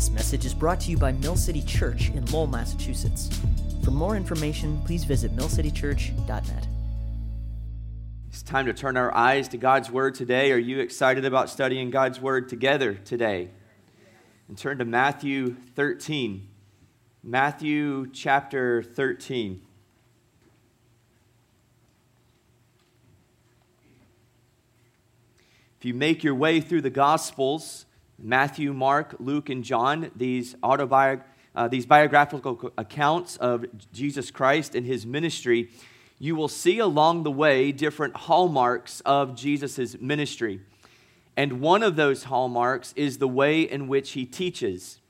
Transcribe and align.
This 0.00 0.08
message 0.08 0.46
is 0.46 0.54
brought 0.54 0.80
to 0.80 0.90
you 0.90 0.96
by 0.96 1.12
Mill 1.12 1.36
City 1.36 1.60
Church 1.60 2.08
in 2.08 2.24
Lowell, 2.32 2.46
Massachusetts. 2.46 3.28
For 3.84 3.90
more 3.90 4.16
information, 4.16 4.80
please 4.86 5.04
visit 5.04 5.36
millcitychurch.net. 5.36 6.66
It's 8.30 8.40
time 8.40 8.64
to 8.64 8.72
turn 8.72 8.96
our 8.96 9.14
eyes 9.14 9.46
to 9.48 9.58
God's 9.58 9.90
Word 9.90 10.14
today. 10.14 10.52
Are 10.52 10.58
you 10.58 10.80
excited 10.80 11.26
about 11.26 11.50
studying 11.50 11.90
God's 11.90 12.18
Word 12.18 12.48
together 12.48 12.94
today? 12.94 13.50
And 14.48 14.56
turn 14.56 14.78
to 14.78 14.86
Matthew 14.86 15.54
13. 15.76 16.48
Matthew 17.22 18.10
chapter 18.10 18.82
13. 18.82 19.60
If 25.78 25.84
you 25.84 25.92
make 25.92 26.24
your 26.24 26.34
way 26.34 26.62
through 26.62 26.80
the 26.80 26.88
Gospels, 26.88 27.84
Matthew, 28.22 28.72
Mark, 28.72 29.16
Luke, 29.18 29.48
and 29.48 29.64
John, 29.64 30.10
these, 30.14 30.54
autobiog- 30.56 31.22
uh, 31.54 31.68
these 31.68 31.86
biographical 31.86 32.72
accounts 32.76 33.36
of 33.38 33.64
Jesus 33.92 34.30
Christ 34.30 34.74
and 34.74 34.86
his 34.86 35.06
ministry, 35.06 35.70
you 36.18 36.36
will 36.36 36.48
see 36.48 36.78
along 36.78 37.22
the 37.22 37.30
way 37.30 37.72
different 37.72 38.14
hallmarks 38.16 39.00
of 39.06 39.34
Jesus' 39.34 39.98
ministry. 40.00 40.60
And 41.36 41.60
one 41.60 41.82
of 41.82 41.96
those 41.96 42.24
hallmarks 42.24 42.92
is 42.94 43.18
the 43.18 43.28
way 43.28 43.62
in 43.62 43.88
which 43.88 44.12
he 44.12 44.26
teaches. 44.26 45.00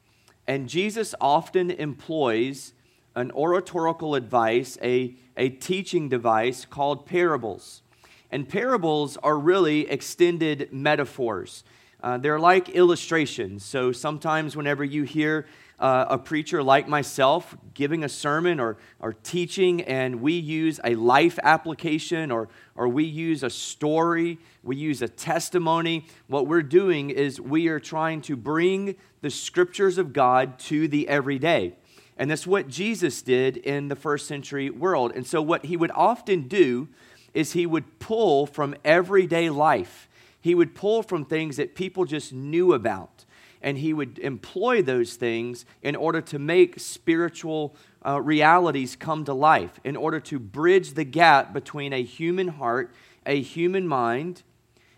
And 0.47 0.69
Jesus 0.69 1.15
often 1.21 1.71
employs 1.71 2.73
an 3.17 3.33
oratorical 3.33 4.15
advice, 4.15 4.79
a, 4.83 5.17
a 5.37 5.49
teaching 5.49 6.09
device 6.09 6.65
called 6.65 7.07
parables. 7.07 7.83
And 8.31 8.49
parables 8.49 9.17
are 9.17 9.37
really 9.37 9.91
extended 9.91 10.73
metaphors. 10.73 11.65
Uh, 12.03 12.17
they're 12.17 12.41
like 12.41 12.71
illustrations. 12.71 13.65
So 13.65 13.93
sometimes, 13.93 14.57
whenever 14.57 14.83
you 14.83 15.03
hear 15.03 15.47
uh, 15.79 16.07
a 16.09 16.19
preacher 16.19 16.63
like 16.63 16.89
myself 16.89 17.57
giving 17.75 18.05
a 18.05 18.09
sermon 18.09 18.61
or, 18.61 18.77
or 19.01 19.13
teaching, 19.13 19.83
and 19.83 20.21
we 20.21 20.35
use 20.35 20.81
a 20.85 20.95
life 20.95 21.39
application 21.43 22.31
or, 22.31 22.49
or 22.75 22.89
we 22.89 23.05
use 23.05 23.43
a 23.43 23.51
story, 23.51 24.39
we 24.63 24.77
use 24.77 25.03
a 25.03 25.09
testimony, 25.09 26.07
what 26.27 26.47
we're 26.47 26.63
doing 26.63 27.11
is 27.11 27.41
we 27.41 27.69
are 27.69 27.81
trying 27.81 28.21
to 28.23 28.37
bring 28.37 28.97
the 29.21 29.31
scriptures 29.31 29.99
of 29.99 30.13
God 30.13 30.59
to 30.61 30.89
the 30.89 31.09
everyday. 31.09 31.75
And 32.17 32.31
that's 32.31 32.47
what 32.47 32.69
Jesus 32.69 33.23
did 33.23 33.57
in 33.57 33.89
the 33.89 33.97
first 33.97 34.27
century 34.27 34.69
world. 34.69 35.13
And 35.15 35.27
so, 35.27 35.41
what 35.41 35.65
he 35.65 35.77
would 35.77 35.91
often 35.93 36.49
do 36.49 36.89
is 37.33 37.53
he 37.53 37.65
would 37.65 37.99
pull 37.99 38.47
from 38.47 38.75
everyday 38.85 39.49
life. 39.49 40.09
He 40.41 40.55
would 40.55 40.75
pull 40.75 41.03
from 41.03 41.25
things 41.25 41.57
that 41.57 41.75
people 41.75 42.05
just 42.05 42.33
knew 42.33 42.73
about, 42.73 43.25
and 43.61 43.79
he 43.79 43.93
would 43.93 44.19
employ 44.19 44.83
those 44.83 45.17
things 45.17 45.67
in 45.83 45.95
order 45.97 46.21
to 46.23 46.39
make 46.39 46.81
spiritual 46.81 47.77
uh, 48.05 48.21
realities 48.21 48.97
come 48.97 49.25
to 49.25 49.35
life, 49.35 49.79
in 49.85 49.97
order 49.97 50.21
to 50.21 50.39
bridge 50.39 50.95
the 50.95 51.05
gap 51.05 51.53
between 51.53 51.93
a 51.93 52.03
human 52.03 52.49
heart, 52.49 52.93
a 53.27 53.41
human 53.41 53.87
mind, 53.87 54.43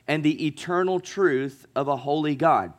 and 0.07 0.23
the 0.23 0.47
eternal 0.47 1.01
truth 1.01 1.67
of 1.75 1.89
a 1.89 1.97
holy 1.97 2.37
God. 2.37 2.73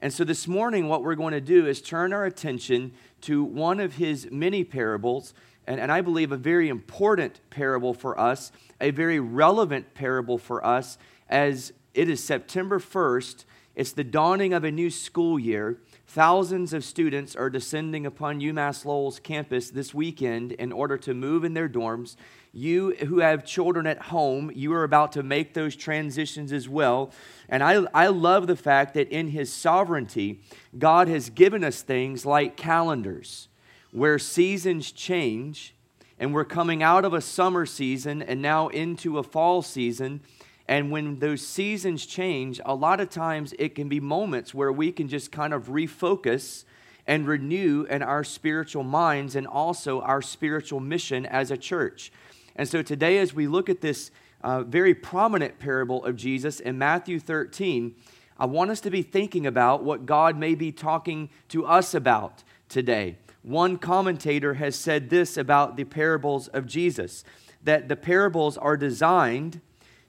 And 0.00 0.12
so 0.12 0.24
this 0.24 0.46
morning, 0.46 0.88
what 0.88 1.02
we're 1.02 1.14
going 1.14 1.32
to 1.32 1.40
do 1.40 1.66
is 1.66 1.80
turn 1.80 2.12
our 2.12 2.24
attention 2.24 2.92
to 3.22 3.42
one 3.42 3.80
of 3.80 3.94
his 3.94 4.28
many 4.30 4.62
parables, 4.62 5.34
and, 5.66 5.80
and 5.80 5.90
I 5.90 6.00
believe 6.00 6.32
a 6.32 6.36
very 6.36 6.68
important 6.68 7.40
parable 7.50 7.92
for 7.92 8.18
us 8.18 8.52
a 8.80 8.90
very 8.90 9.20
relevant 9.20 9.94
parable 9.94 10.38
for 10.38 10.64
us 10.64 10.98
as 11.28 11.72
it 11.96 12.10
is 12.10 12.22
September 12.22 12.78
1st. 12.78 13.44
It's 13.74 13.92
the 13.92 14.04
dawning 14.04 14.52
of 14.52 14.64
a 14.64 14.70
new 14.70 14.90
school 14.90 15.38
year. 15.38 15.78
Thousands 16.06 16.72
of 16.72 16.84
students 16.84 17.34
are 17.34 17.50
descending 17.50 18.04
upon 18.04 18.40
UMass 18.40 18.84
Lowell's 18.84 19.18
campus 19.18 19.70
this 19.70 19.94
weekend 19.94 20.52
in 20.52 20.72
order 20.72 20.98
to 20.98 21.14
move 21.14 21.42
in 21.42 21.54
their 21.54 21.68
dorms. 21.68 22.16
You 22.52 22.94
who 22.96 23.20
have 23.20 23.44
children 23.44 23.86
at 23.86 24.02
home, 24.02 24.52
you 24.54 24.72
are 24.74 24.84
about 24.84 25.12
to 25.12 25.22
make 25.22 25.54
those 25.54 25.74
transitions 25.74 26.52
as 26.52 26.68
well. 26.68 27.12
And 27.48 27.62
I, 27.62 27.86
I 27.92 28.08
love 28.08 28.46
the 28.46 28.56
fact 28.56 28.94
that 28.94 29.08
in 29.08 29.28
His 29.28 29.52
sovereignty, 29.52 30.40
God 30.78 31.08
has 31.08 31.30
given 31.30 31.64
us 31.64 31.82
things 31.82 32.24
like 32.24 32.56
calendars 32.56 33.48
where 33.90 34.18
seasons 34.18 34.92
change 34.92 35.74
and 36.18 36.32
we're 36.32 36.44
coming 36.44 36.82
out 36.82 37.04
of 37.04 37.12
a 37.12 37.20
summer 37.20 37.66
season 37.66 38.22
and 38.22 38.40
now 38.40 38.68
into 38.68 39.18
a 39.18 39.22
fall 39.22 39.60
season. 39.62 40.20
And 40.68 40.90
when 40.90 41.20
those 41.20 41.46
seasons 41.46 42.06
change, 42.06 42.60
a 42.64 42.74
lot 42.74 43.00
of 43.00 43.08
times 43.08 43.54
it 43.58 43.74
can 43.74 43.88
be 43.88 44.00
moments 44.00 44.52
where 44.52 44.72
we 44.72 44.90
can 44.90 45.08
just 45.08 45.30
kind 45.30 45.54
of 45.54 45.66
refocus 45.66 46.64
and 47.06 47.26
renew 47.26 47.84
in 47.88 48.02
our 48.02 48.24
spiritual 48.24 48.82
minds 48.82 49.36
and 49.36 49.46
also 49.46 50.00
our 50.00 50.20
spiritual 50.20 50.80
mission 50.80 51.24
as 51.24 51.50
a 51.50 51.56
church. 51.56 52.10
And 52.56 52.68
so 52.68 52.82
today, 52.82 53.18
as 53.18 53.32
we 53.32 53.46
look 53.46 53.68
at 53.68 53.80
this 53.80 54.10
uh, 54.42 54.62
very 54.62 54.94
prominent 54.94 55.58
parable 55.58 56.04
of 56.04 56.16
Jesus 56.16 56.58
in 56.58 56.78
Matthew 56.78 57.20
13, 57.20 57.94
I 58.38 58.46
want 58.46 58.70
us 58.70 58.80
to 58.80 58.90
be 58.90 59.02
thinking 59.02 59.46
about 59.46 59.84
what 59.84 60.04
God 60.04 60.36
may 60.36 60.54
be 60.54 60.72
talking 60.72 61.30
to 61.48 61.64
us 61.64 61.94
about 61.94 62.42
today. 62.68 63.18
One 63.42 63.78
commentator 63.78 64.54
has 64.54 64.74
said 64.74 65.10
this 65.10 65.36
about 65.36 65.76
the 65.76 65.84
parables 65.84 66.48
of 66.48 66.66
Jesus 66.66 67.24
that 67.62 67.88
the 67.88 67.96
parables 67.96 68.56
are 68.58 68.76
designed 68.76 69.60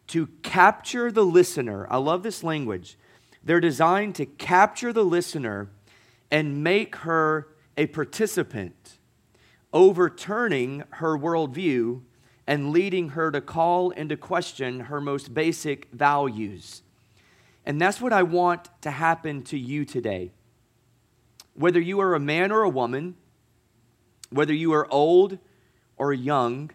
to 0.07 0.27
capture 0.41 1.11
the 1.11 1.25
listener. 1.25 1.85
I 1.89 1.97
love 1.97 2.23
this 2.23 2.43
language. 2.43 2.97
They're 3.43 3.59
designed 3.59 4.15
to 4.15 4.25
capture 4.25 4.91
the 4.91 5.03
listener 5.03 5.69
and 6.31 6.63
make 6.63 6.97
her 6.97 7.49
a 7.77 7.87
participant, 7.87 8.97
overturning 9.71 10.83
her 10.91 11.17
worldview 11.17 12.01
and 12.45 12.71
leading 12.71 13.09
her 13.09 13.29
to 13.31 13.41
call 13.41 13.91
into 13.91 14.15
question 14.17 14.81
her 14.81 15.01
most 15.01 15.33
basic 15.33 15.89
values. 15.91 16.81
And 17.65 17.79
that's 17.81 17.99
what 17.99 18.13
I 18.13 18.23
want 18.23 18.69
to 18.81 18.91
happen 18.91 19.43
to 19.43 19.59
you 19.59 19.83
today. 19.83 20.31
Whether 21.53 21.81
you 21.81 21.99
are 21.99 22.15
a 22.15 22.19
man 22.19 22.51
or 22.51 22.63
a 22.63 22.69
woman, 22.69 23.15
whether 24.29 24.53
you 24.53 24.73
are 24.73 24.87
old 24.91 25.37
or 25.97 26.13
young, 26.13 26.71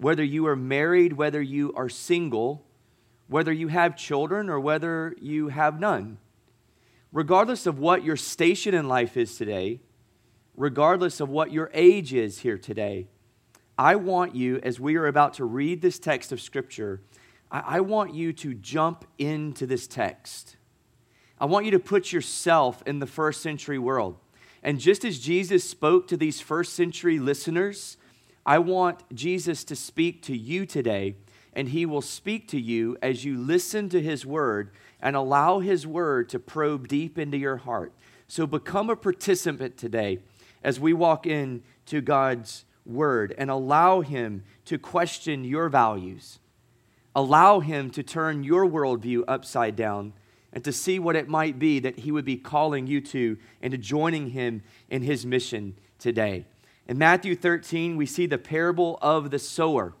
whether 0.00 0.24
you 0.24 0.46
are 0.46 0.56
married, 0.56 1.12
whether 1.12 1.42
you 1.42 1.74
are 1.76 1.90
single, 1.90 2.64
whether 3.28 3.52
you 3.52 3.68
have 3.68 3.94
children 3.96 4.48
or 4.48 4.58
whether 4.58 5.14
you 5.20 5.48
have 5.48 5.78
none, 5.78 6.16
regardless 7.12 7.66
of 7.66 7.78
what 7.78 8.02
your 8.02 8.16
station 8.16 8.72
in 8.72 8.88
life 8.88 9.18
is 9.18 9.36
today, 9.36 9.78
regardless 10.56 11.20
of 11.20 11.28
what 11.28 11.52
your 11.52 11.70
age 11.74 12.14
is 12.14 12.38
here 12.38 12.56
today, 12.56 13.06
I 13.76 13.96
want 13.96 14.34
you, 14.34 14.58
as 14.62 14.80
we 14.80 14.96
are 14.96 15.06
about 15.06 15.34
to 15.34 15.44
read 15.44 15.82
this 15.82 15.98
text 15.98 16.32
of 16.32 16.40
Scripture, 16.40 17.02
I, 17.50 17.80
want 17.80 18.14
you 18.14 18.32
to 18.34 18.54
jump 18.54 19.04
into 19.18 19.66
this 19.66 19.86
text. 19.86 20.56
I 21.38 21.46
want 21.46 21.64
you 21.64 21.72
to 21.72 21.78
put 21.78 22.12
yourself 22.12 22.82
in 22.86 23.00
the 23.00 23.06
first 23.06 23.42
century 23.42 23.78
world. 23.78 24.16
And 24.62 24.78
just 24.78 25.04
as 25.04 25.18
Jesus 25.18 25.64
spoke 25.64 26.06
to 26.08 26.16
these 26.16 26.40
first 26.40 26.74
century 26.74 27.18
listeners, 27.18 27.96
I 28.50 28.58
want 28.58 29.04
Jesus 29.14 29.62
to 29.62 29.76
speak 29.76 30.22
to 30.22 30.36
you 30.36 30.66
today, 30.66 31.14
and 31.52 31.68
he 31.68 31.86
will 31.86 32.02
speak 32.02 32.48
to 32.48 32.60
you 32.60 32.96
as 33.00 33.24
you 33.24 33.38
listen 33.38 33.88
to 33.90 34.02
his 34.02 34.26
word 34.26 34.72
and 35.00 35.14
allow 35.14 35.60
his 35.60 35.86
word 35.86 36.28
to 36.30 36.40
probe 36.40 36.88
deep 36.88 37.16
into 37.16 37.36
your 37.36 37.58
heart. 37.58 37.92
So 38.26 38.48
become 38.48 38.90
a 38.90 38.96
participant 38.96 39.76
today 39.76 40.18
as 40.64 40.80
we 40.80 40.92
walk 40.92 41.28
into 41.28 42.00
God's 42.00 42.64
word 42.84 43.36
and 43.38 43.52
allow 43.52 44.00
him 44.00 44.42
to 44.64 44.78
question 44.78 45.44
your 45.44 45.68
values. 45.68 46.40
Allow 47.14 47.60
him 47.60 47.88
to 47.90 48.02
turn 48.02 48.42
your 48.42 48.66
worldview 48.66 49.22
upside 49.28 49.76
down 49.76 50.12
and 50.52 50.64
to 50.64 50.72
see 50.72 50.98
what 50.98 51.14
it 51.14 51.28
might 51.28 51.60
be 51.60 51.78
that 51.78 52.00
he 52.00 52.10
would 52.10 52.24
be 52.24 52.36
calling 52.36 52.88
you 52.88 53.00
to 53.00 53.38
and 53.62 53.70
to 53.70 53.78
joining 53.78 54.30
him 54.30 54.64
in 54.88 55.02
his 55.02 55.24
mission 55.24 55.76
today. 56.00 56.46
In 56.90 56.98
Matthew 56.98 57.36
13, 57.36 57.96
we 57.96 58.04
see 58.04 58.26
the 58.26 58.36
parable 58.36 58.98
of 59.00 59.30
the 59.30 59.38
sower. 59.38 59.94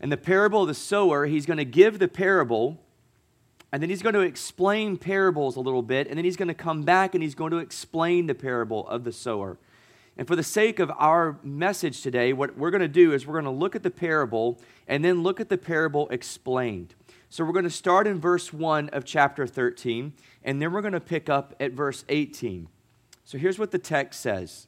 In 0.00 0.08
the 0.08 0.16
parable 0.16 0.62
of 0.62 0.66
the 0.66 0.74
sower, 0.74 1.26
he's 1.26 1.46
going 1.46 1.58
to 1.58 1.64
give 1.64 2.00
the 2.00 2.08
parable, 2.08 2.76
and 3.70 3.80
then 3.80 3.88
he's 3.88 4.02
going 4.02 4.16
to 4.16 4.22
explain 4.22 4.96
parables 4.96 5.54
a 5.54 5.60
little 5.60 5.80
bit, 5.80 6.08
and 6.08 6.18
then 6.18 6.24
he's 6.24 6.36
going 6.36 6.48
to 6.48 6.54
come 6.54 6.82
back 6.82 7.14
and 7.14 7.22
he's 7.22 7.36
going 7.36 7.52
to 7.52 7.58
explain 7.58 8.26
the 8.26 8.34
parable 8.34 8.84
of 8.88 9.04
the 9.04 9.12
sower. 9.12 9.58
And 10.16 10.26
for 10.26 10.34
the 10.34 10.42
sake 10.42 10.80
of 10.80 10.90
our 10.98 11.38
message 11.44 12.02
today, 12.02 12.32
what 12.32 12.58
we're 12.58 12.72
going 12.72 12.80
to 12.80 12.88
do 12.88 13.12
is 13.12 13.24
we're 13.24 13.40
going 13.40 13.44
to 13.44 13.52
look 13.52 13.76
at 13.76 13.84
the 13.84 13.90
parable 13.90 14.60
and 14.88 15.04
then 15.04 15.22
look 15.22 15.38
at 15.38 15.48
the 15.48 15.56
parable 15.56 16.08
explained. 16.08 16.96
So 17.30 17.44
we're 17.44 17.52
going 17.52 17.62
to 17.62 17.70
start 17.70 18.08
in 18.08 18.18
verse 18.18 18.52
1 18.52 18.88
of 18.88 19.04
chapter 19.04 19.46
13, 19.46 20.14
and 20.42 20.60
then 20.60 20.72
we're 20.72 20.82
going 20.82 20.94
to 20.94 21.00
pick 21.00 21.28
up 21.28 21.54
at 21.60 21.74
verse 21.74 22.04
18. 22.08 22.66
So 23.24 23.38
here's 23.38 23.56
what 23.60 23.70
the 23.70 23.78
text 23.78 24.20
says 24.20 24.67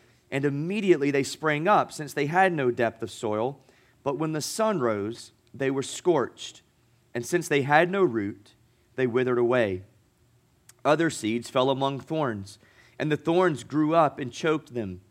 and 0.31 0.45
immediately 0.45 1.11
they 1.11 1.23
sprang 1.23 1.67
up, 1.67 1.91
since 1.91 2.13
they 2.13 2.27
had 2.27 2.53
no 2.53 2.71
depth 2.71 3.03
of 3.03 3.11
soil. 3.11 3.59
But 4.03 4.17
when 4.17 4.31
the 4.31 4.41
sun 4.41 4.79
rose, 4.79 5.33
they 5.53 5.69
were 5.69 5.83
scorched, 5.83 6.61
and 7.13 7.25
since 7.25 7.47
they 7.47 7.63
had 7.63 7.91
no 7.91 8.03
root, 8.03 8.53
they 8.95 9.05
withered 9.05 9.37
away. 9.37 9.83
Other 10.83 11.09
seeds 11.09 11.49
fell 11.49 11.69
among 11.69 11.99
thorns, 11.99 12.57
and 12.97 13.11
the 13.11 13.17
thorns 13.17 13.63
grew 13.63 13.93
up 13.93 14.17
and 14.17 14.31
choked 14.31 14.73
them. 14.73 15.01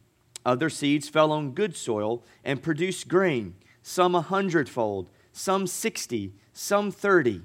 Other 0.44 0.70
seeds 0.70 1.08
fell 1.08 1.32
on 1.32 1.52
good 1.52 1.76
soil 1.76 2.24
and 2.42 2.62
produced 2.62 3.08
grain, 3.08 3.54
some 3.82 4.14
a 4.14 4.22
hundredfold, 4.22 5.10
some 5.32 5.66
sixty, 5.66 6.32
some 6.52 6.90
thirty. 6.90 7.42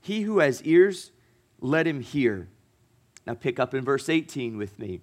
He 0.00 0.22
who 0.22 0.38
has 0.38 0.62
ears, 0.62 1.10
let 1.60 1.86
him 1.86 2.00
hear. 2.00 2.48
Now 3.26 3.34
pick 3.34 3.58
up 3.58 3.74
in 3.74 3.84
verse 3.84 4.08
18 4.08 4.56
with 4.56 4.78
me. 4.78 5.02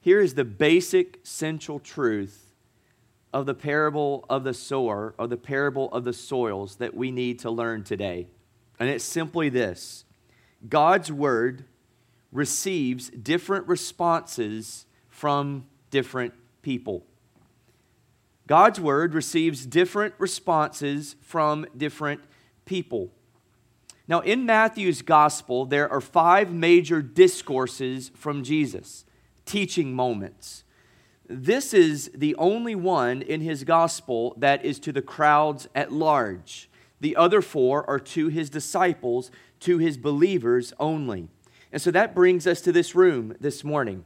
Here 0.00 0.20
is 0.20 0.34
the 0.34 0.44
basic 0.44 1.20
central 1.22 1.78
truth 1.78 2.54
of 3.32 3.46
the 3.46 3.54
parable 3.54 4.24
of 4.28 4.44
the 4.44 4.54
sower, 4.54 5.14
or 5.18 5.28
the 5.28 5.36
parable 5.36 5.92
of 5.92 6.04
the 6.04 6.12
soils 6.12 6.76
that 6.76 6.94
we 6.94 7.10
need 7.10 7.38
to 7.40 7.50
learn 7.50 7.84
today. 7.84 8.26
And 8.78 8.88
it's 8.88 9.04
simply 9.04 9.48
this 9.50 10.04
God's 10.68 11.12
word 11.12 11.64
receives 12.32 13.10
different 13.10 13.68
responses 13.68 14.86
from 15.08 15.66
different 15.90 16.32
people. 16.62 17.04
God's 18.46 18.80
word 18.80 19.14
receives 19.14 19.64
different 19.64 20.14
responses 20.18 21.14
from 21.20 21.66
different 21.76 22.20
people. 22.64 23.12
Now, 24.08 24.20
in 24.20 24.44
Matthew's 24.44 25.02
gospel, 25.02 25.66
there 25.66 25.88
are 25.88 26.00
five 26.00 26.52
major 26.52 27.00
discourses 27.00 28.10
from 28.16 28.42
Jesus 28.42 29.04
teaching 29.50 29.92
moments. 29.92 30.62
This 31.26 31.74
is 31.74 32.08
the 32.14 32.36
only 32.36 32.76
one 32.76 33.20
in 33.20 33.40
his 33.40 33.64
gospel 33.64 34.32
that 34.36 34.64
is 34.64 34.78
to 34.78 34.92
the 34.92 35.02
crowds 35.02 35.68
at 35.74 35.90
large. 35.90 36.70
The 37.00 37.16
other 37.16 37.42
four 37.42 37.84
are 37.90 37.98
to 37.98 38.28
his 38.28 38.48
disciples, 38.48 39.32
to 39.60 39.78
his 39.78 39.98
believers 39.98 40.72
only. 40.78 41.30
And 41.72 41.82
so 41.82 41.90
that 41.90 42.14
brings 42.14 42.46
us 42.46 42.60
to 42.60 42.70
this 42.70 42.94
room 42.94 43.34
this 43.40 43.64
morning. 43.64 44.04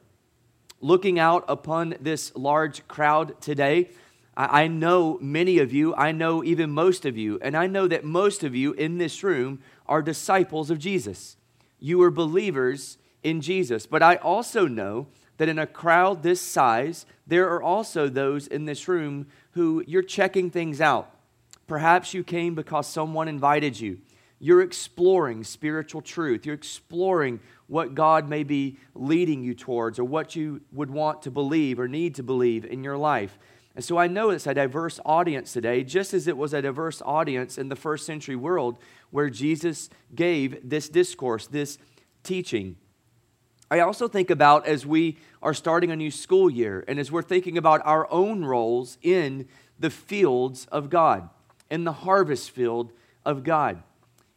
Looking 0.80 1.18
out 1.18 1.44
upon 1.46 1.96
this 2.00 2.34
large 2.34 2.88
crowd 2.88 3.38
today, 3.42 3.90
I 4.34 4.66
know 4.66 5.18
many 5.20 5.58
of 5.58 5.74
you, 5.74 5.94
I 5.94 6.10
know 6.12 6.42
even 6.42 6.70
most 6.70 7.04
of 7.04 7.18
you, 7.18 7.38
and 7.42 7.54
I 7.54 7.66
know 7.66 7.86
that 7.86 8.02
most 8.02 8.44
of 8.44 8.54
you 8.54 8.72
in 8.72 8.96
this 8.96 9.22
room 9.22 9.60
are 9.86 10.00
disciples 10.00 10.70
of 10.70 10.78
Jesus. 10.78 11.36
You 11.78 12.00
are 12.02 12.10
believers 12.10 12.96
in 13.22 13.42
Jesus. 13.42 13.86
But 13.86 14.02
I 14.02 14.16
also 14.16 14.66
know 14.66 15.08
that 15.36 15.48
in 15.48 15.58
a 15.58 15.66
crowd 15.66 16.22
this 16.22 16.40
size, 16.40 17.06
there 17.26 17.50
are 17.50 17.62
also 17.62 18.08
those 18.08 18.46
in 18.46 18.64
this 18.64 18.88
room 18.88 19.26
who 19.52 19.82
you're 19.86 20.02
checking 20.02 20.50
things 20.50 20.80
out. 20.80 21.10
Perhaps 21.66 22.14
you 22.14 22.22
came 22.22 22.54
because 22.54 22.86
someone 22.86 23.28
invited 23.28 23.78
you. 23.78 23.98
You're 24.38 24.62
exploring 24.62 25.44
spiritual 25.44 26.02
truth. 26.02 26.44
You're 26.44 26.54
exploring 26.54 27.40
what 27.66 27.94
God 27.94 28.28
may 28.28 28.42
be 28.42 28.78
leading 28.94 29.42
you 29.42 29.54
towards 29.54 29.98
or 29.98 30.04
what 30.04 30.36
you 30.36 30.60
would 30.72 30.90
want 30.90 31.22
to 31.22 31.30
believe 31.30 31.80
or 31.80 31.88
need 31.88 32.16
to 32.16 32.22
believe 32.22 32.64
in 32.64 32.84
your 32.84 32.98
life. 32.98 33.38
And 33.74 33.84
so 33.84 33.96
I 33.96 34.06
know 34.06 34.30
it's 34.30 34.46
a 34.46 34.54
diverse 34.54 35.00
audience 35.04 35.52
today, 35.52 35.82
just 35.82 36.14
as 36.14 36.28
it 36.28 36.36
was 36.36 36.54
a 36.54 36.62
diverse 36.62 37.02
audience 37.02 37.58
in 37.58 37.68
the 37.68 37.76
first 37.76 38.06
century 38.06 38.36
world 38.36 38.78
where 39.10 39.30
Jesus 39.30 39.88
gave 40.14 40.68
this 40.68 40.88
discourse, 40.88 41.46
this 41.46 41.78
teaching. 42.22 42.76
I 43.70 43.80
also 43.80 44.08
think 44.08 44.30
about 44.30 44.66
as 44.66 44.84
we 44.84 45.16
are 45.42 45.54
starting 45.54 45.90
a 45.90 45.96
new 45.96 46.10
school 46.10 46.50
year 46.50 46.84
and 46.86 46.98
as 46.98 47.10
we're 47.10 47.22
thinking 47.22 47.56
about 47.56 47.80
our 47.84 48.10
own 48.10 48.44
roles 48.44 48.98
in 49.02 49.48
the 49.78 49.90
fields 49.90 50.66
of 50.70 50.90
God, 50.90 51.28
in 51.70 51.84
the 51.84 51.92
harvest 51.92 52.50
field 52.50 52.92
of 53.24 53.42
God. 53.42 53.82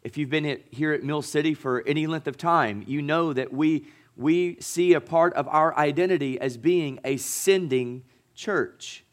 If 0.03 0.17
you've 0.17 0.29
been 0.29 0.61
here 0.71 0.93
at 0.93 1.03
Mill 1.03 1.21
City 1.21 1.53
for 1.53 1.83
any 1.85 2.07
length 2.07 2.27
of 2.27 2.37
time, 2.37 2.83
you 2.87 3.01
know 3.01 3.33
that 3.33 3.51
we, 3.51 3.87
we 4.15 4.57
see 4.61 4.93
a 4.93 5.01
part 5.01 5.33
of 5.33 5.47
our 5.49 5.77
identity 5.77 6.39
as 6.39 6.55
being 6.55 6.99
a 7.03 7.17
sending 7.17 8.03
church, 8.33 9.03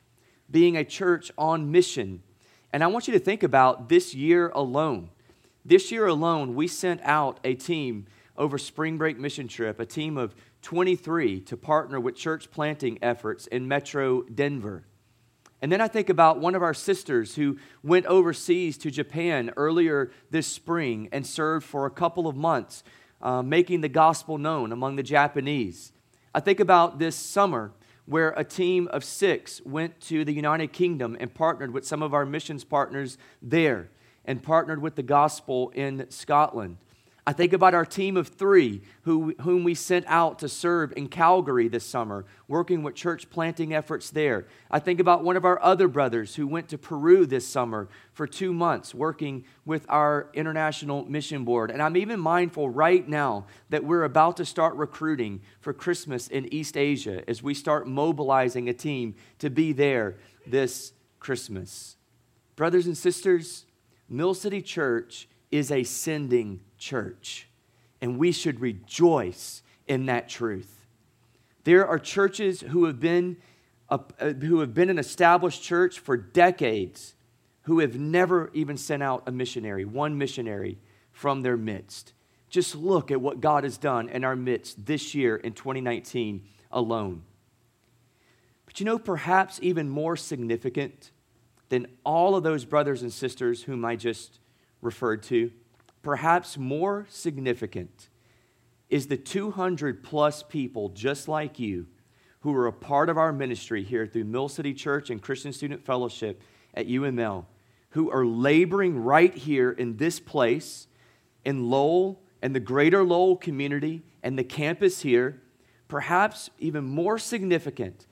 being 0.51 0.77
a 0.77 0.85
church 0.85 1.33
on 1.37 1.73
mission. 1.73 2.23
And 2.73 2.85
I 2.85 2.87
want 2.87 3.09
you 3.09 3.15
to 3.15 3.21
think 3.21 3.43
about 3.43 3.89
this 3.89 4.15
year 4.15 4.51
alone. 4.51 5.11
This 5.65 5.91
year 5.91 6.07
alone, 6.07 6.55
we 6.55 6.69
sent 6.69 7.01
out 7.03 7.41
a 7.43 7.55
team 7.55 8.07
over 8.37 8.59
spring 8.59 8.99
break 8.99 9.19
mission 9.19 9.49
trip, 9.49 9.79
a 9.81 9.87
team 9.87 10.17
of 10.17 10.35
23 10.63 11.41
to 11.41 11.57
partner 11.57 12.01
with 12.01 12.17
church 12.17 12.51
planting 12.51 12.99
efforts 13.03 13.47
in 13.47 13.69
Metro 13.69 14.23
Denver. 14.23 14.85
And 15.63 15.73
then 15.73 15.81
I 15.81 15.89
think 15.89 16.11
about 16.11 16.41
one 16.41 16.55
of 16.55 16.63
our 16.63 16.75
sisters 16.75 17.37
who 17.37 17.59
went 17.83 18.07
overseas 18.07 18.77
to 18.79 18.91
Japan 18.91 19.51
earlier 19.57 20.11
this 20.31 20.47
spring 20.47 21.09
and 21.13 21.27
served 21.27 21.65
for 21.65 21.87
a 21.87 21.91
couple 21.91 22.27
of 22.27 22.37
months, 22.37 22.85
uh, 23.23 23.43
making 23.43 23.81
the 23.81 23.89
gospel 23.89 24.37
known 24.37 24.73
among 24.73 24.97
the 24.97 25.03
Japanese. 25.03 25.93
I 26.35 26.41
think 26.41 26.61
about 26.61 26.99
this 26.99 27.17
summer 27.17 27.73
where 28.07 28.35
a 28.37 28.45
team 28.45 28.89
of 28.89 29.05
six 29.05 29.63
went 29.65 29.99
to 30.01 30.25
the 30.25 30.33
United 30.35 30.73
Kingdom 30.73 31.17
and 31.19 31.33
partnered 31.33 31.73
with 31.73 31.87
some 31.87 32.03
of 32.03 32.13
our 32.13 32.27
missions 32.27 32.65
partners 32.65 33.17
there 33.41 33.89
and 34.25 34.43
partnered 34.43 34.83
with 34.83 34.97
the 34.97 35.03
gospel 35.03 35.71
in 35.75 36.07
Scotland. 36.11 36.77
I 37.27 37.33
think 37.33 37.55
about 37.55 37.73
our 37.73 37.87
team 37.87 38.19
of 38.19 38.29
three 38.29 38.83
who, 39.03 39.35
whom 39.41 39.65
we 39.65 39.75
sent 39.75 40.05
out 40.09 40.41
to 40.41 40.49
serve 40.49 40.93
in 40.95 41.09
Calgary 41.09 41.69
this 41.69 41.87
summer, 41.87 42.27
working 42.49 42.83
with 42.83 42.95
church 42.95 43.31
planting 43.31 43.73
efforts 43.73 44.11
there. 44.11 44.47
I 44.71 44.79
think 44.79 45.01
about 45.01 45.25
one 45.25 45.37
of 45.37 45.47
our 45.47 45.61
other 45.63 45.89
brothers 45.89 46.35
who 46.35 46.47
went 46.47 46.69
to 46.69 46.77
Peru 46.77 47.25
this 47.25 47.47
summer 47.47 47.89
for 48.13 48.27
two 48.27 48.53
months, 48.53 48.95
working 48.95 49.47
with 49.65 49.87
our 49.89 50.29
International 50.35 51.07
Mission 51.07 51.45
Board. 51.45 51.71
And 51.71 51.81
I'm 51.81 51.97
even 51.97 52.21
mindful 52.21 52.69
right 52.69 53.09
now 53.09 53.47
that 53.71 53.85
we're 53.85 54.05
about 54.05 54.37
to 54.37 54.45
start 54.45 54.75
recruiting 54.75 55.41
for 55.61 55.73
Christmas 55.73 56.29
in 56.29 56.53
East 56.53 56.77
Asia 56.77 57.25
as 57.27 57.43
we 57.43 57.55
start 57.55 57.89
mobilizing 57.89 58.69
a 58.69 58.75
team 58.75 59.15
to 59.39 59.49
be 59.49 59.73
there 59.73 60.17
this 60.47 60.93
Christmas. 61.21 61.97
Brothers 62.55 62.85
and 62.87 62.99
sisters, 62.99 63.65
Mill 64.11 64.35
City 64.35 64.61
Church 64.61 65.27
is 65.51 65.71
a 65.71 65.85
sending 65.85 66.61
church, 66.85 67.49
and 68.01 68.19
we 68.19 68.31
should 68.31 68.61
rejoice 68.61 69.63
in 69.89 70.07
that 70.07 70.29
truth. 70.29 70.85
There 71.65 71.87
are 71.87 71.99
churches 71.99 72.61
who 72.61 72.85
have 72.85 73.01
been, 73.01 73.39
uh, 73.89 73.99
who 74.19 74.61
have 74.61 74.75
been 74.75 74.91
an 74.91 74.99
established 74.99 75.63
church 75.63 75.99
for 75.99 76.17
decades 76.17 77.15
who 77.63 77.79
have 77.79 77.99
never 77.99 78.51
even 78.53 78.77
sent 78.77 79.03
out 79.03 79.23
a 79.27 79.33
missionary, 79.33 79.87
one 79.87 80.19
missionary 80.19 80.79
from 81.11 81.41
their 81.41 81.57
midst. 81.57 82.13
Just 82.51 82.75
look 82.75 83.11
at 83.11 83.21
what 83.21 83.41
God 83.41 83.65
has 83.65 83.79
done 83.79 84.11
in 84.11 84.23
our 84.23 84.37
midst 84.37 84.85
this 84.85 85.15
year 85.15 85.37
in 85.37 85.55
2019 85.55 86.45
alone. 86.71 87.23
But 88.67 88.79
you 88.79 88.85
know, 88.85 88.99
perhaps 88.99 89.59
even 89.63 89.89
more 89.89 90.17
significant 90.17 91.11
than 91.71 91.87
all 92.05 92.37
of 92.37 92.43
those 92.43 92.67
brothers 92.67 93.01
and 93.01 93.11
sisters 93.11 93.63
whom 93.63 93.85
I 93.87 93.97
just 93.97 94.39
referred 94.83 95.23
to, 95.25 95.51
perhaps 96.05 96.57
more 96.57 97.07
significant 97.09 98.11
is 98.89 99.09
the 99.09 99.17
200 99.17 100.05
plus 100.05 100.43
people 100.43 100.91
just 100.91 101.27
like 101.27 101.59
you 101.59 101.87
who 102.41 102.55
are 102.55 102.67
a 102.67 102.73
part 102.73 103.09
of 103.09 103.17
our 103.17 103.33
ministry 103.33 103.83
here 103.83 104.07
through 104.07 104.25
Mill 104.25 104.49
City 104.49 104.75
Church 104.75 105.09
and 105.09 105.21
Christian 105.21 105.53
Student 105.53 105.83
Fellowship 105.83 106.43
at 106.75 106.87
UML, 106.87 107.47
who 107.91 108.11
are 108.11 108.27
laboring 108.27 108.99
right 108.99 109.35
here 109.35 109.71
in 109.71 109.97
this 109.97 110.21
place, 110.21 110.87
in 111.45 111.71
Lowell 111.71 112.21
and 112.43 112.55
the 112.55 112.61
greater 112.61 113.03
Lowell 113.03 113.37
community 113.37 114.03
and 114.23 114.39
the 114.39 114.45
campus 114.45 115.01
here. 115.01 115.41
Perhaps 115.89 116.51
even 116.59 116.85
more 116.85 117.19
significant 117.19 118.07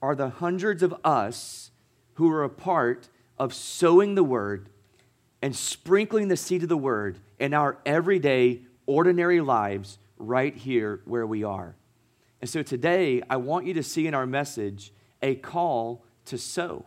are 0.00 0.14
the 0.14 0.28
hundreds 0.28 0.82
of 0.82 0.94
us 1.02 1.72
who 2.14 2.30
are 2.30 2.44
a 2.44 2.48
part 2.48 3.08
of 3.38 3.52
sowing 3.52 4.14
the 4.14 4.24
word 4.24 4.68
and 5.42 5.54
sprinkling 5.54 6.28
the 6.28 6.36
seed 6.36 6.62
of 6.62 6.68
the 6.68 6.76
word 6.76 7.18
in 7.38 7.54
our 7.54 7.78
everyday, 7.84 8.60
ordinary 8.86 9.40
lives 9.40 9.98
right 10.18 10.56
here 10.56 11.00
where 11.04 11.26
we 11.26 11.44
are. 11.44 11.74
And 12.40 12.50
so 12.50 12.62
today, 12.62 13.22
I 13.28 13.36
want 13.36 13.66
you 13.66 13.74
to 13.74 13.82
see 13.82 14.06
in 14.06 14.14
our 14.14 14.26
message 14.26 14.92
a 15.22 15.34
call 15.34 16.04
to 16.26 16.38
sow. 16.38 16.86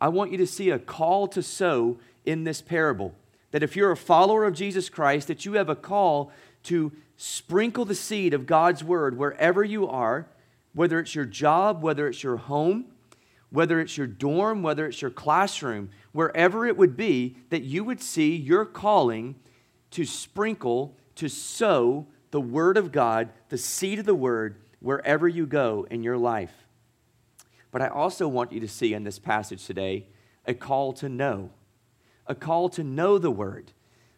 I 0.00 0.08
want 0.08 0.32
you 0.32 0.38
to 0.38 0.46
see 0.46 0.70
a 0.70 0.78
call 0.78 1.28
to 1.28 1.42
sow 1.42 1.98
in 2.24 2.44
this 2.44 2.60
parable. 2.60 3.14
That 3.50 3.62
if 3.62 3.76
you're 3.76 3.92
a 3.92 3.96
follower 3.96 4.44
of 4.44 4.54
Jesus 4.54 4.88
Christ, 4.88 5.28
that 5.28 5.44
you 5.44 5.54
have 5.54 5.68
a 5.68 5.76
call 5.76 6.30
to 6.64 6.92
sprinkle 7.16 7.84
the 7.84 7.94
seed 7.94 8.34
of 8.34 8.46
God's 8.46 8.84
word 8.84 9.16
wherever 9.16 9.64
you 9.64 9.88
are, 9.88 10.26
whether 10.74 10.98
it's 10.98 11.14
your 11.14 11.24
job, 11.24 11.82
whether 11.82 12.06
it's 12.08 12.22
your 12.22 12.36
home, 12.36 12.86
whether 13.50 13.80
it's 13.80 13.96
your 13.96 14.06
dorm, 14.06 14.62
whether 14.62 14.86
it's 14.86 15.00
your 15.00 15.10
classroom, 15.10 15.90
wherever 16.12 16.66
it 16.66 16.76
would 16.76 16.96
be, 16.96 17.36
that 17.50 17.62
you 17.62 17.84
would 17.84 18.02
see 18.02 18.34
your 18.34 18.64
calling 18.64 19.36
to 19.92 20.04
sprinkle, 20.04 20.96
to 21.14 21.28
sow 21.28 22.06
the 22.30 22.40
Word 22.40 22.76
of 22.76 22.92
God, 22.92 23.30
the 23.48 23.58
seed 23.58 23.98
of 23.98 24.06
the 24.06 24.14
Word, 24.14 24.56
wherever 24.80 25.26
you 25.28 25.46
go 25.46 25.86
in 25.90 26.02
your 26.02 26.18
life. 26.18 26.66
But 27.70 27.82
I 27.82 27.88
also 27.88 28.28
want 28.28 28.52
you 28.52 28.60
to 28.60 28.68
see 28.68 28.94
in 28.94 29.04
this 29.04 29.18
passage 29.18 29.64
today 29.66 30.06
a 30.44 30.54
call 30.54 30.92
to 30.94 31.08
know, 31.08 31.50
a 32.26 32.34
call 32.34 32.68
to 32.70 32.84
know 32.84 33.18
the 33.18 33.30
Word, 33.30 33.72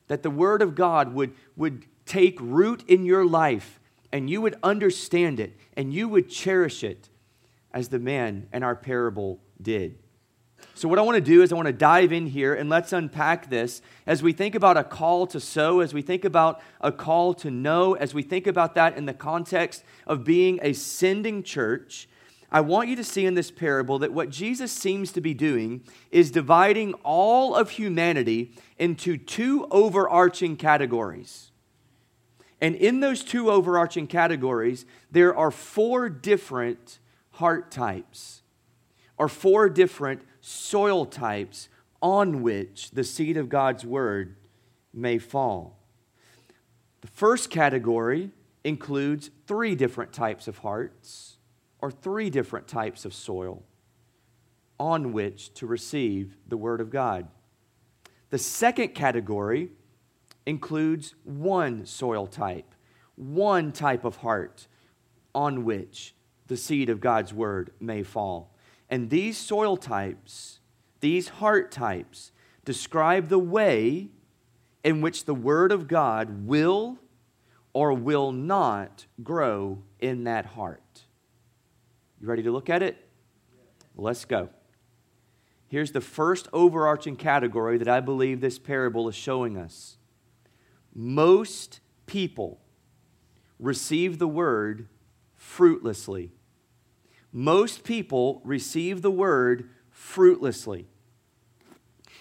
that 0.08 0.22
the 0.22 0.30
Word 0.30 0.62
of 0.62 0.74
God 0.74 1.12
would, 1.14 1.32
would 1.56 1.84
take 2.06 2.38
root 2.40 2.82
in 2.88 3.04
your 3.04 3.26
life 3.26 3.78
and 4.10 4.30
you 4.30 4.40
would 4.40 4.56
understand 4.62 5.38
it 5.38 5.54
and 5.76 5.92
you 5.92 6.08
would 6.08 6.30
cherish 6.30 6.82
it 6.82 7.08
as 7.78 7.90
the 7.90 7.98
man 8.00 8.48
in 8.52 8.64
our 8.64 8.74
parable 8.74 9.38
did. 9.62 9.96
So, 10.74 10.88
what 10.88 10.98
I 10.98 11.02
want 11.02 11.14
to 11.14 11.20
do 11.20 11.42
is, 11.42 11.52
I 11.52 11.54
want 11.54 11.66
to 11.66 11.72
dive 11.72 12.12
in 12.12 12.26
here 12.26 12.52
and 12.52 12.68
let's 12.68 12.92
unpack 12.92 13.50
this 13.50 13.80
as 14.04 14.20
we 14.20 14.32
think 14.32 14.56
about 14.56 14.76
a 14.76 14.82
call 14.82 15.28
to 15.28 15.38
sow, 15.38 15.78
as 15.78 15.94
we 15.94 16.02
think 16.02 16.24
about 16.24 16.60
a 16.80 16.90
call 16.90 17.34
to 17.34 17.52
know, 17.52 17.94
as 17.94 18.12
we 18.12 18.22
think 18.22 18.48
about 18.48 18.74
that 18.74 18.96
in 18.96 19.06
the 19.06 19.14
context 19.14 19.84
of 20.08 20.24
being 20.24 20.58
a 20.60 20.72
sending 20.72 21.44
church. 21.44 22.08
I 22.50 22.62
want 22.62 22.88
you 22.88 22.96
to 22.96 23.04
see 23.04 23.24
in 23.24 23.34
this 23.34 23.52
parable 23.52 24.00
that 24.00 24.12
what 24.12 24.28
Jesus 24.28 24.72
seems 24.72 25.12
to 25.12 25.20
be 25.20 25.32
doing 25.32 25.84
is 26.10 26.32
dividing 26.32 26.94
all 27.04 27.54
of 27.54 27.70
humanity 27.70 28.54
into 28.76 29.16
two 29.16 29.68
overarching 29.70 30.56
categories. 30.56 31.52
And 32.60 32.74
in 32.74 32.98
those 32.98 33.22
two 33.22 33.52
overarching 33.52 34.08
categories, 34.08 34.84
there 35.12 35.36
are 35.36 35.52
four 35.52 36.08
different 36.08 36.98
heart 37.38 37.70
types, 37.70 38.42
or 39.16 39.28
four 39.28 39.68
different 39.68 40.20
soil 40.40 41.06
types 41.06 41.68
on 42.02 42.42
which 42.42 42.90
the 42.90 43.04
seed 43.04 43.36
of 43.36 43.48
God's 43.48 43.84
word 43.84 44.34
may 44.92 45.18
fall. 45.18 45.78
The 47.00 47.06
first 47.06 47.48
category 47.48 48.32
includes 48.64 49.30
three 49.46 49.76
different 49.76 50.12
types 50.12 50.48
of 50.48 50.58
hearts 50.58 51.36
or 51.78 51.92
three 51.92 52.28
different 52.28 52.66
types 52.66 53.04
of 53.04 53.14
soil 53.14 53.62
on 54.80 55.12
which 55.12 55.54
to 55.54 55.66
receive 55.66 56.36
the 56.48 56.56
word 56.56 56.80
of 56.80 56.90
God. 56.90 57.28
The 58.30 58.38
second 58.38 58.96
category 58.96 59.70
includes 60.44 61.14
one 61.22 61.86
soil 61.86 62.26
type, 62.26 62.74
one 63.14 63.70
type 63.70 64.04
of 64.04 64.16
heart 64.16 64.66
on 65.36 65.64
which 65.64 66.14
the 66.48 66.56
seed 66.56 66.90
of 66.90 67.00
God's 67.00 67.32
word 67.32 67.70
may 67.78 68.02
fall. 68.02 68.54
And 68.90 69.10
these 69.10 69.36
soil 69.36 69.76
types, 69.76 70.60
these 71.00 71.28
heart 71.28 71.70
types, 71.70 72.32
describe 72.64 73.28
the 73.28 73.38
way 73.38 74.08
in 74.82 75.00
which 75.00 75.24
the 75.24 75.34
Word 75.34 75.72
of 75.72 75.88
God 75.88 76.46
will 76.46 76.98
or 77.72 77.92
will 77.92 78.32
not 78.32 79.06
grow 79.22 79.82
in 80.00 80.24
that 80.24 80.46
heart. 80.46 81.04
You 82.20 82.26
ready 82.26 82.42
to 82.42 82.50
look 82.50 82.70
at 82.70 82.82
it? 82.82 82.96
Let's 83.96 84.24
go. 84.24 84.48
Here's 85.68 85.92
the 85.92 86.00
first 86.00 86.48
overarching 86.52 87.16
category 87.16 87.76
that 87.78 87.88
I 87.88 88.00
believe 88.00 88.40
this 88.40 88.58
parable 88.58 89.08
is 89.08 89.14
showing 89.14 89.58
us. 89.58 89.98
Most 90.94 91.80
people 92.06 92.58
receive 93.58 94.18
the 94.18 94.28
word 94.28 94.88
fruitlessly 95.36 96.32
most 97.32 97.84
people 97.84 98.40
receive 98.44 99.02
the 99.02 99.10
word 99.10 99.68
fruitlessly. 99.90 100.86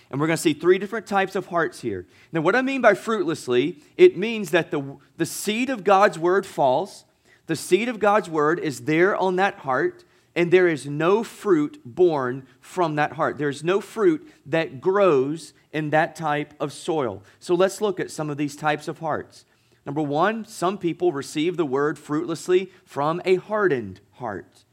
And 0.09 0.19
we're 0.19 0.27
going 0.27 0.37
to 0.37 0.41
see 0.41 0.53
three 0.53 0.77
different 0.77 1.05
types 1.05 1.35
of 1.35 1.47
hearts 1.47 1.81
here. 1.81 2.05
Now, 2.31 2.41
what 2.41 2.55
I 2.55 2.61
mean 2.61 2.81
by 2.81 2.93
fruitlessly, 2.93 3.81
it 3.97 4.17
means 4.17 4.51
that 4.51 4.71
the, 4.71 4.97
the 5.17 5.25
seed 5.25 5.69
of 5.69 5.83
God's 5.83 6.17
word 6.17 6.45
falls, 6.45 7.05
the 7.47 7.55
seed 7.55 7.89
of 7.89 7.99
God's 7.99 8.29
word 8.29 8.59
is 8.59 8.81
there 8.81 9.15
on 9.15 9.35
that 9.37 9.59
heart, 9.59 10.03
and 10.35 10.51
there 10.51 10.67
is 10.67 10.85
no 10.85 11.23
fruit 11.23 11.81
born 11.83 12.45
from 12.61 12.95
that 12.95 13.13
heart. 13.13 13.37
There's 13.37 13.63
no 13.63 13.81
fruit 13.81 14.31
that 14.45 14.79
grows 14.79 15.53
in 15.73 15.89
that 15.89 16.15
type 16.15 16.53
of 16.59 16.71
soil. 16.71 17.23
So 17.39 17.55
let's 17.55 17.81
look 17.81 17.99
at 17.99 18.11
some 18.11 18.29
of 18.29 18.37
these 18.37 18.55
types 18.55 18.87
of 18.87 18.99
hearts. 18.99 19.45
Number 19.85 20.01
one, 20.01 20.45
some 20.45 20.77
people 20.77 21.11
receive 21.11 21.57
the 21.57 21.65
word 21.65 21.97
fruitlessly 21.97 22.71
from 22.85 23.21
a 23.25 23.35
hardened 23.35 24.01
heart 24.13 24.65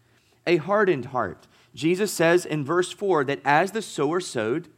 a 0.46 0.56
hardened 0.58 1.06
heart. 1.06 1.46
Jesus 1.74 2.12
says 2.12 2.46
in 2.46 2.64
verse 2.64 2.92
4 2.92 3.24
that 3.24 3.40
as 3.44 3.72
the 3.72 3.82
sower 3.82 4.20
sowed, 4.20 4.68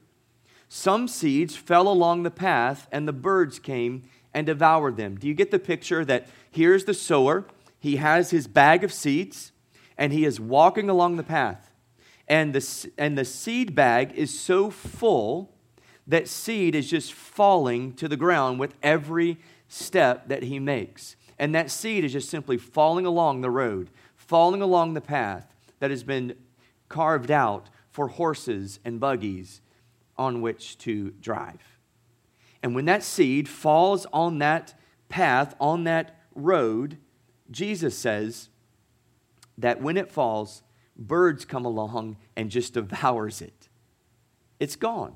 some 0.68 1.06
seeds 1.06 1.54
fell 1.54 1.88
along 1.88 2.22
the 2.22 2.30
path, 2.30 2.88
and 2.90 3.06
the 3.06 3.12
birds 3.12 3.58
came 3.58 4.08
and 4.34 4.46
devoured 4.46 4.96
them. 4.96 5.16
Do 5.16 5.28
you 5.28 5.34
get 5.34 5.50
the 5.50 5.58
picture 5.58 6.04
that 6.04 6.28
here's 6.50 6.84
the 6.84 6.94
sower? 6.94 7.46
He 7.78 7.96
has 7.96 8.30
his 8.30 8.48
bag 8.48 8.82
of 8.82 8.92
seeds, 8.92 9.52
and 9.96 10.12
he 10.12 10.24
is 10.24 10.40
walking 10.40 10.90
along 10.90 11.16
the 11.16 11.22
path. 11.22 11.70
And 12.26 12.52
the, 12.52 12.90
and 12.98 13.16
the 13.16 13.24
seed 13.24 13.74
bag 13.74 14.12
is 14.14 14.38
so 14.38 14.70
full 14.70 15.52
that 16.08 16.28
seed 16.28 16.74
is 16.74 16.90
just 16.90 17.12
falling 17.12 17.92
to 17.94 18.08
the 18.08 18.16
ground 18.16 18.58
with 18.58 18.74
every 18.82 19.38
step 19.68 20.28
that 20.28 20.42
he 20.42 20.58
makes. 20.58 21.14
And 21.38 21.54
that 21.54 21.70
seed 21.70 22.04
is 22.04 22.12
just 22.12 22.28
simply 22.28 22.58
falling 22.58 23.06
along 23.06 23.40
the 23.40 23.50
road, 23.50 23.90
falling 24.16 24.62
along 24.62 24.94
the 24.94 25.00
path 25.00 25.55
that 25.78 25.90
has 25.90 26.02
been 26.02 26.34
carved 26.88 27.30
out 27.30 27.68
for 27.90 28.08
horses 28.08 28.78
and 28.84 29.00
buggies 29.00 29.60
on 30.16 30.40
which 30.40 30.78
to 30.78 31.10
drive. 31.20 31.78
And 32.62 32.74
when 32.74 32.86
that 32.86 33.02
seed 33.02 33.48
falls 33.48 34.06
on 34.12 34.38
that 34.38 34.74
path, 35.08 35.54
on 35.60 35.84
that 35.84 36.20
road, 36.34 36.98
Jesus 37.50 37.96
says 37.96 38.48
that 39.58 39.80
when 39.80 39.96
it 39.96 40.10
falls, 40.10 40.62
birds 40.96 41.44
come 41.44 41.64
along 41.64 42.16
and 42.36 42.50
just 42.50 42.74
devours 42.74 43.40
it. 43.40 43.68
It's 44.58 44.76
gone. 44.76 45.14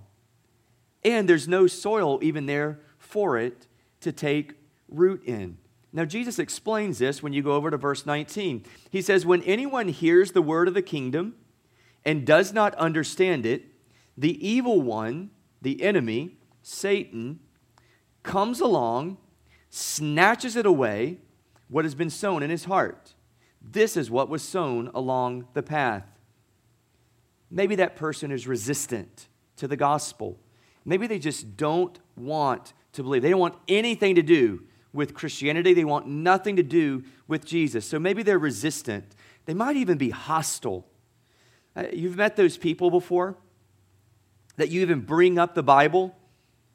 And 1.02 1.28
there's 1.28 1.48
no 1.48 1.66
soil 1.66 2.18
even 2.22 2.46
there 2.46 2.80
for 2.98 3.38
it 3.38 3.66
to 4.00 4.12
take 4.12 4.54
root 4.88 5.22
in. 5.24 5.56
Now, 5.92 6.04
Jesus 6.04 6.38
explains 6.38 6.98
this 6.98 7.22
when 7.22 7.32
you 7.32 7.42
go 7.42 7.52
over 7.52 7.70
to 7.70 7.76
verse 7.76 8.06
19. 8.06 8.64
He 8.90 9.02
says, 9.02 9.26
When 9.26 9.42
anyone 9.42 9.88
hears 9.88 10.32
the 10.32 10.42
word 10.42 10.68
of 10.68 10.74
the 10.74 10.82
kingdom 10.82 11.34
and 12.04 12.24
does 12.24 12.52
not 12.52 12.74
understand 12.76 13.44
it, 13.44 13.64
the 14.16 14.46
evil 14.46 14.80
one, 14.80 15.30
the 15.60 15.82
enemy, 15.82 16.36
Satan, 16.62 17.40
comes 18.22 18.60
along, 18.60 19.18
snatches 19.68 20.54
it 20.54 20.66
away, 20.66 21.18
what 21.68 21.84
has 21.84 21.94
been 21.94 22.10
sown 22.10 22.42
in 22.42 22.50
his 22.50 22.64
heart. 22.64 23.14
This 23.60 23.96
is 23.96 24.10
what 24.10 24.28
was 24.28 24.42
sown 24.42 24.90
along 24.94 25.48
the 25.54 25.62
path. 25.62 26.06
Maybe 27.50 27.74
that 27.76 27.96
person 27.96 28.30
is 28.30 28.46
resistant 28.46 29.28
to 29.56 29.66
the 29.66 29.76
gospel. 29.76 30.38
Maybe 30.84 31.06
they 31.06 31.18
just 31.18 31.56
don't 31.56 31.98
want 32.16 32.72
to 32.92 33.02
believe. 33.02 33.22
They 33.22 33.30
don't 33.30 33.40
want 33.40 33.58
anything 33.68 34.14
to 34.14 34.22
do 34.22 34.62
with 34.92 35.14
Christianity. 35.14 35.74
They 35.74 35.84
want 35.84 36.06
nothing 36.06 36.56
to 36.56 36.62
do 36.62 37.04
with 37.28 37.44
Jesus. 37.44 37.86
So 37.86 37.98
maybe 37.98 38.22
they're 38.22 38.38
resistant. 38.38 39.14
They 39.46 39.54
might 39.54 39.76
even 39.76 39.98
be 39.98 40.10
hostile 40.10 40.86
Uh, 41.76 41.84
you've 41.92 42.16
met 42.16 42.36
those 42.36 42.58
people 42.58 42.90
before 42.90 43.36
that 44.56 44.68
you 44.68 44.80
even 44.82 45.00
bring 45.00 45.38
up 45.38 45.54
the 45.54 45.62
Bible, 45.62 46.16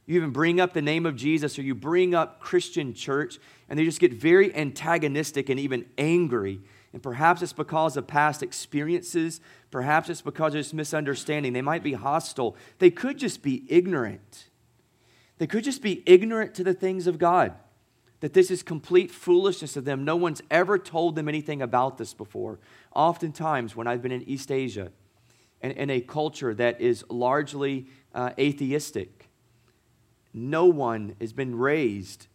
you 0.06 0.16
even 0.16 0.32
bring 0.32 0.60
up 0.60 0.74
the 0.74 0.82
name 0.82 1.06
of 1.06 1.16
Jesus, 1.16 1.60
or 1.60 1.62
you 1.62 1.76
bring 1.76 2.16
up 2.16 2.40
Christian 2.40 2.94
church, 2.94 3.38
and 3.68 3.78
they 3.78 3.84
just 3.84 4.00
get 4.00 4.14
very 4.14 4.56
antagonistic 4.56 5.50
and 5.50 5.60
even 5.60 5.86
angry. 5.98 6.62
And 6.94 7.04
perhaps 7.04 7.42
it's 7.42 7.54
because 7.54 7.98
of 7.98 8.08
past 8.08 8.42
experiences. 8.42 9.42
Perhaps 9.70 10.10
it's 10.10 10.22
because 10.22 10.54
of 10.54 10.60
this 10.60 10.74
misunderstanding. 10.74 11.52
They 11.52 11.62
might 11.62 11.84
be 11.84 11.94
hostile. 11.94 12.56
They 12.80 12.90
could 12.90 13.18
just 13.18 13.44
be 13.44 13.66
ignorant. 13.68 14.50
They 15.38 15.48
could 15.48 15.66
just 15.66 15.82
be 15.82 16.04
ignorant 16.06 16.56
to 16.56 16.64
the 16.64 16.74
things 16.74 17.06
of 17.06 17.18
God 17.20 17.54
that 18.26 18.34
this 18.34 18.50
is 18.50 18.64
complete 18.64 19.12
foolishness 19.12 19.78
of 19.78 19.86
them. 19.86 20.04
No 20.04 20.16
one's 20.16 20.42
ever 20.50 20.80
told 20.80 21.16
them 21.16 21.30
anything 21.30 21.62
about 21.62 22.00
this 22.00 22.16
before. 22.16 22.58
Oftentimes, 22.96 23.76
when 23.76 23.86
I've 23.86 24.02
been 24.02 24.12
in 24.12 24.28
East 24.28 24.52
Asia, 24.52 24.92
and 25.62 25.74
in 25.74 25.92
a 25.92 26.02
culture 26.02 26.52
that 26.56 26.82
is 26.82 27.06
largely 27.08 27.86
uh, 28.16 28.32
atheistic, 28.40 29.30
no 30.34 30.66
one 30.66 31.16
has 31.22 31.34
been 31.34 31.56
raised 31.56 32.26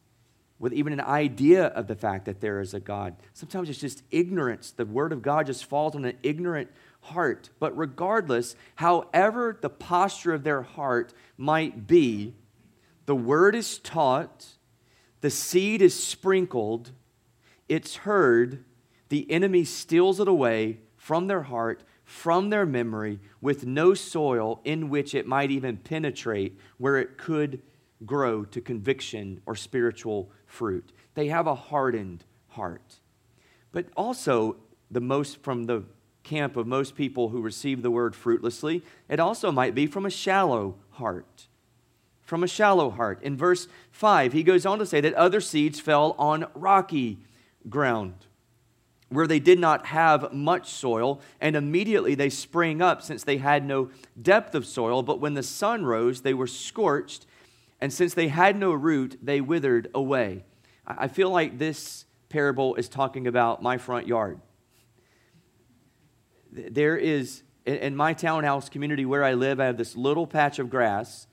with 0.61 0.73
even 0.73 0.93
an 0.93 1.01
idea 1.01 1.65
of 1.65 1.89
the 1.89 1.97
fact 1.97 2.27
that 2.27 2.41
there 2.41 2.61
is 2.61 2.73
a 2.73 2.79
God. 2.79 3.17
Sometimes 3.33 3.69
it's 3.69 3.81
just 3.81 4.05
ignorance. 4.13 4.71
The 4.71 4.87
Word 4.87 5.13
of 5.13 5.23
God 5.23 5.47
just 5.47 5.65
falls 5.65 5.97
on 5.97 6.05
an 6.05 6.17
ignorant 6.23 6.71
heart. 7.01 7.51
But 7.59 7.77
regardless, 7.77 8.55
however 8.77 9.59
the 9.61 9.71
posture 9.71 10.35
of 10.35 10.45
their 10.45 10.63
heart 10.63 11.13
might 11.37 11.89
be, 11.89 12.37
the 13.07 13.17
Word 13.17 13.57
is 13.57 13.79
taught 13.79 14.51
the 15.21 15.31
seed 15.31 15.83
is 15.83 15.95
sprinkled, 15.95 16.93
it's 17.69 17.97
heard, 17.97 18.65
the 19.09 19.31
enemy 19.31 19.65
steals 19.65 20.21
it 20.21 20.29
away 20.29 20.79
from 20.97 21.27
their 21.27 21.43
heart, 21.43 21.83
from 22.05 22.51
their 22.51 22.67
memory, 22.67 23.21
with 23.41 23.67
no 23.67 23.95
soil 23.95 24.61
in 24.65 24.89
which 24.89 25.15
it 25.15 25.27
might 25.27 25.51
even 25.51 25.77
penetrate, 25.77 26.59
where 26.79 26.97
it 26.97 27.19
could 27.19 27.61
grow 28.07 28.45
to 28.45 28.61
conviction 28.61 29.41
or 29.47 29.55
spiritual 29.55 30.31
fruit. 30.47 30.93
They 31.15 31.29
have 31.29 31.47
a 31.47 31.55
hardened 31.55 32.25
heart. 32.49 33.01
But 33.73 33.87
also, 33.97 34.57
the 34.91 35.01
most 35.01 35.43
from 35.43 35.65
the 35.65 35.85
camp 36.23 36.57
of 36.57 36.67
most 36.67 36.97
people 36.97 37.29
who 37.29 37.41
receive 37.41 37.83
the 37.83 37.91
word 37.91 38.15
fruitlessly, 38.15 38.83
it 39.09 39.21
also 39.21 39.53
might 39.53 39.75
be 39.75 39.87
from 39.87 40.07
a 40.07 40.11
shallow 40.11 40.77
heart 40.91 41.49
from 42.31 42.45
a 42.45 42.47
shallow 42.47 42.91
heart. 42.91 43.21
In 43.25 43.37
verse 43.37 43.67
5, 43.91 44.33
he 44.33 44.45
goes 44.45 44.65
on 44.65 44.79
to 44.79 44.87
say 44.87 45.01
that 45.01 45.15
other 45.15 45.41
seeds 45.41 45.81
fell 45.81 46.15
on 46.17 46.47
rocky 46.55 47.19
ground 47.69 48.15
where 49.09 49.27
they 49.27 49.41
did 49.41 49.59
not 49.59 49.87
have 49.87 50.33
much 50.33 50.71
soil, 50.71 51.21
and 51.41 51.57
immediately 51.57 52.15
they 52.15 52.31
sprang 52.31 52.81
up 52.81 53.03
since 53.03 53.25
they 53.25 53.39
had 53.39 53.67
no 53.67 53.91
depth 54.23 54.55
of 54.55 54.65
soil. 54.65 55.03
But 55.03 55.19
when 55.19 55.35
the 55.35 55.43
sun 55.43 55.85
rose, 55.85 56.21
they 56.21 56.33
were 56.33 56.47
scorched, 56.47 57.27
and 57.81 57.93
since 57.93 58.15
they 58.15 58.29
had 58.29 58.57
no 58.57 58.71
root, 58.73 59.19
they 59.21 59.41
withered 59.41 59.91
away. 59.93 60.45
I 60.87 61.09
feel 61.09 61.31
like 61.31 61.59
this 61.59 62.05
parable 62.29 62.77
is 62.77 62.89
talking 62.89 63.27
about 63.27 63.61
my 63.61 63.77
front 63.77 64.07
yard. 64.07 64.41
There 66.53 66.97
is, 66.97 67.43
in 67.67 67.97
my 67.97 68.13
townhouse 68.13 68.69
community 68.69 69.05
where 69.05 69.25
I 69.25 69.35
live, 69.35 69.59
I 69.59 69.65
have 69.65 69.77
this 69.77 69.97
little 69.97 70.29
patch 70.29 70.61
of 70.61 70.71
grass 70.71 71.27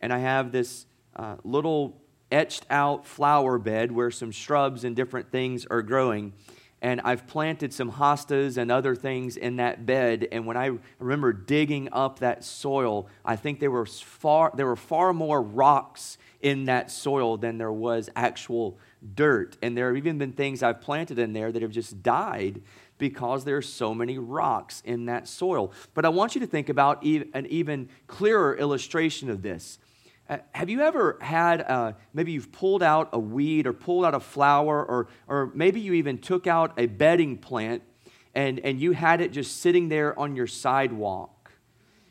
and 0.00 0.12
I 0.12 0.18
have 0.18 0.52
this 0.52 0.86
uh, 1.16 1.36
little 1.44 2.00
etched 2.30 2.66
out 2.70 3.06
flower 3.06 3.58
bed 3.58 3.92
where 3.92 4.10
some 4.10 4.30
shrubs 4.30 4.84
and 4.84 4.94
different 4.94 5.30
things 5.30 5.66
are 5.66 5.82
growing. 5.82 6.32
And 6.80 7.00
I've 7.00 7.26
planted 7.26 7.72
some 7.72 7.90
hostas 7.90 8.56
and 8.56 8.70
other 8.70 8.94
things 8.94 9.36
in 9.36 9.56
that 9.56 9.84
bed. 9.84 10.28
And 10.30 10.46
when 10.46 10.56
I 10.56 10.78
remember 11.00 11.32
digging 11.32 11.88
up 11.90 12.20
that 12.20 12.44
soil, 12.44 13.08
I 13.24 13.34
think 13.34 13.58
there 13.58 13.70
were 13.70 13.86
far, 13.86 14.52
there 14.54 14.66
were 14.66 14.76
far 14.76 15.12
more 15.12 15.42
rocks 15.42 16.18
in 16.40 16.66
that 16.66 16.90
soil 16.92 17.36
than 17.36 17.58
there 17.58 17.72
was 17.72 18.08
actual 18.14 18.78
dirt. 19.16 19.56
And 19.60 19.76
there 19.76 19.88
have 19.88 19.96
even 19.96 20.18
been 20.18 20.32
things 20.32 20.62
I've 20.62 20.80
planted 20.80 21.18
in 21.18 21.32
there 21.32 21.50
that 21.50 21.62
have 21.62 21.72
just 21.72 22.00
died 22.02 22.62
because 22.96 23.44
there 23.44 23.56
are 23.56 23.62
so 23.62 23.92
many 23.92 24.18
rocks 24.18 24.80
in 24.84 25.06
that 25.06 25.26
soil. 25.26 25.72
But 25.94 26.04
I 26.04 26.10
want 26.10 26.36
you 26.36 26.40
to 26.42 26.46
think 26.46 26.68
about 26.68 27.02
an 27.02 27.46
even 27.48 27.88
clearer 28.06 28.56
illustration 28.56 29.30
of 29.30 29.42
this. 29.42 29.78
Uh, 30.28 30.36
have 30.52 30.68
you 30.68 30.82
ever 30.82 31.16
had, 31.22 31.62
uh, 31.62 31.92
maybe 32.12 32.32
you've 32.32 32.52
pulled 32.52 32.82
out 32.82 33.08
a 33.12 33.18
weed 33.18 33.66
or 33.66 33.72
pulled 33.72 34.04
out 34.04 34.14
a 34.14 34.20
flower, 34.20 34.84
or, 34.84 35.08
or 35.26 35.50
maybe 35.54 35.80
you 35.80 35.94
even 35.94 36.18
took 36.18 36.46
out 36.46 36.72
a 36.76 36.86
bedding 36.86 37.38
plant 37.38 37.82
and, 38.34 38.60
and 38.60 38.78
you 38.78 38.92
had 38.92 39.22
it 39.22 39.32
just 39.32 39.60
sitting 39.60 39.88
there 39.88 40.18
on 40.18 40.36
your 40.36 40.46
sidewalk 40.46 41.50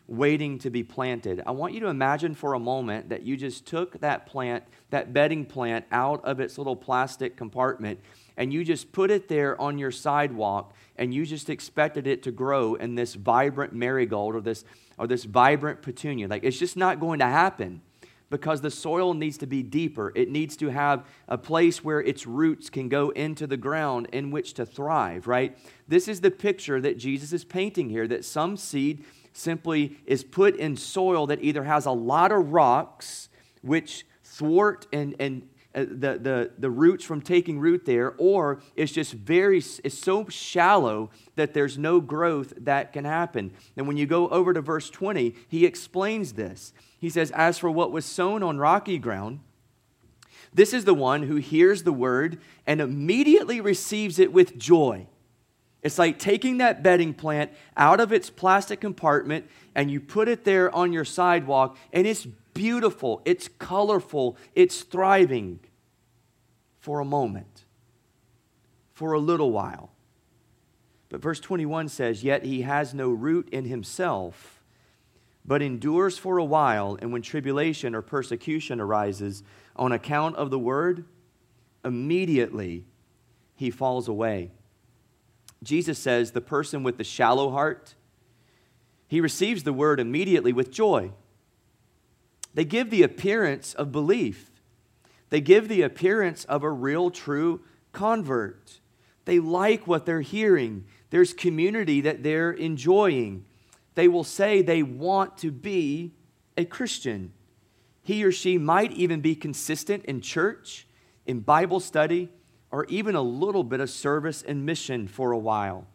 waiting 0.07 0.57
to 0.57 0.71
be 0.71 0.81
planted? 0.81 1.43
I 1.45 1.51
want 1.51 1.75
you 1.75 1.79
to 1.81 1.87
imagine 1.87 2.33
for 2.33 2.55
a 2.55 2.59
moment 2.59 3.09
that 3.09 3.21
you 3.21 3.37
just 3.37 3.67
took 3.67 3.99
that 3.99 4.25
plant, 4.25 4.63
that 4.89 5.13
bedding 5.13 5.45
plant, 5.45 5.85
out 5.91 6.25
of 6.25 6.39
its 6.39 6.57
little 6.57 6.75
plastic 6.75 7.37
compartment 7.37 7.99
and 8.35 8.51
you 8.51 8.63
just 8.63 8.91
put 8.91 9.11
it 9.11 9.27
there 9.27 9.59
on 9.61 9.77
your 9.77 9.91
sidewalk 9.91 10.73
and 10.95 11.13
you 11.13 11.23
just 11.23 11.51
expected 11.51 12.07
it 12.07 12.23
to 12.23 12.31
grow 12.31 12.73
in 12.73 12.95
this 12.95 13.13
vibrant 13.13 13.73
marigold 13.73 14.35
or 14.35 14.41
this, 14.41 14.65
or 14.97 15.05
this 15.05 15.23
vibrant 15.23 15.83
petunia. 15.83 16.27
Like, 16.27 16.43
it's 16.43 16.57
just 16.57 16.77
not 16.77 16.99
going 16.99 17.19
to 17.19 17.25
happen 17.25 17.81
because 18.29 18.61
the 18.61 18.71
soil 18.71 19.13
needs 19.13 19.37
to 19.37 19.47
be 19.47 19.63
deeper. 19.63 20.11
It 20.15 20.29
needs 20.29 20.57
to 20.57 20.69
have 20.69 21.05
a 21.27 21.37
place 21.37 21.83
where 21.83 22.01
its 22.01 22.27
roots 22.27 22.69
can 22.69 22.89
go 22.89 23.09
into 23.09 23.47
the 23.47 23.57
ground 23.57 24.07
in 24.11 24.31
which 24.31 24.53
to 24.55 24.65
thrive, 24.65 25.27
right? 25.27 25.57
This 25.87 26.07
is 26.07 26.21
the 26.21 26.31
picture 26.31 26.81
that 26.81 26.97
Jesus 26.97 27.31
is 27.31 27.45
painting 27.45 27.89
here 27.89 28.07
that 28.07 28.25
some 28.25 28.57
seed 28.57 29.05
simply 29.33 29.97
is 30.05 30.23
put 30.23 30.55
in 30.55 30.75
soil 30.75 31.27
that 31.27 31.43
either 31.43 31.63
has 31.63 31.85
a 31.85 31.91
lot 31.91 32.31
of 32.31 32.51
rocks, 32.51 33.29
which 33.61 34.05
thwart 34.23 34.87
and, 34.91 35.15
and 35.19 35.47
uh, 35.75 35.81
the, 35.81 36.17
the, 36.17 36.51
the 36.57 36.69
roots 36.69 37.05
from 37.05 37.21
taking 37.21 37.59
root 37.59 37.85
there, 37.85 38.15
or 38.17 38.59
it's 38.75 38.91
just 38.91 39.13
very, 39.13 39.57
it's 39.57 39.97
so 39.97 40.27
shallow 40.27 41.11
that 41.35 41.53
there's 41.53 41.77
no 41.77 42.01
growth 42.01 42.51
that 42.57 42.91
can 42.93 43.05
happen. 43.05 43.51
And 43.75 43.87
when 43.87 43.95
you 43.95 44.07
go 44.07 44.27
over 44.29 44.53
to 44.53 44.61
verse 44.61 44.89
20, 44.89 45.35
he 45.47 45.65
explains 45.65 46.33
this. 46.33 46.73
He 46.97 47.09
says, 47.09 47.31
As 47.31 47.57
for 47.57 47.69
what 47.69 47.91
was 47.91 48.05
sown 48.05 48.43
on 48.43 48.57
rocky 48.57 48.97
ground, 48.97 49.39
this 50.53 50.73
is 50.73 50.85
the 50.85 50.93
one 50.93 51.23
who 51.23 51.35
hears 51.35 51.83
the 51.83 51.93
word 51.93 52.39
and 52.65 52.81
immediately 52.81 53.61
receives 53.61 54.17
it 54.19 54.33
with 54.33 54.57
joy. 54.57 55.07
It's 55.83 55.99
like 55.99 56.17
taking 56.17 56.57
that 56.57 56.81
bedding 56.81 57.13
plant 57.13 57.51
out 57.75 57.99
of 57.99 58.11
its 58.11 58.29
plastic 58.29 58.81
compartment 58.81 59.45
and 59.75 59.91
you 59.91 59.99
put 59.99 60.27
it 60.27 60.43
there 60.43 60.73
on 60.75 60.91
your 60.91 61.05
sidewalk, 61.05 61.77
and 61.93 62.07
it's 62.07 62.25
beautiful, 62.25 63.21
it's 63.25 63.47
colorful, 63.59 64.35
it's 64.55 64.81
thriving 64.81 65.59
for 66.79 66.99
a 66.99 67.05
moment, 67.05 67.65
for 68.93 69.13
a 69.13 69.19
little 69.19 69.51
while. 69.51 69.91
But 71.09 71.21
verse 71.21 71.39
21 71.39 71.89
says, 71.89 72.23
Yet 72.23 72.43
he 72.43 72.63
has 72.63 72.93
no 72.93 73.11
root 73.11 73.47
in 73.49 73.65
himself 73.65 74.56
but 75.47 75.61
endures 75.61 76.17
for 76.17 76.37
a 76.37 76.43
while, 76.43 76.97
and 77.01 77.13
when 77.13 77.21
tribulation 77.21 77.95
or 77.95 78.01
persecution 78.01 78.81
arises 78.81 79.43
on 79.77 79.93
account 79.93 80.35
of 80.35 80.49
the 80.49 80.59
word, 80.59 81.05
immediately 81.85 82.85
he 83.55 83.71
falls 83.71 84.09
away. 84.09 84.51
Jesus 85.63 85.97
says 85.97 86.31
the 86.31 86.41
person 86.41 86.83
with 86.83 86.97
the 86.97 87.03
shallow 87.03 87.49
heart, 87.51 87.95
he 89.07 89.21
receives 89.21 89.63
the 89.63 89.73
word 89.73 90.01
immediately 90.01 90.51
with 90.51 90.69
joy. 90.69 91.11
They 92.53 92.65
give 92.65 92.89
the 92.89 93.03
appearance 93.03 93.73
of 93.73 93.91
belief. 93.91 94.51
They 95.29 95.39
give 95.39 95.69
the 95.69 95.81
appearance 95.81 96.43
of 96.45 96.63
a 96.63 96.69
real, 96.69 97.09
true 97.09 97.61
convert. 97.93 98.79
They 99.23 99.39
like 99.39 99.87
what 99.87 100.05
they're 100.05 100.21
hearing. 100.21 100.85
There's 101.09 101.33
community 101.33 102.01
that 102.01 102.23
they're 102.23 102.51
enjoying 102.51 103.45
they 103.97 104.07
will 104.07 104.23
say 104.23 104.61
they 104.61 104.83
want 104.83 105.39
to 105.39 105.49
be 105.49 106.13
a 106.55 106.65
Christian. 106.65 107.33
He 108.03 108.23
or 108.23 108.31
she 108.31 108.59
might 108.59 108.91
even 108.91 109.21
be 109.21 109.33
consistent 109.33 110.05
in 110.05 110.21
church, 110.21 110.85
in 111.25 111.39
Bible 111.39 111.79
study, 111.79 112.29
or 112.69 112.85
even 112.89 113.15
a 113.15 113.23
little 113.23 113.63
bit 113.63 113.79
of 113.79 113.89
service 113.89 114.43
and 114.43 114.63
mission 114.63 115.07
for 115.07 115.31
a 115.31 115.37
while. 115.37 115.87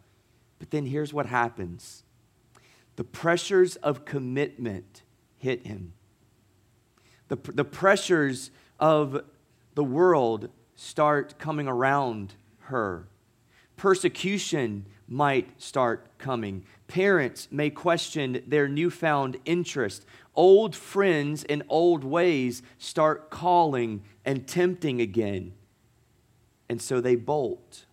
But 0.59 0.69
then 0.69 0.85
here's 0.85 1.13
what 1.13 1.27
happens 1.27 2.03
the 2.97 3.05
pressures 3.05 3.77
of 3.77 4.03
commitment 4.03 5.03
hit 5.37 5.65
him. 5.65 5.93
The, 7.29 7.37
the 7.37 7.63
pressures 7.63 8.51
of 8.81 9.23
the 9.75 9.83
world 9.85 10.49
start 10.75 11.39
coming 11.39 11.69
around 11.69 12.33
her. 12.63 13.07
Persecution 13.77 14.87
might 15.07 15.61
start 15.61 16.17
coming. 16.17 16.65
Parents 16.93 17.47
may 17.49 17.71
question 17.71 18.43
their 18.45 18.67
newfound 18.67 19.37
interest. 19.45 20.05
Old 20.35 20.75
friends 20.75 21.43
and 21.43 21.63
old 21.67 22.03
ways 22.03 22.61
start 22.77 23.31
calling 23.31 24.03
and 24.23 24.47
tempting 24.47 25.01
again. 25.01 25.53
And 26.69 26.79
so 26.79 27.01
they 27.01 27.15
bolt. 27.15 27.85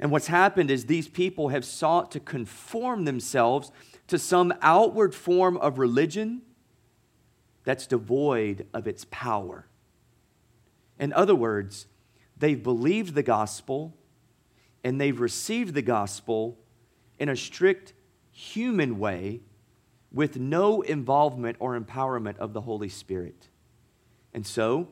And 0.00 0.10
what's 0.10 0.26
happened 0.26 0.72
is 0.72 0.86
these 0.86 1.06
people 1.06 1.50
have 1.50 1.64
sought 1.64 2.10
to 2.10 2.18
conform 2.18 3.04
themselves 3.04 3.70
to 4.08 4.18
some 4.18 4.52
outward 4.60 5.14
form 5.14 5.56
of 5.58 5.78
religion 5.78 6.42
that's 7.62 7.86
devoid 7.86 8.66
of 8.74 8.88
its 8.88 9.06
power. 9.08 9.68
In 10.98 11.12
other 11.12 11.36
words, 11.36 11.86
they've 12.36 12.60
believed 12.60 13.14
the 13.14 13.22
gospel 13.22 13.96
and 14.82 15.00
they've 15.00 15.20
received 15.20 15.74
the 15.74 15.82
gospel 15.82 16.58
in 17.18 17.28
a 17.28 17.36
strict 17.36 17.92
human 18.30 18.98
way 18.98 19.40
with 20.12 20.38
no 20.38 20.80
involvement 20.82 21.56
or 21.60 21.78
empowerment 21.78 22.38
of 22.38 22.52
the 22.52 22.62
Holy 22.62 22.88
Spirit. 22.88 23.48
And 24.32 24.46
so, 24.46 24.88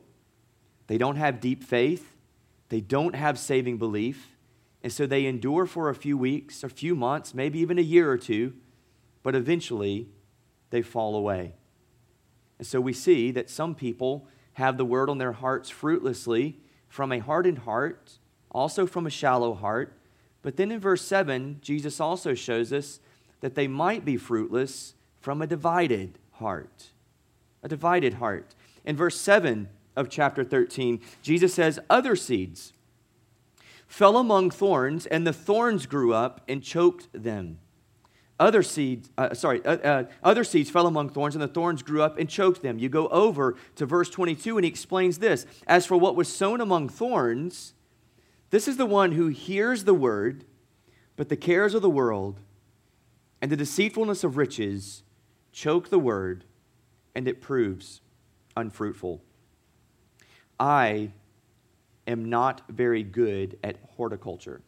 they 0.87 0.99
don't 0.99 1.17
have 1.17 1.41
deep 1.41 1.65
faith, 1.65 2.15
they 2.69 2.81
don't 2.81 3.15
have 3.15 3.39
saving 3.39 3.79
belief, 3.79 4.37
and 4.83 4.93
so 4.93 5.07
they 5.07 5.27
endure 5.27 5.67
for 5.67 5.89
a 5.89 5.95
few 5.95 6.17
weeks, 6.17 6.62
a 6.62 6.69
few 6.69 6.95
months, 6.95 7.35
maybe 7.35 7.59
even 7.59 7.79
a 7.79 7.83
year 7.83 8.11
or 8.11 8.19
two, 8.19 8.55
but 9.23 9.35
eventually 9.35 10.09
they 10.71 10.83
fall 10.83 11.17
away. 11.17 11.55
And 12.59 12.67
so 12.67 12.81
we 12.81 12.93
see 12.93 13.31
that 13.33 13.51
some 13.51 13.75
people 13.75 14.29
have 14.55 14.77
the 14.77 14.85
word 14.85 15.11
on 15.11 15.19
their 15.19 15.33
hearts 15.33 15.69
fruitlessly 15.69 16.61
from 16.89 17.12
a 17.12 17.19
hardened 17.19 17.59
heart, 17.59 18.19
also 18.51 18.87
from 18.87 19.07
a 19.07 19.11
shallow 19.11 19.55
heart. 19.55 19.96
But 20.47 20.57
then 20.57 20.71
in 20.71 20.79
verse 20.79 21.03
7, 21.03 21.59
Jesus 21.61 21.99
also 21.99 22.33
shows 22.35 22.73
us 22.73 23.01
that 23.41 23.57
they 23.57 23.67
might 23.67 24.05
be 24.05 24.17
fruitless 24.17 24.95
from 25.21 25.43
a 25.43 25.47
divided 25.49 26.21
heart. 26.35 26.93
A 27.65 27.69
divided 27.69 28.15
heart. 28.15 28.55
In 28.85 28.95
verse 28.95 29.21
7 29.21 29.69
of 29.97 30.09
chapter 30.09 30.45
13, 30.45 31.01
Jesus 31.21 31.53
says, 31.53 31.81
Other 31.91 32.15
seeds 32.15 32.73
fell 33.89 34.17
among 34.17 34.53
thorns, 34.53 35.07
and 35.07 35.27
the 35.27 35.33
thorns 35.33 35.85
grew 35.85 36.15
up 36.15 36.43
and 36.47 36.63
choked 36.63 37.09
them. 37.13 37.59
Other 38.39 38.63
seeds, 38.63 39.11
uh, 39.19 39.35
sorry, 39.35 39.67
uh, 39.67 39.79
uh, 39.79 40.05
other 40.23 40.45
seeds 40.45 40.71
fell 40.71 40.87
among 40.87 41.09
thorns, 41.09 41.35
and 41.35 41.43
the 41.43 41.49
thorns 41.49 41.83
grew 41.83 42.03
up 42.03 42.21
and 42.21 42.29
choked 42.29 42.63
them. 42.63 42.79
You 42.79 42.89
go 42.89 43.09
over 43.09 43.57
to 43.75 43.85
verse 43.85 44.11
22, 44.11 44.59
and 44.59 44.65
he 44.65 44.71
explains 44.71 45.19
this 45.19 45.45
As 45.67 45.87
for 45.87 45.97
what 45.97 46.15
was 46.15 46.33
sown 46.33 46.61
among 46.61 46.89
thorns, 46.89 47.75
this 48.51 48.69
is 48.69 48.77
the 48.77 48.87
one 48.87 49.13
who 49.13 49.29
hears 49.29 49.85
the 49.85 49.95
word, 49.95 50.45
but 51.17 51.29
the 51.29 51.37
cares 51.37 51.75
of 51.75 51.83
the 51.83 51.91
world 51.91 52.41
and 53.41 53.51
the 53.51 53.57
deceitfulness 53.57 54.25
of 54.25 54.37
riches 54.37 55.03
choke 55.53 55.91
the 55.91 55.99
word, 55.99 56.45
and 57.15 57.27
it 57.29 57.41
proves 57.41 58.01
unfruitful. 58.57 59.23
I 60.59 61.13
am 62.07 62.29
not 62.31 62.63
very 62.69 63.03
good 63.03 63.59
at 63.63 63.77
horticulture. 63.97 64.63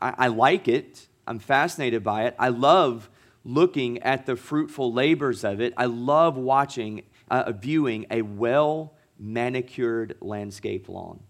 I, 0.00 0.14
I 0.18 0.26
like 0.28 0.68
it 0.68 1.08
I'm 1.26 1.38
fascinated 1.38 2.04
by 2.04 2.24
it. 2.24 2.36
I 2.38 2.48
love 2.48 3.10
looking 3.44 4.02
at 4.02 4.26
the 4.26 4.36
fruitful 4.36 4.92
labors 4.92 5.44
of 5.44 5.60
it. 5.60 5.74
I 5.76 5.86
love 5.86 6.36
watching, 6.36 7.02
uh, 7.30 7.52
viewing 7.52 8.06
a 8.10 8.22
well 8.22 8.94
manicured 9.18 10.16
landscape 10.20 10.88
lawn. 10.88 11.20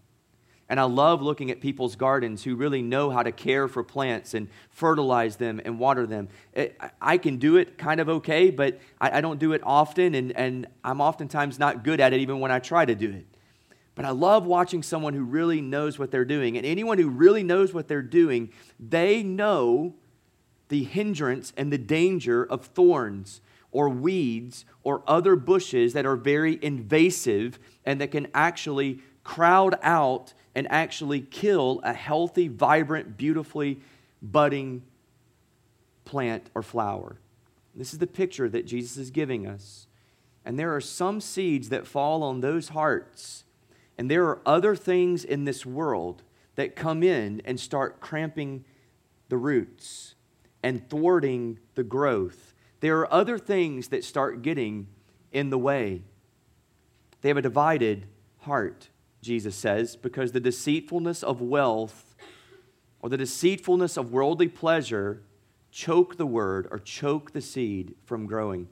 And 0.68 0.80
I 0.80 0.84
love 0.84 1.22
looking 1.22 1.50
at 1.50 1.60
people's 1.60 1.94
gardens 1.94 2.42
who 2.42 2.56
really 2.56 2.82
know 2.82 3.10
how 3.10 3.22
to 3.22 3.30
care 3.30 3.68
for 3.68 3.84
plants 3.84 4.34
and 4.34 4.48
fertilize 4.70 5.36
them 5.36 5.60
and 5.64 5.78
water 5.78 6.06
them. 6.06 6.28
It, 6.54 6.80
I 7.00 7.18
can 7.18 7.36
do 7.36 7.56
it 7.56 7.78
kind 7.78 8.00
of 8.00 8.08
okay, 8.08 8.50
but 8.50 8.80
I, 9.00 9.18
I 9.18 9.20
don't 9.20 9.38
do 9.38 9.52
it 9.52 9.60
often, 9.64 10.16
and, 10.16 10.32
and 10.32 10.66
I'm 10.82 11.00
oftentimes 11.00 11.58
not 11.60 11.84
good 11.84 12.00
at 12.00 12.12
it 12.12 12.20
even 12.20 12.40
when 12.40 12.50
I 12.50 12.58
try 12.58 12.84
to 12.84 12.94
do 12.96 13.10
it. 13.10 13.26
But 13.94 14.04
I 14.04 14.10
love 14.10 14.44
watching 14.44 14.82
someone 14.82 15.14
who 15.14 15.22
really 15.22 15.60
knows 15.60 15.98
what 15.98 16.10
they're 16.10 16.24
doing. 16.24 16.56
And 16.56 16.66
anyone 16.66 16.98
who 16.98 17.08
really 17.08 17.42
knows 17.42 17.72
what 17.72 17.88
they're 17.88 18.02
doing, 18.02 18.50
they 18.78 19.22
know 19.22 19.94
the 20.68 20.82
hindrance 20.82 21.52
and 21.56 21.72
the 21.72 21.78
danger 21.78 22.44
of 22.44 22.66
thorns 22.66 23.40
or 23.70 23.88
weeds 23.88 24.64
or 24.82 25.02
other 25.06 25.36
bushes 25.36 25.92
that 25.92 26.04
are 26.04 26.16
very 26.16 26.58
invasive 26.60 27.58
and 27.84 28.00
that 28.00 28.10
can 28.10 28.26
actually 28.34 29.00
crowd 29.22 29.78
out 29.82 30.34
and 30.56 30.66
actually 30.72 31.20
kill 31.20 31.80
a 31.84 31.92
healthy, 31.92 32.48
vibrant, 32.48 33.16
beautifully 33.16 33.78
budding 34.20 34.82
plant 36.04 36.50
or 36.52 36.62
flower. 36.62 37.20
This 37.76 37.92
is 37.92 38.00
the 38.00 38.08
picture 38.08 38.48
that 38.48 38.66
Jesus 38.66 38.96
is 38.96 39.10
giving 39.12 39.46
us. 39.46 39.86
And 40.44 40.58
there 40.58 40.74
are 40.74 40.80
some 40.80 41.20
seeds 41.20 41.68
that 41.68 41.86
fall 41.86 42.24
on 42.24 42.40
those 42.40 42.70
hearts 42.70 43.44
and 43.98 44.10
there 44.10 44.24
are 44.24 44.40
other 44.44 44.76
things 44.76 45.24
in 45.24 45.44
this 45.44 45.64
world 45.64 46.22
that 46.54 46.76
come 46.76 47.02
in 47.02 47.42
and 47.44 47.58
start 47.58 48.00
cramping 48.00 48.64
the 49.28 49.36
roots 49.36 50.14
and 50.62 50.88
thwarting 50.88 51.58
the 51.74 51.84
growth. 51.84 52.54
There 52.80 52.98
are 52.98 53.12
other 53.12 53.38
things 53.38 53.88
that 53.88 54.04
start 54.04 54.42
getting 54.42 54.88
in 55.32 55.50
the 55.50 55.58
way. 55.58 56.02
They 57.20 57.28
have 57.28 57.36
a 57.38 57.42
divided 57.42 58.06
heart, 58.40 58.90
Jesus 59.26 59.54
says, 59.56 59.96
because 59.96 60.32
the 60.32 60.40
deceitfulness 60.40 61.22
of 61.22 61.40
wealth 61.40 62.14
or 63.00 63.10
the 63.10 63.16
deceitfulness 63.16 63.96
of 63.96 64.12
worldly 64.12 64.48
pleasure 64.48 65.22
choke 65.70 66.16
the 66.16 66.26
word 66.26 66.66
or 66.70 66.78
choke 66.78 67.32
the 67.32 67.40
seed 67.42 67.94
from 68.04 68.26
growing. 68.26 68.68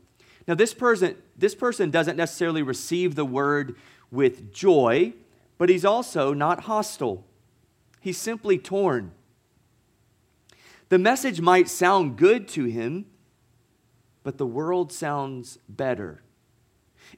Now, 0.46 0.54
this 0.54 0.72
person, 0.72 1.16
this 1.36 1.54
person 1.54 1.90
doesn't 1.90 2.16
necessarily 2.16 2.62
receive 2.62 3.14
the 3.14 3.24
word 3.24 3.76
with 4.10 4.52
joy, 4.52 5.12
but 5.58 5.68
he's 5.68 5.84
also 5.84 6.32
not 6.32 6.60
hostile. 6.60 7.26
He's 8.00 8.18
simply 8.18 8.58
torn. 8.58 9.12
The 10.88 10.98
message 10.98 11.40
might 11.40 11.68
sound 11.68 12.16
good 12.16 12.46
to 12.48 12.64
him, 12.64 13.06
but 14.22 14.38
the 14.38 14.46
world 14.46 14.92
sounds 14.92 15.58
better. 15.68 16.22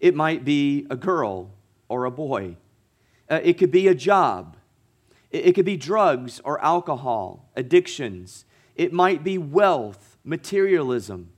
It 0.00 0.14
might 0.14 0.44
be 0.44 0.86
a 0.90 0.96
girl 0.96 1.50
or 1.88 2.04
a 2.04 2.10
boy, 2.10 2.56
uh, 3.30 3.40
it 3.42 3.54
could 3.54 3.70
be 3.70 3.88
a 3.88 3.94
job, 3.94 4.56
it, 5.30 5.46
it 5.46 5.54
could 5.54 5.64
be 5.64 5.76
drugs 5.76 6.40
or 6.44 6.62
alcohol, 6.64 7.50
addictions, 7.56 8.44
it 8.74 8.92
might 8.92 9.24
be 9.24 9.38
wealth, 9.38 10.18
materialism, 10.24 11.30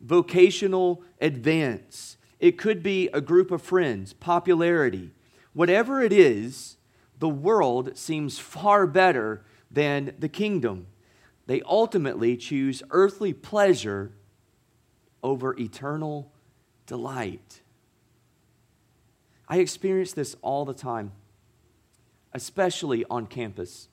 vocational 0.00 1.02
advance. 1.20 2.16
It 2.38 2.56
could 2.56 2.82
be 2.82 3.08
a 3.08 3.20
group 3.20 3.50
of 3.50 3.60
friends, 3.60 4.12
popularity. 4.12 5.10
Whatever 5.52 6.02
it 6.02 6.12
is, 6.12 6.76
the 7.18 7.28
world 7.28 7.96
seems 7.96 8.38
far 8.38 8.86
better 8.86 9.44
than 9.70 10.14
the 10.18 10.28
kingdom. 10.28 10.86
They 11.46 11.62
ultimately 11.62 12.36
choose 12.36 12.82
earthly 12.90 13.32
pleasure 13.32 14.12
over 15.22 15.54
eternal 15.58 16.32
delight. 16.86 17.60
I 19.50 19.58
experience 19.58 20.12
this 20.12 20.36
all 20.42 20.64
the 20.64 20.72
time, 20.72 21.10
especially 22.32 23.04
on 23.10 23.26
campus. 23.26 23.88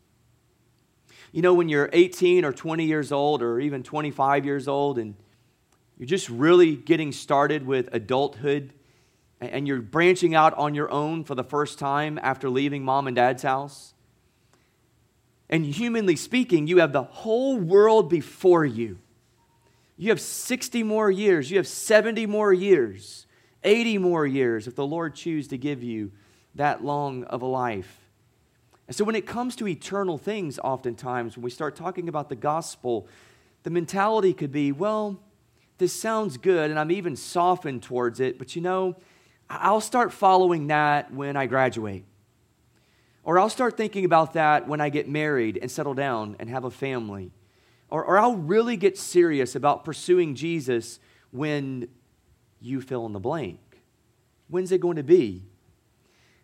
You 1.32 1.42
know, 1.42 1.56
when 1.56 1.68
you're 1.68 1.90
18 1.92 2.46
or 2.46 2.54
20 2.54 2.86
years 2.86 3.12
old, 3.12 3.42
or 3.42 3.60
even 3.60 3.82
25 3.82 4.46
years 4.46 4.68
old, 4.68 5.00
and 5.00 5.16
you're 5.98 6.08
just 6.08 6.30
really 6.30 6.76
getting 6.76 7.12
started 7.12 7.66
with 7.66 7.90
adulthood, 7.92 8.72
and 9.42 9.68
you're 9.68 9.82
branching 9.82 10.36
out 10.36 10.54
on 10.54 10.76
your 10.76 10.92
own 10.92 11.24
for 11.24 11.34
the 11.34 11.44
first 11.44 11.80
time 11.80 12.20
after 12.22 12.50
leaving 12.50 12.86
mom 12.86 13.08
and 13.08 13.16
dad's 13.16 13.42
house. 13.42 13.96
And 15.50 15.66
humanly 15.66 16.16
speaking, 16.16 16.68
you 16.68 16.78
have 16.78 16.94
the 16.94 17.04
whole 17.04 17.58
world 17.58 18.10
before 18.10 18.66
you. 18.66 19.00
You 19.98 20.10
have 20.10 20.22
60 20.22 20.84
more 20.84 21.10
years, 21.10 21.50
you 21.50 21.58
have 21.58 21.68
70 21.68 22.28
more 22.28 22.54
years, 22.54 23.27
80 23.68 23.98
more 23.98 24.26
years 24.26 24.66
if 24.66 24.76
the 24.76 24.88
Lord 24.88 25.14
choose 25.14 25.50
to 25.50 25.58
give 25.58 25.84
you 25.84 26.12
that 26.56 26.84
long 26.84 27.26
of 27.26 27.42
a 27.42 27.46
life. 27.46 28.00
And 28.88 28.96
so 28.96 29.04
when 29.04 29.16
it 29.16 29.28
comes 29.28 29.56
to 29.58 29.68
eternal 29.68 30.18
things, 30.18 30.58
oftentimes 30.60 31.36
when 31.36 31.44
we 31.44 31.50
start 31.50 31.76
talking 31.76 32.08
about 32.08 32.30
the 32.30 32.36
gospel, 32.36 33.08
the 33.64 33.70
mentality 33.70 34.34
could 34.34 34.52
be, 34.52 34.72
well, 34.72 35.20
this 35.78 35.92
sounds 35.92 36.38
good, 36.38 36.72
and 36.72 36.80
I'm 36.80 36.92
even 36.92 37.16
softened 37.18 37.84
towards 37.84 38.22
it, 38.22 38.40
but 38.40 38.56
you 38.56 38.62
know, 38.62 38.96
I'll 39.50 39.82
start 39.82 40.14
following 40.14 40.68
that 40.68 41.14
when 41.14 41.36
I 41.36 41.46
graduate. 41.46 42.06
Or 43.24 43.38
I'll 43.38 43.50
start 43.50 43.76
thinking 43.76 44.06
about 44.06 44.34
that 44.34 44.70
when 44.70 44.80
I 44.80 44.88
get 44.88 45.10
married 45.10 45.60
and 45.62 45.70
settle 45.70 45.94
down 45.94 46.38
and 46.40 46.50
have 46.50 46.64
a 46.64 46.72
family. 46.72 47.32
Or, 47.90 48.04
or 48.06 48.18
I'll 48.18 48.38
really 48.38 48.78
get 48.78 48.98
serious 48.98 49.56
about 49.56 49.84
pursuing 49.84 50.36
Jesus 50.36 51.00
when 51.32 51.90
you 52.60 52.82
fill 52.82 53.06
in 53.06 53.14
the 53.14 53.20
blank. 53.20 53.60
When's 54.48 54.72
it 54.72 54.82
going 54.82 54.98
to 54.98 55.04
be? 55.04 55.44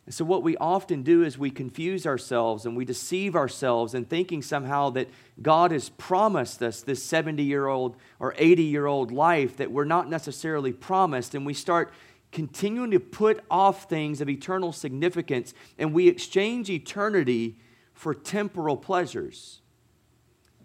And 0.06 0.14
so, 0.14 0.26
what 0.26 0.44
we 0.44 0.58
often 0.58 1.02
do 1.02 1.24
is 1.24 1.38
we 1.38 1.50
confuse 1.50 2.06
ourselves 2.06 2.66
and 2.66 2.76
we 2.76 2.84
deceive 2.84 3.36
ourselves 3.36 3.94
in 3.94 4.04
thinking 4.04 4.42
somehow 4.42 4.90
that 4.92 5.10
God 5.42 5.72
has 5.72 5.90
promised 5.90 6.62
us 6.62 6.82
this 6.82 7.02
70 7.02 7.42
year 7.42 7.68
old 7.68 7.96
or 8.20 8.36
80 8.38 8.64
year 8.64 8.86
old 8.86 9.12
life 9.12 9.56
that 9.58 9.72
we're 9.72 9.86
not 9.86 10.10
necessarily 10.10 10.74
promised. 10.74 11.36
And 11.36 11.46
we 11.46 11.54
start 11.54 11.94
continuing 12.34 12.92
to 12.92 13.00
put 13.00 13.42
off 13.50 13.90
things 13.90 14.20
of 14.20 14.28
eternal 14.28 14.74
significance, 14.74 15.54
and 15.78 15.94
we 15.94 16.10
exchange 16.10 16.70
eternity 16.70 17.58
for 17.94 18.14
temporal 18.14 18.76
pleasures. 18.76 19.62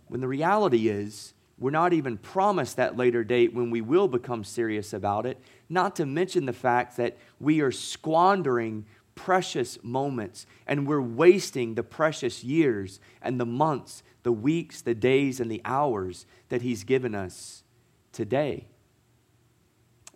When 0.09 0.21
the 0.21 0.29
reality 0.29 0.89
is, 0.89 1.35
we're 1.59 1.71
not 1.71 1.93
even 1.93 2.17
promised 2.19 2.77
that 2.77 2.97
later 2.97 3.25
date 3.25 3.53
when 3.53 3.71
we 3.71 3.81
will 3.81 4.07
become 4.07 4.45
serious 4.45 4.93
about 4.93 5.27
it, 5.27 5.39
not 5.69 5.97
to 5.97 6.07
mention 6.07 6.47
the 6.47 6.53
fact 6.53 6.97
that 6.97 7.17
we 7.41 7.61
are 7.61 7.73
squandering 7.73 8.87
precious 9.17 9.83
moments 9.83 10.47
and 10.69 10.87
we're 10.87 11.01
wasting 11.01 11.75
the 11.75 11.83
precious 11.83 12.45
years 12.45 13.01
and 13.21 13.41
the 13.41 13.47
months, 13.47 14.05
the 14.23 14.31
weeks, 14.31 14.81
the 14.81 14.95
days, 14.95 15.41
and 15.41 15.51
the 15.51 15.61
hours 15.65 16.25
that 16.49 16.63
He's 16.63 16.85
given 16.85 17.15
us 17.15 17.65
today. 18.13 18.69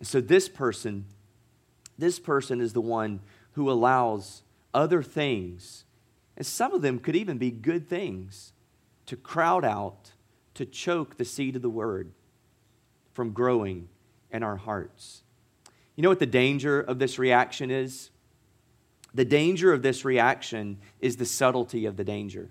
So, 0.01 0.21
this 0.21 0.47
person, 0.47 1.05
this 1.97 2.19
person 2.19 2.61
is 2.61 2.71
the 2.71 2.81
one 2.81 3.19
who 3.51 3.69
allows 3.69 4.43
other 4.73 5.03
things, 5.03 5.83
and 6.37 6.45
some 6.45 6.73
of 6.73 6.81
them 6.81 6.99
could 6.99 7.15
even 7.15 7.37
be 7.37 7.51
good 7.51 7.89
things, 7.89 8.53
to 9.05 9.17
crowd 9.17 9.65
out, 9.65 10.12
to 10.55 10.65
choke 10.65 11.17
the 11.17 11.25
seed 11.25 11.55
of 11.55 11.61
the 11.61 11.69
word 11.69 12.11
from 13.11 13.31
growing 13.31 13.87
in 14.31 14.43
our 14.43 14.57
hearts. 14.57 15.23
You 15.95 16.03
know 16.03 16.09
what 16.09 16.19
the 16.19 16.25
danger 16.25 16.81
of 16.81 16.99
this 16.99 17.19
reaction 17.19 17.69
is? 17.69 18.09
The 19.13 19.25
danger 19.25 19.71
of 19.73 19.83
this 19.83 20.03
reaction 20.03 20.79
is 20.99 21.17
the 21.17 21.25
subtlety 21.25 21.85
of 21.85 21.97
the 21.97 22.03
danger. 22.03 22.49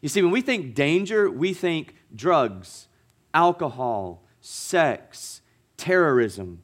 You 0.00 0.08
see, 0.08 0.22
when 0.22 0.32
we 0.32 0.40
think 0.40 0.74
danger, 0.74 1.30
we 1.30 1.52
think 1.52 1.94
drugs, 2.14 2.88
alcohol, 3.34 4.24
sex, 4.40 5.42
terrorism. 5.76 6.62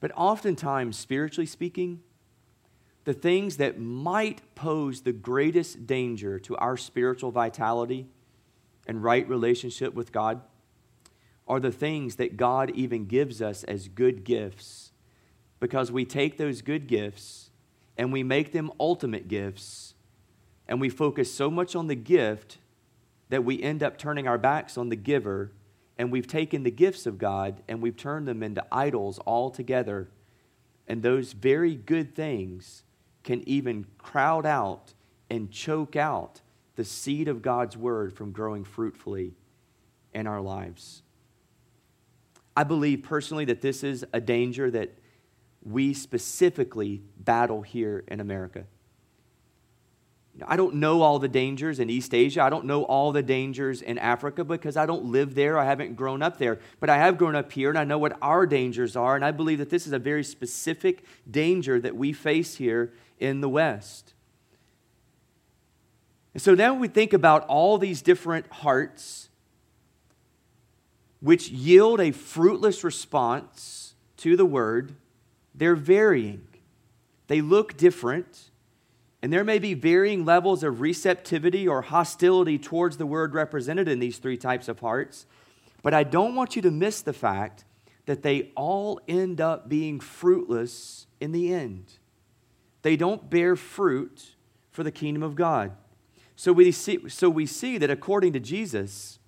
But 0.00 0.10
oftentimes, 0.16 0.96
spiritually 0.96 1.46
speaking, 1.46 2.00
the 3.08 3.14
things 3.14 3.56
that 3.56 3.80
might 3.80 4.42
pose 4.54 5.00
the 5.00 5.14
greatest 5.14 5.86
danger 5.86 6.38
to 6.38 6.54
our 6.58 6.76
spiritual 6.76 7.30
vitality 7.30 8.06
and 8.86 9.02
right 9.02 9.26
relationship 9.26 9.94
with 9.94 10.12
God 10.12 10.42
are 11.46 11.58
the 11.58 11.72
things 11.72 12.16
that 12.16 12.36
God 12.36 12.70
even 12.74 13.06
gives 13.06 13.40
us 13.40 13.64
as 13.64 13.88
good 13.88 14.24
gifts 14.24 14.92
because 15.58 15.90
we 15.90 16.04
take 16.04 16.36
those 16.36 16.60
good 16.60 16.86
gifts 16.86 17.48
and 17.96 18.12
we 18.12 18.22
make 18.22 18.52
them 18.52 18.70
ultimate 18.78 19.26
gifts 19.26 19.94
and 20.68 20.78
we 20.78 20.90
focus 20.90 21.32
so 21.32 21.50
much 21.50 21.74
on 21.74 21.86
the 21.86 21.94
gift 21.94 22.58
that 23.30 23.42
we 23.42 23.62
end 23.62 23.82
up 23.82 23.96
turning 23.96 24.28
our 24.28 24.36
backs 24.36 24.76
on 24.76 24.90
the 24.90 24.96
giver 24.96 25.52
and 25.96 26.12
we've 26.12 26.26
taken 26.26 26.62
the 26.62 26.70
gifts 26.70 27.06
of 27.06 27.16
God 27.16 27.62
and 27.68 27.80
we've 27.80 27.96
turned 27.96 28.28
them 28.28 28.42
into 28.42 28.62
idols 28.70 29.18
altogether. 29.26 30.10
And 30.86 31.02
those 31.02 31.32
very 31.32 31.74
good 31.74 32.14
things 32.14 32.82
can 33.28 33.46
even 33.46 33.84
crowd 33.98 34.46
out 34.46 34.94
and 35.28 35.50
choke 35.50 35.96
out 35.96 36.40
the 36.76 36.84
seed 36.84 37.28
of 37.28 37.42
God's 37.42 37.76
word 37.76 38.10
from 38.10 38.32
growing 38.32 38.64
fruitfully 38.64 39.34
in 40.14 40.26
our 40.26 40.40
lives. 40.40 41.02
I 42.56 42.64
believe 42.64 43.02
personally 43.02 43.44
that 43.44 43.60
this 43.60 43.84
is 43.84 44.02
a 44.14 44.20
danger 44.22 44.70
that 44.70 44.96
we 45.62 45.92
specifically 45.92 47.02
battle 47.18 47.60
here 47.60 48.02
in 48.08 48.20
America. 48.20 48.64
I 50.46 50.56
don't 50.56 50.76
know 50.76 51.02
all 51.02 51.18
the 51.18 51.28
dangers 51.28 51.80
in 51.80 51.90
East 51.90 52.14
Asia. 52.14 52.42
I 52.42 52.48
don't 52.48 52.64
know 52.64 52.84
all 52.84 53.12
the 53.12 53.22
dangers 53.22 53.82
in 53.82 53.98
Africa 53.98 54.42
because 54.42 54.78
I 54.78 54.86
don't 54.86 55.06
live 55.06 55.34
there. 55.34 55.58
I 55.58 55.66
haven't 55.66 55.96
grown 55.96 56.22
up 56.22 56.38
there. 56.38 56.60
But 56.80 56.88
I 56.88 56.96
have 56.96 57.18
grown 57.18 57.34
up 57.34 57.52
here 57.52 57.68
and 57.68 57.78
I 57.78 57.84
know 57.84 57.98
what 57.98 58.16
our 58.22 58.46
dangers 58.46 58.96
are. 58.96 59.16
And 59.16 59.24
I 59.24 59.32
believe 59.32 59.58
that 59.58 59.68
this 59.68 59.86
is 59.86 59.92
a 59.92 59.98
very 59.98 60.24
specific 60.24 61.04
danger 61.30 61.78
that 61.80 61.94
we 61.94 62.14
face 62.14 62.54
here 62.54 62.94
in 63.18 63.40
the 63.40 63.48
West. 63.48 64.14
And 66.34 66.42
so 66.42 66.54
now 66.54 66.74
we 66.74 66.88
think 66.88 67.12
about 67.12 67.46
all 67.46 67.78
these 67.78 68.02
different 68.02 68.46
hearts 68.50 69.28
which 71.20 71.48
yield 71.48 72.00
a 72.00 72.12
fruitless 72.12 72.84
response 72.84 73.94
to 74.18 74.36
the 74.36 74.46
word. 74.46 74.94
They're 75.54 75.74
varying, 75.74 76.46
they 77.26 77.40
look 77.40 77.76
different. 77.76 78.50
And 79.20 79.32
there 79.32 79.42
may 79.42 79.58
be 79.58 79.74
varying 79.74 80.24
levels 80.24 80.62
of 80.62 80.80
receptivity 80.80 81.66
or 81.66 81.82
hostility 81.82 82.56
towards 82.56 82.98
the 82.98 83.06
word 83.06 83.34
represented 83.34 83.88
in 83.88 83.98
these 83.98 84.18
three 84.18 84.36
types 84.36 84.68
of 84.68 84.78
hearts. 84.78 85.26
But 85.82 85.92
I 85.92 86.04
don't 86.04 86.36
want 86.36 86.54
you 86.54 86.62
to 86.62 86.70
miss 86.70 87.02
the 87.02 87.12
fact 87.12 87.64
that 88.06 88.22
they 88.22 88.52
all 88.54 89.00
end 89.08 89.40
up 89.40 89.68
being 89.68 89.98
fruitless 89.98 91.08
in 91.20 91.32
the 91.32 91.52
end. 91.52 91.94
They 92.82 92.96
don't 92.96 93.28
bear 93.28 93.56
fruit 93.56 94.36
for 94.70 94.82
the 94.82 94.92
kingdom 94.92 95.22
of 95.22 95.34
God. 95.34 95.72
So 96.36 96.52
we 96.52 96.70
see, 96.70 97.08
so 97.08 97.28
we 97.28 97.46
see 97.46 97.78
that 97.78 97.90
according 97.90 98.32
to 98.34 98.40
Jesus, 98.40 99.18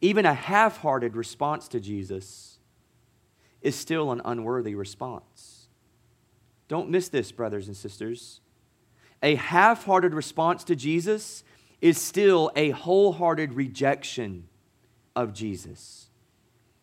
even 0.00 0.26
a 0.26 0.34
half 0.34 0.78
hearted 0.78 1.14
response 1.14 1.68
to 1.68 1.80
Jesus 1.80 2.58
is 3.60 3.76
still 3.76 4.10
an 4.10 4.20
unworthy 4.24 4.74
response. 4.74 5.68
Don't 6.66 6.90
miss 6.90 7.08
this, 7.08 7.30
brothers 7.30 7.68
and 7.68 7.76
sisters. 7.76 8.40
A 9.22 9.34
half 9.34 9.84
hearted 9.84 10.14
response 10.14 10.64
to 10.64 10.74
Jesus 10.74 11.44
is 11.80 12.00
still 12.00 12.50
a 12.56 12.70
wholehearted 12.70 13.54
rejection 13.54 14.48
of 15.14 15.32
Jesus. 15.32 16.08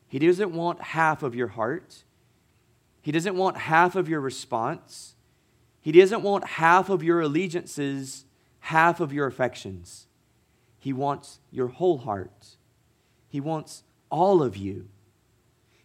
He 0.07 0.19
doesn't 0.19 0.51
want 0.51 0.81
half 0.81 1.23
of 1.23 1.35
your 1.35 1.47
heart, 1.47 2.03
He 3.01 3.11
doesn't 3.11 3.35
want 3.35 3.57
half 3.57 3.95
of 3.95 4.07
your 4.07 4.21
response, 4.21 5.15
He 5.87 5.93
doesn't 5.93 6.21
want 6.21 6.45
half 6.45 6.89
of 6.89 7.01
your 7.01 7.21
allegiances, 7.21 8.25
half 8.59 8.99
of 8.99 9.13
your 9.13 9.25
affections. 9.25 10.07
He 10.77 10.91
wants 10.91 11.39
your 11.49 11.67
whole 11.67 11.99
heart. 11.99 12.57
He 13.29 13.39
wants 13.39 13.83
all 14.11 14.43
of 14.43 14.57
you. 14.57 14.89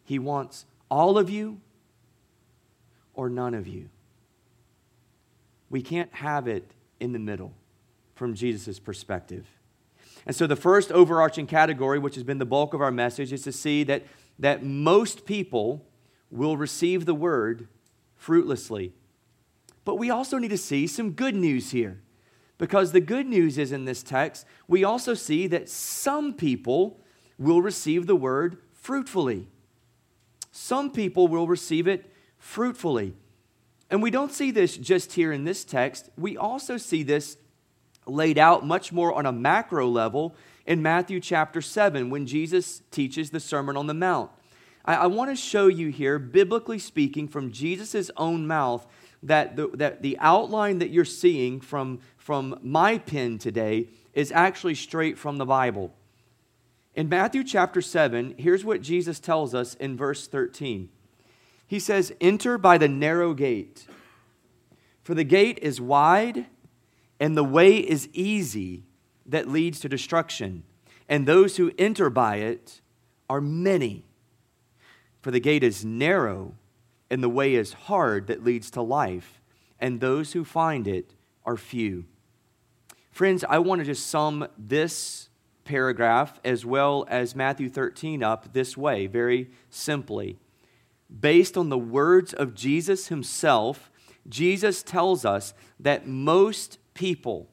He 0.03 0.19
wants 0.19 0.67
all 0.91 1.17
of 1.19 1.31
you 1.31 1.61
or 3.15 3.31
none 3.31 3.55
of 3.55 3.69
you. 3.69 3.91
We 5.71 5.83
can't 5.83 6.13
have 6.15 6.49
it 6.49 6.73
in 6.99 7.13
the 7.13 7.21
middle 7.21 7.53
from 8.17 8.35
Jesus' 8.35 8.81
perspective. 8.81 9.47
And 10.27 10.35
so, 10.35 10.49
the 10.49 10.57
first 10.57 10.91
overarching 10.91 11.47
category, 11.47 12.01
which 12.01 12.17
has 12.17 12.25
been 12.25 12.39
the 12.39 12.45
bulk 12.45 12.75
of 12.75 12.81
our 12.81 12.91
message, 12.91 13.33
is 13.33 13.43
to 13.43 13.53
see 13.53 13.85
that, 13.85 14.03
that 14.41 14.65
most 14.65 15.27
people 15.27 15.87
will 16.29 16.57
receive 16.57 17.07
the 17.07 17.15
word 17.15 17.69
fruitlessly. 18.17 18.95
But 19.85 19.97
we 19.97 20.11
also 20.11 20.39
need 20.39 20.49
to 20.49 20.59
see 20.59 20.87
some 20.87 21.13
good 21.13 21.35
news 21.35 21.71
here. 21.71 22.01
Because 22.59 22.93
the 22.93 23.01
good 23.01 23.27
news 23.27 23.59
is 23.59 23.73
in 23.73 23.85
this 23.85 24.03
text, 24.03 24.47
we 24.69 24.85
also 24.85 25.15
see 25.15 25.47
that 25.49 25.69
some 25.69 26.33
people 26.33 27.01
will 27.39 27.61
receive 27.61 28.07
the 28.07 28.15
word 28.15 28.59
fruitfully. 28.73 29.49
Some 30.53 30.93
people 30.93 31.27
will 31.27 31.49
receive 31.49 31.89
it 31.89 32.13
fruitfully. 32.39 33.15
And 33.91 34.03
we 34.03 34.11
don't 34.11 34.33
see 34.33 34.51
this 34.51 34.77
just 34.77 35.15
here 35.15 35.33
in 35.33 35.45
this 35.45 35.65
text, 35.65 36.11
we 36.17 36.37
also 36.37 36.77
see 36.77 37.03
this 37.03 37.37
laid 38.07 38.39
out 38.39 38.67
much 38.67 38.93
more 38.93 39.15
on 39.15 39.27
a 39.27 39.33
macro 39.33 39.89
level 39.89 40.35
in 40.67 40.83
Matthew 40.83 41.21
chapter 41.21 41.61
7 41.61 42.11
when 42.11 42.27
Jesus 42.27 42.83
teaches 42.91 43.31
the 43.31 43.41
Sermon 43.41 43.77
on 43.77 43.87
the 43.87 43.95
Mount. 43.95 44.31
I, 44.85 44.95
I 44.95 45.07
want 45.07 45.31
to 45.31 45.37
show 45.37 45.67
you 45.67 45.89
here, 45.89 46.19
biblically 46.19 46.79
speaking, 46.79 47.29
from 47.29 47.53
Jesus' 47.53 48.11
own 48.17 48.47
mouth, 48.47 48.87
that 49.23 49.57
the, 49.57 49.69
that 49.75 50.03
the 50.03 50.19
outline 50.19 50.79
that 50.79 50.91
you're 50.91 51.05
seeing 51.05 51.61
from, 51.61 52.01
from 52.17 52.59
my 52.63 52.99
pen 52.99 53.39
today 53.39 53.89
is 54.13 54.33
actually 54.33 54.75
straight 54.75 55.19
from 55.19 55.39
the 55.39 55.47
Bible. 55.47 55.95
In 56.95 57.09
Matthew 57.09 57.45
chapter 57.45 57.81
7, 57.81 58.35
here's 58.37 58.65
what 58.65 58.83
Jesus 58.83 59.19
tells 59.19 59.55
us 59.55 59.75
in 59.75 59.97
verse 59.97 60.27
13. 60.27 60.91
He 61.67 61.79
says, 61.79 62.13
Enter 62.21 62.59
by 62.59 62.77
the 62.77 62.89
narrow 62.89 63.33
gate, 63.33 63.87
for 65.03 65.15
the 65.15 65.25
gate 65.25 65.59
is 65.63 65.81
wide 65.81 66.47
and 67.19 67.37
the 67.37 67.45
way 67.45 67.77
is 67.77 68.09
easy 68.13 68.83
that 69.25 69.49
leads 69.49 69.81
to 69.81 69.89
destruction, 69.89 70.65
and 71.09 71.27
those 71.27 71.57
who 71.57 71.73
enter 71.79 72.11
by 72.11 72.37
it 72.37 72.81
are 73.31 73.41
many. 73.41 74.05
For 75.21 75.31
the 75.31 75.41
gate 75.41 75.63
is 75.63 75.85
narrow 75.85 76.57
and 77.13 77.23
the 77.23 77.29
way 77.29 77.55
is 77.55 77.75
hard 77.75 78.27
that 78.29 78.43
leads 78.43 78.71
to 78.71 78.81
life, 78.81 79.39
and 79.79 80.01
those 80.01 80.33
who 80.33 80.47
find 80.47 80.89
it 80.89 81.15
are 81.45 81.59
few. 81.59 82.07
Friends, 83.11 83.45
I 83.47 83.59
want 83.59 83.81
to 83.81 83.85
just 83.85 84.07
sum 84.07 84.49
this 84.57 85.29
paragraph 85.65 86.41
as 86.43 86.65
well 86.65 87.05
as 87.11 87.37
Matthew 87.37 87.69
13 87.69 88.23
up 88.23 88.55
this 88.55 88.79
way, 88.79 89.07
very 89.07 89.51
simply. 89.69 90.39
Based 91.21 91.59
on 91.59 91.69
the 91.69 91.77
words 91.77 92.33
of 92.33 92.55
Jesus 92.55 93.09
himself, 93.09 93.91
Jesus 94.27 94.83
tells 94.83 95.27
us 95.27 95.53
that 95.79 96.07
most 96.07 96.79
people, 96.95 97.51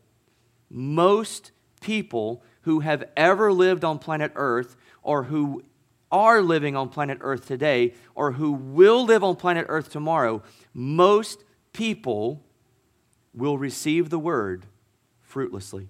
most 0.69 1.52
people 1.82 2.41
who 2.62 2.80
have 2.80 3.04
ever 3.17 3.52
lived 3.52 3.84
on 3.84 4.00
planet 4.00 4.32
Earth 4.36 4.78
or 5.04 5.24
who 5.24 5.63
are 6.12 6.41
living 6.41 6.76
on 6.76 6.89
planet 6.89 7.19
Earth 7.22 7.45
today 7.48 7.93
or 8.15 8.34
who 8.34 8.52
will 8.52 9.06
live 9.06 9.24
on 9.24 9.36
planet 9.36 9.65
Earth 9.69 9.89
tomorrow, 9.89 10.41
most 10.74 11.43
people 11.74 12.43
will 13.34 13.58
receive 13.58 14.10
the 14.10 14.19
word 14.19 14.65
fruitlessly. 15.22 15.89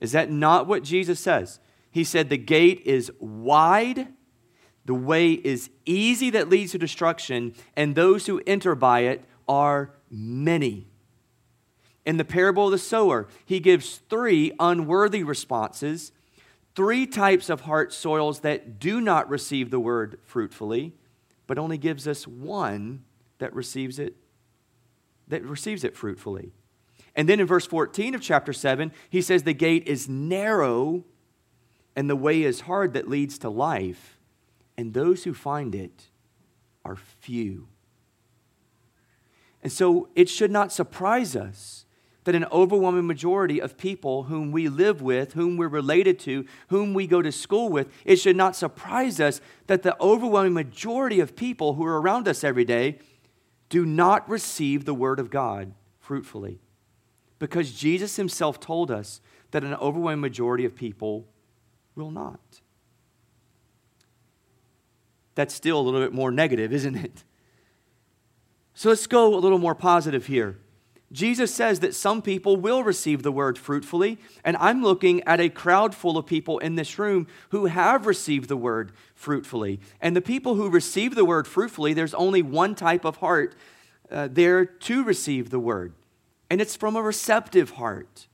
Is 0.00 0.12
that 0.12 0.30
not 0.30 0.66
what 0.66 0.82
Jesus 0.82 1.18
says? 1.18 1.60
He 1.90 2.04
said, 2.04 2.28
The 2.28 2.36
gate 2.36 2.82
is 2.84 3.10
wide, 3.18 4.08
the 4.84 4.94
way 4.94 5.32
is 5.32 5.70
easy 5.86 6.30
that 6.30 6.48
leads 6.48 6.72
to 6.72 6.78
destruction, 6.78 7.54
and 7.76 7.94
those 7.94 8.26
who 8.26 8.42
enter 8.46 8.74
by 8.74 9.00
it 9.00 9.24
are 9.48 9.94
many. 10.10 10.88
In 12.04 12.18
the 12.18 12.24
parable 12.24 12.66
of 12.66 12.72
the 12.72 12.78
sower, 12.78 13.28
he 13.46 13.60
gives 13.60 13.96
three 14.10 14.52
unworthy 14.60 15.22
responses, 15.22 16.12
three 16.74 17.06
types 17.06 17.48
of 17.48 17.62
heart 17.62 17.92
soils 17.92 18.40
that 18.40 18.78
do 18.78 19.00
not 19.00 19.28
receive 19.28 19.70
the 19.70 19.80
word 19.80 20.18
fruitfully, 20.24 20.92
but 21.46 21.58
only 21.58 21.78
gives 21.78 22.08
us 22.08 22.26
one 22.26 23.04
that 23.38 23.52
receives 23.54 23.98
it 23.98 24.16
that 25.28 25.42
receives 25.42 25.84
it 25.84 25.96
fruitfully. 25.96 26.52
And 27.16 27.28
then 27.28 27.40
in 27.40 27.46
verse 27.46 27.66
14 27.66 28.14
of 28.14 28.20
chapter 28.20 28.52
7, 28.52 28.92
he 29.08 29.22
says 29.22 29.42
the 29.42 29.54
gate 29.54 29.86
is 29.86 30.06
narrow 30.08 31.04
and 31.96 32.10
the 32.10 32.16
way 32.16 32.42
is 32.42 32.62
hard 32.62 32.92
that 32.94 33.08
leads 33.08 33.38
to 33.38 33.48
life, 33.48 34.18
and 34.76 34.92
those 34.92 35.24
who 35.24 35.32
find 35.32 35.74
it 35.74 36.10
are 36.84 36.96
few. 36.96 37.68
And 39.62 39.70
so 39.72 40.08
it 40.14 40.28
should 40.28 40.50
not 40.50 40.72
surprise 40.72 41.36
us 41.36 41.83
that 42.24 42.34
an 42.34 42.46
overwhelming 42.50 43.06
majority 43.06 43.60
of 43.60 43.76
people 43.76 44.24
whom 44.24 44.50
we 44.50 44.68
live 44.68 45.02
with, 45.02 45.34
whom 45.34 45.56
we're 45.56 45.68
related 45.68 46.18
to, 46.20 46.46
whom 46.68 46.94
we 46.94 47.06
go 47.06 47.22
to 47.22 47.30
school 47.30 47.68
with, 47.68 47.92
it 48.04 48.16
should 48.16 48.36
not 48.36 48.56
surprise 48.56 49.20
us 49.20 49.40
that 49.66 49.82
the 49.82 50.00
overwhelming 50.00 50.54
majority 50.54 51.20
of 51.20 51.36
people 51.36 51.74
who 51.74 51.84
are 51.84 52.00
around 52.00 52.26
us 52.26 52.42
every 52.42 52.64
day 52.64 52.98
do 53.68 53.84
not 53.84 54.28
receive 54.28 54.84
the 54.84 54.94
word 54.94 55.20
of 55.20 55.30
God 55.30 55.74
fruitfully. 56.00 56.60
Because 57.38 57.72
Jesus 57.72 58.16
himself 58.16 58.58
told 58.58 58.90
us 58.90 59.20
that 59.50 59.64
an 59.64 59.74
overwhelming 59.74 60.20
majority 60.20 60.64
of 60.64 60.74
people 60.74 61.26
will 61.94 62.10
not. 62.10 62.40
That's 65.34 65.54
still 65.54 65.78
a 65.78 65.82
little 65.82 66.00
bit 66.00 66.12
more 66.12 66.30
negative, 66.30 66.72
isn't 66.72 66.96
it? 66.96 67.24
So 68.72 68.88
let's 68.88 69.06
go 69.06 69.34
a 69.34 69.36
little 69.36 69.58
more 69.58 69.74
positive 69.74 70.26
here. 70.26 70.58
Jesus 71.14 71.54
says 71.54 71.78
that 71.78 71.94
some 71.94 72.20
people 72.20 72.56
will 72.56 72.82
receive 72.82 73.22
the 73.22 73.30
word 73.30 73.56
fruitfully, 73.56 74.18
and 74.44 74.56
I'm 74.56 74.82
looking 74.82 75.22
at 75.22 75.40
a 75.40 75.48
crowd 75.48 75.94
full 75.94 76.18
of 76.18 76.26
people 76.26 76.58
in 76.58 76.74
this 76.74 76.98
room 76.98 77.28
who 77.50 77.66
have 77.66 78.04
received 78.04 78.48
the 78.48 78.56
word 78.56 78.90
fruitfully. 79.14 79.78
And 80.00 80.16
the 80.16 80.20
people 80.20 80.56
who 80.56 80.68
receive 80.68 81.14
the 81.14 81.24
word 81.24 81.46
fruitfully, 81.46 81.94
there's 81.94 82.14
only 82.14 82.42
one 82.42 82.74
type 82.74 83.04
of 83.04 83.18
heart 83.18 83.54
uh, 84.10 84.28
there 84.28 84.64
to 84.64 85.04
receive 85.04 85.50
the 85.50 85.60
word, 85.60 85.92
and 86.50 86.60
it's 86.60 86.74
from 86.74 86.96
a 86.96 87.02
receptive 87.02 87.70
heart. 87.70 88.26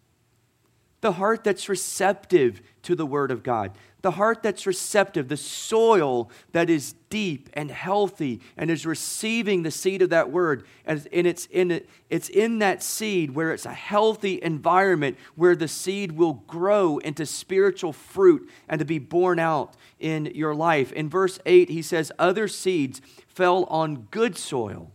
The 1.01 1.13
heart 1.13 1.45
that's 1.45 1.69
receptive 1.69 2.61
to 2.83 2.95
the 2.95 3.07
word 3.07 3.31
of 3.31 3.43
God. 3.43 3.73
The 4.03 4.13
heart 4.13 4.43
that's 4.43 4.67
receptive, 4.67 5.29
the 5.29 5.37
soil 5.37 6.31
that 6.53 6.71
is 6.71 6.95
deep 7.11 7.51
and 7.53 7.71
healthy 7.71 8.41
and 8.57 8.71
is 8.71 8.87
receiving 8.87 9.63
the 9.63 9.71
seed 9.71 10.01
of 10.01 10.11
that 10.11 10.31
word. 10.31 10.65
And 10.87 11.07
it's 11.13 11.47
in, 11.47 11.71
it, 11.71 11.89
it's 12.09 12.31
in 12.31 12.61
that 12.61 12.83
seed 12.83 13.35
where 13.35 13.53
it's 13.53 13.67
a 13.67 13.75
healthy 13.75 14.41
environment 14.43 15.19
where 15.35 15.55
the 15.55 15.69
seed 15.69 16.13
will 16.13 16.33
grow 16.33 16.97
into 16.99 17.27
spiritual 17.27 17.93
fruit 17.93 18.49
and 18.69 18.79
to 18.79 18.87
be 18.87 18.99
borne 18.99 19.39
out 19.39 19.75
in 19.99 20.27
your 20.35 20.55
life. 20.55 20.93
In 20.93 21.11
verse 21.11 21.39
8, 21.45 21.69
he 21.69 21.83
says, 21.83 22.11
Other 22.19 22.49
seeds 22.49 23.03
fell 23.27 23.65
on 23.65 24.07
good 24.11 24.37
soil 24.39 24.93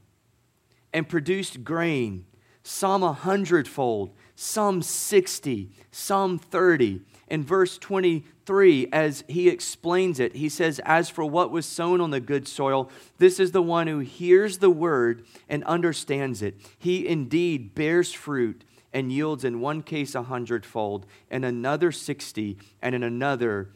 and 0.91 1.07
produced 1.07 1.63
grain, 1.63 2.25
some 2.63 3.03
a 3.03 3.13
hundredfold, 3.13 4.11
some 4.35 4.81
60, 4.81 5.69
some 5.91 6.37
30. 6.37 7.01
In 7.27 7.43
verse 7.43 7.77
23, 7.77 8.87
as 8.91 9.23
he 9.27 9.49
explains 9.49 10.19
it, 10.19 10.35
he 10.35 10.49
says, 10.49 10.79
As 10.85 11.09
for 11.09 11.25
what 11.25 11.51
was 11.51 11.65
sown 11.65 12.01
on 12.01 12.11
the 12.11 12.19
good 12.19 12.47
soil, 12.47 12.89
this 13.17 13.39
is 13.39 13.51
the 13.51 13.61
one 13.61 13.87
who 13.87 13.99
hears 13.99 14.59
the 14.59 14.69
word 14.69 15.25
and 15.49 15.63
understands 15.63 16.41
it. 16.41 16.55
He 16.77 17.07
indeed 17.07 17.73
bears 17.73 18.13
fruit 18.13 18.63
and 18.93 19.11
yields 19.11 19.43
in 19.43 19.59
one 19.59 19.81
case 19.81 20.15
a 20.15 20.23
hundredfold, 20.23 21.05
in 21.29 21.43
another 21.43 21.91
60, 21.91 22.57
and 22.81 22.95
in 22.95 23.03
another 23.03 23.69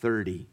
30. 0.00 0.46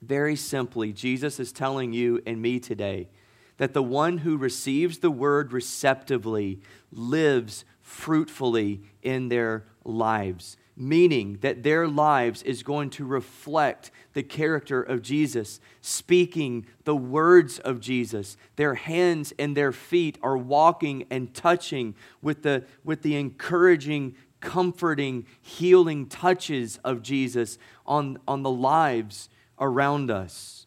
Very 0.00 0.36
simply, 0.36 0.92
Jesus 0.92 1.38
is 1.38 1.52
telling 1.52 1.92
you 1.92 2.22
and 2.26 2.40
me 2.40 2.58
today 2.58 3.08
that 3.56 3.72
the 3.72 3.82
one 3.82 4.18
who 4.18 4.36
receives 4.36 4.98
the 4.98 5.10
word 5.10 5.52
receptively 5.52 6.60
lives 6.90 7.64
fruitfully 7.84 8.80
in 9.02 9.28
their 9.28 9.66
lives, 9.84 10.56
meaning 10.74 11.36
that 11.42 11.62
their 11.62 11.86
lives 11.86 12.42
is 12.42 12.62
going 12.62 12.88
to 12.88 13.04
reflect 13.04 13.90
the 14.14 14.22
character 14.22 14.82
of 14.82 15.02
Jesus, 15.02 15.60
speaking 15.82 16.64
the 16.84 16.96
words 16.96 17.58
of 17.58 17.80
Jesus. 17.80 18.38
Their 18.56 18.74
hands 18.74 19.34
and 19.38 19.54
their 19.54 19.70
feet 19.70 20.18
are 20.22 20.36
walking 20.36 21.04
and 21.10 21.32
touching 21.34 21.94
with 22.22 22.42
the, 22.42 22.64
with 22.84 23.02
the 23.02 23.16
encouraging, 23.16 24.16
comforting, 24.40 25.26
healing 25.42 26.06
touches 26.06 26.78
of 26.84 27.02
Jesus 27.02 27.58
on, 27.86 28.18
on 28.26 28.42
the 28.42 28.50
lives 28.50 29.28
around 29.60 30.10
us. 30.10 30.66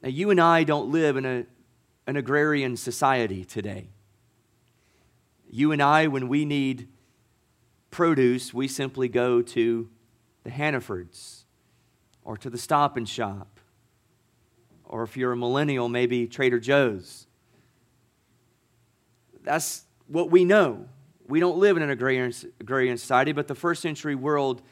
Now, 0.00 0.10
you 0.10 0.30
and 0.30 0.40
I 0.40 0.62
don't 0.62 0.92
live 0.92 1.16
in 1.16 1.26
a, 1.26 1.44
an 2.06 2.16
agrarian 2.16 2.76
society 2.76 3.44
today. 3.44 3.88
You 5.50 5.72
and 5.72 5.82
I, 5.82 6.06
when 6.06 6.28
we 6.28 6.44
need 6.44 6.88
produce, 7.90 8.52
we 8.52 8.68
simply 8.68 9.08
go 9.08 9.42
to 9.42 9.88
the 10.44 10.50
Hannafords 10.50 11.44
or 12.24 12.36
to 12.36 12.50
the 12.50 12.58
Stop 12.58 12.96
and 12.96 13.08
Shop. 13.08 13.60
Or 14.84 15.02
if 15.02 15.16
you're 15.16 15.32
a 15.32 15.36
millennial, 15.36 15.88
maybe 15.88 16.26
Trader 16.26 16.58
Joe's. 16.58 17.26
That's 19.42 19.84
what 20.06 20.30
we 20.30 20.44
know. 20.44 20.86
We 21.26 21.40
don't 21.40 21.58
live 21.58 21.76
in 21.76 21.82
an 21.82 21.90
agrarian, 21.90 22.32
agrarian 22.60 22.96
society, 22.96 23.32
but 23.32 23.48
the 23.48 23.54
first 23.54 23.82
century 23.82 24.14
world 24.14 24.62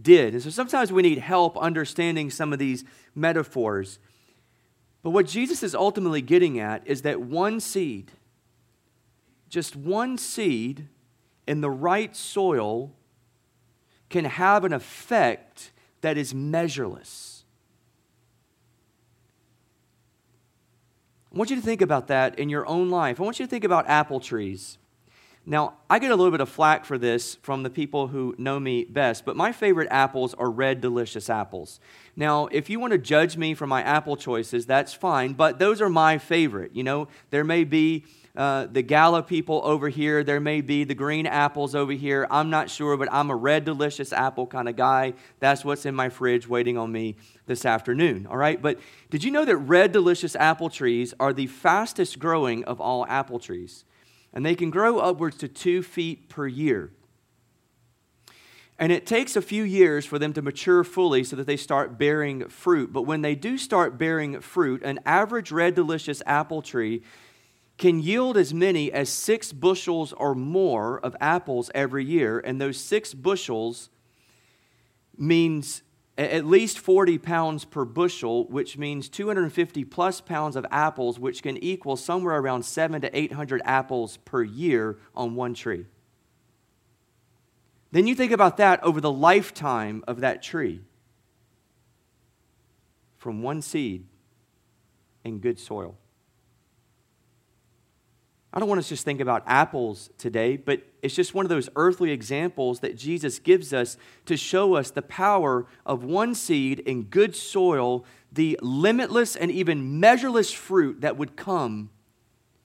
did. 0.00 0.34
And 0.34 0.42
so 0.42 0.50
sometimes 0.50 0.92
we 0.92 1.02
need 1.02 1.18
help 1.18 1.56
understanding 1.58 2.30
some 2.30 2.52
of 2.52 2.58
these 2.58 2.84
metaphors. 3.14 3.98
But 5.02 5.10
what 5.10 5.26
Jesus 5.26 5.62
is 5.62 5.74
ultimately 5.74 6.22
getting 6.22 6.58
at 6.58 6.86
is 6.86 7.02
that 7.02 7.20
one 7.20 7.60
seed, 7.60 8.12
just 9.48 9.76
one 9.76 10.18
seed 10.18 10.88
in 11.46 11.60
the 11.60 11.70
right 11.70 12.14
soil, 12.16 12.92
can 14.08 14.24
have 14.24 14.64
an 14.64 14.72
effect 14.72 15.72
that 16.00 16.16
is 16.16 16.34
measureless. 16.34 17.44
I 21.32 21.38
want 21.38 21.50
you 21.50 21.56
to 21.56 21.62
think 21.62 21.82
about 21.82 22.08
that 22.08 22.38
in 22.38 22.48
your 22.48 22.66
own 22.66 22.88
life. 22.88 23.20
I 23.20 23.24
want 23.24 23.38
you 23.38 23.46
to 23.46 23.50
think 23.50 23.64
about 23.64 23.88
apple 23.88 24.20
trees. 24.20 24.78
Now, 25.48 25.74
I 25.88 26.00
get 26.00 26.10
a 26.10 26.16
little 26.16 26.32
bit 26.32 26.40
of 26.40 26.48
flack 26.48 26.84
for 26.84 26.98
this 26.98 27.36
from 27.36 27.62
the 27.62 27.70
people 27.70 28.08
who 28.08 28.34
know 28.36 28.58
me 28.58 28.84
best, 28.84 29.24
but 29.24 29.36
my 29.36 29.52
favorite 29.52 29.86
apples 29.92 30.34
are 30.34 30.50
red, 30.50 30.80
delicious 30.80 31.30
apples. 31.30 31.78
Now, 32.16 32.46
if 32.46 32.68
you 32.68 32.80
want 32.80 32.92
to 32.92 32.98
judge 32.98 33.36
me 33.36 33.54
for 33.54 33.64
my 33.64 33.82
apple 33.82 34.16
choices, 34.16 34.66
that's 34.66 34.92
fine, 34.92 35.34
but 35.34 35.60
those 35.60 35.80
are 35.80 35.88
my 35.88 36.18
favorite. 36.18 36.74
You 36.74 36.82
know, 36.82 37.06
there 37.30 37.44
may 37.44 37.62
be 37.62 38.04
uh, 38.36 38.66
the 38.70 38.82
Gala 38.82 39.22
people 39.22 39.60
over 39.64 39.88
here, 39.88 40.22
there 40.22 40.40
may 40.40 40.60
be 40.60 40.84
the 40.84 40.94
green 40.94 41.26
apples 41.26 41.74
over 41.74 41.92
here. 41.92 42.26
I'm 42.30 42.50
not 42.50 42.70
sure, 42.70 42.96
but 42.96 43.08
I'm 43.12 43.30
a 43.30 43.36
red, 43.36 43.64
delicious 43.64 44.12
apple 44.12 44.46
kind 44.46 44.68
of 44.68 44.76
guy. 44.76 45.14
That's 45.40 45.64
what's 45.64 45.86
in 45.86 45.94
my 45.94 46.08
fridge 46.08 46.46
waiting 46.46 46.76
on 46.76 46.92
me 46.92 47.16
this 47.46 47.64
afternoon, 47.64 48.26
all 48.28 48.36
right? 48.36 48.60
But 48.60 48.78
did 49.10 49.24
you 49.24 49.30
know 49.30 49.44
that 49.44 49.56
red, 49.56 49.92
delicious 49.92 50.36
apple 50.36 50.70
trees 50.70 51.14
are 51.18 51.32
the 51.32 51.46
fastest 51.46 52.18
growing 52.18 52.64
of 52.64 52.80
all 52.80 53.06
apple 53.08 53.38
trees? 53.38 53.84
and 54.36 54.44
they 54.44 54.54
can 54.54 54.68
grow 54.68 54.98
upwards 54.98 55.38
to 55.38 55.48
two 55.48 55.82
feet 55.82 56.28
per 56.28 56.46
year. 56.46 56.92
And 58.78 58.92
it 58.92 59.06
takes 59.06 59.34
a 59.34 59.40
few 59.40 59.62
years 59.62 60.04
for 60.04 60.18
them 60.18 60.34
to 60.34 60.42
mature 60.42 60.84
fully 60.84 61.24
so 61.24 61.36
that 61.36 61.46
they 61.46 61.56
start 61.56 61.96
bearing 61.96 62.46
fruit. 62.50 62.92
But 62.92 63.02
when 63.04 63.22
they 63.22 63.34
do 63.34 63.56
start 63.56 63.96
bearing 63.96 64.38
fruit, 64.42 64.82
an 64.82 65.00
average 65.06 65.50
red 65.50 65.74
delicious 65.74 66.22
apple 66.26 66.60
tree 66.60 67.02
can 67.78 68.00
yield 68.00 68.36
as 68.36 68.54
many 68.54 68.90
as 68.90 69.08
six 69.08 69.52
bushels 69.52 70.12
or 70.14 70.34
more 70.34 70.98
of 71.00 71.14
apples 71.20 71.70
every 71.74 72.04
year. 72.04 72.38
And 72.38 72.60
those 72.60 72.78
six 72.78 73.12
bushels 73.12 73.90
means 75.16 75.82
at 76.18 76.46
least 76.46 76.78
40 76.78 77.18
pounds 77.18 77.64
per 77.66 77.84
bushel, 77.84 78.46
which 78.46 78.78
means 78.78 79.08
250 79.10 79.84
plus 79.84 80.20
pounds 80.22 80.56
of 80.56 80.64
apples, 80.70 81.18
which 81.18 81.42
can 81.42 81.62
equal 81.62 81.96
somewhere 81.96 82.38
around 82.38 82.64
7 82.64 83.02
to 83.02 83.18
800 83.18 83.60
apples 83.64 84.16
per 84.18 84.42
year 84.42 84.98
on 85.14 85.34
one 85.34 85.52
tree. 85.52 85.84
Then 87.92 88.06
you 88.06 88.14
think 88.14 88.32
about 88.32 88.56
that 88.56 88.82
over 88.82 89.00
the 89.00 89.12
lifetime 89.12 90.02
of 90.08 90.20
that 90.20 90.42
tree 90.42 90.80
from 93.18 93.42
one 93.42 93.60
seed 93.60 94.06
in 95.24 95.38
good 95.38 95.58
soil. 95.58 95.98
I 98.56 98.58
don't 98.58 98.70
want 98.70 98.78
us 98.78 98.86
to 98.86 98.94
just 98.94 99.04
think 99.04 99.20
about 99.20 99.42
apples 99.46 100.08
today, 100.16 100.56
but 100.56 100.80
it's 101.02 101.14
just 101.14 101.34
one 101.34 101.44
of 101.44 101.50
those 101.50 101.68
earthly 101.76 102.10
examples 102.10 102.80
that 102.80 102.96
Jesus 102.96 103.38
gives 103.38 103.74
us 103.74 103.98
to 104.24 104.34
show 104.38 104.76
us 104.76 104.90
the 104.90 105.02
power 105.02 105.66
of 105.84 106.04
one 106.04 106.34
seed 106.34 106.78
in 106.78 107.02
good 107.02 107.36
soil, 107.36 108.06
the 108.32 108.58
limitless 108.62 109.36
and 109.36 109.50
even 109.50 110.00
measureless 110.00 110.52
fruit 110.52 111.02
that 111.02 111.18
would 111.18 111.36
come 111.36 111.90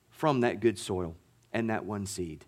from 0.09 0.39
that 0.39 0.61
good 0.61 0.79
soil 0.79 1.17
and 1.51 1.69
that 1.69 1.83
one 1.83 2.05
seed. 2.05 2.45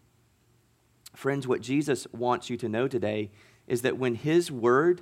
Friends, 1.13 1.45
what 1.45 1.59
Jesus 1.59 2.07
wants 2.13 2.49
you 2.49 2.55
to 2.55 2.69
know 2.69 2.87
today 2.87 3.29
is 3.67 3.81
that 3.81 3.97
when 3.97 4.15
His 4.15 4.53
word 4.53 5.01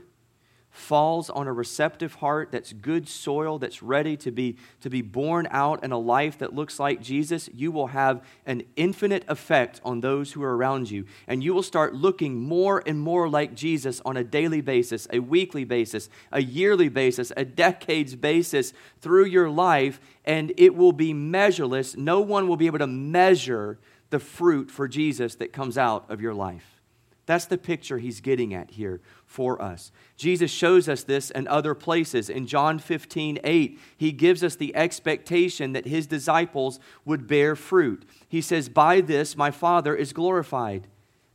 falls 0.71 1.29
on 1.29 1.47
a 1.47 1.53
receptive 1.53 2.15
heart 2.15 2.49
that's 2.51 2.71
good 2.71 3.07
soil, 3.07 3.59
that's 3.59 3.83
ready 3.83 4.15
to 4.15 4.31
be, 4.31 4.57
to 4.79 4.89
be 4.89 5.01
born 5.01 5.47
out 5.51 5.83
in 5.83 5.91
a 5.91 5.97
life 5.97 6.37
that 6.37 6.55
looks 6.55 6.79
like 6.79 7.01
Jesus, 7.01 7.49
you 7.53 7.71
will 7.71 7.87
have 7.87 8.23
an 8.45 8.63
infinite 8.77 9.25
effect 9.27 9.81
on 9.83 9.99
those 9.99 10.31
who 10.31 10.41
are 10.41 10.55
around 10.55 10.89
you. 10.89 11.05
And 11.27 11.43
you 11.43 11.53
will 11.53 11.61
start 11.61 11.93
looking 11.93 12.35
more 12.35 12.81
and 12.85 12.99
more 12.99 13.27
like 13.27 13.53
Jesus 13.53 14.01
on 14.05 14.15
a 14.15 14.23
daily 14.23 14.61
basis, 14.61 15.07
a 15.11 15.19
weekly 15.19 15.65
basis, 15.65 16.09
a 16.31 16.41
yearly 16.41 16.89
basis, 16.89 17.33
a 17.35 17.43
decades 17.43 18.15
basis 18.15 18.73
through 19.01 19.25
your 19.25 19.49
life, 19.49 19.99
and 20.23 20.53
it 20.57 20.73
will 20.73 20.93
be 20.93 21.13
measureless. 21.13 21.97
No 21.97 22.21
one 22.21 22.47
will 22.47 22.57
be 22.57 22.67
able 22.67 22.79
to 22.79 22.87
measure 22.87 23.77
the 24.09 24.19
fruit 24.19 24.71
for 24.71 24.87
Jesus 24.87 25.35
that 25.35 25.51
comes 25.51 25.77
out 25.77 26.09
of 26.09 26.21
your 26.21 26.33
life. 26.33 26.80
That's 27.25 27.45
the 27.45 27.57
picture 27.57 27.99
he's 27.99 28.19
getting 28.19 28.53
at 28.53 28.71
here 28.71 28.99
for 29.25 29.61
us. 29.61 29.91
Jesus 30.17 30.51
shows 30.51 30.89
us 30.89 31.03
this 31.03 31.29
in 31.29 31.47
other 31.47 31.75
places. 31.75 32.29
In 32.29 32.47
John 32.47 32.79
15, 32.79 33.39
8, 33.43 33.79
he 33.95 34.11
gives 34.11 34.43
us 34.43 34.55
the 34.55 34.75
expectation 34.75 35.73
that 35.73 35.85
his 35.85 36.07
disciples 36.07 36.79
would 37.05 37.27
bear 37.27 37.55
fruit. 37.55 38.05
He 38.27 38.41
says, 38.41 38.69
By 38.69 39.01
this 39.01 39.37
my 39.37 39.51
Father 39.51 39.95
is 39.95 40.13
glorified, 40.13 40.87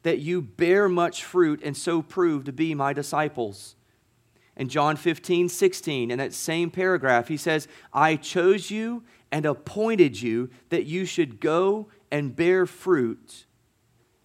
that 0.03 0.19
you 0.19 0.43
bear 0.43 0.89
much 0.89 1.25
fruit 1.25 1.61
and 1.63 1.77
so 1.77 2.03
prove 2.03 2.45
to 2.45 2.53
be 2.53 2.75
my 2.75 2.93
disciples. 2.93 3.77
In 4.57 4.69
John 4.69 4.97
15, 4.97 5.49
16, 5.49 6.11
in 6.11 6.19
that 6.19 6.33
same 6.33 6.71
paragraph, 6.71 7.29
he 7.29 7.37
says, 7.37 7.69
I 7.93 8.17
chose 8.17 8.71
you 8.71 9.05
and 9.31 9.47
appointed 9.47 10.21
you 10.21 10.51
that 10.71 10.87
you 10.87 11.05
should 11.05 11.41
go 11.41 11.89
and 12.11 12.35
bear 12.35 12.67
fruit, 12.67 13.45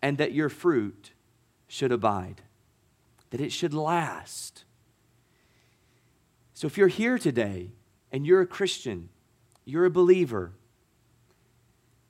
and 0.02 0.18
that 0.18 0.32
your 0.34 0.50
fruit 0.50 1.11
should 1.72 1.92
abide, 1.94 2.42
that 3.30 3.40
it 3.40 3.50
should 3.50 3.74
last. 3.74 4.66
So 6.54 6.68
if 6.68 6.78
you're 6.78 6.90
here 6.90 7.18
today 7.18 7.72
and 8.12 8.28
you're 8.28 8.42
a 8.42 8.46
Christian, 8.46 9.08
you're 9.64 9.86
a 9.86 9.90
believer, 9.90 10.52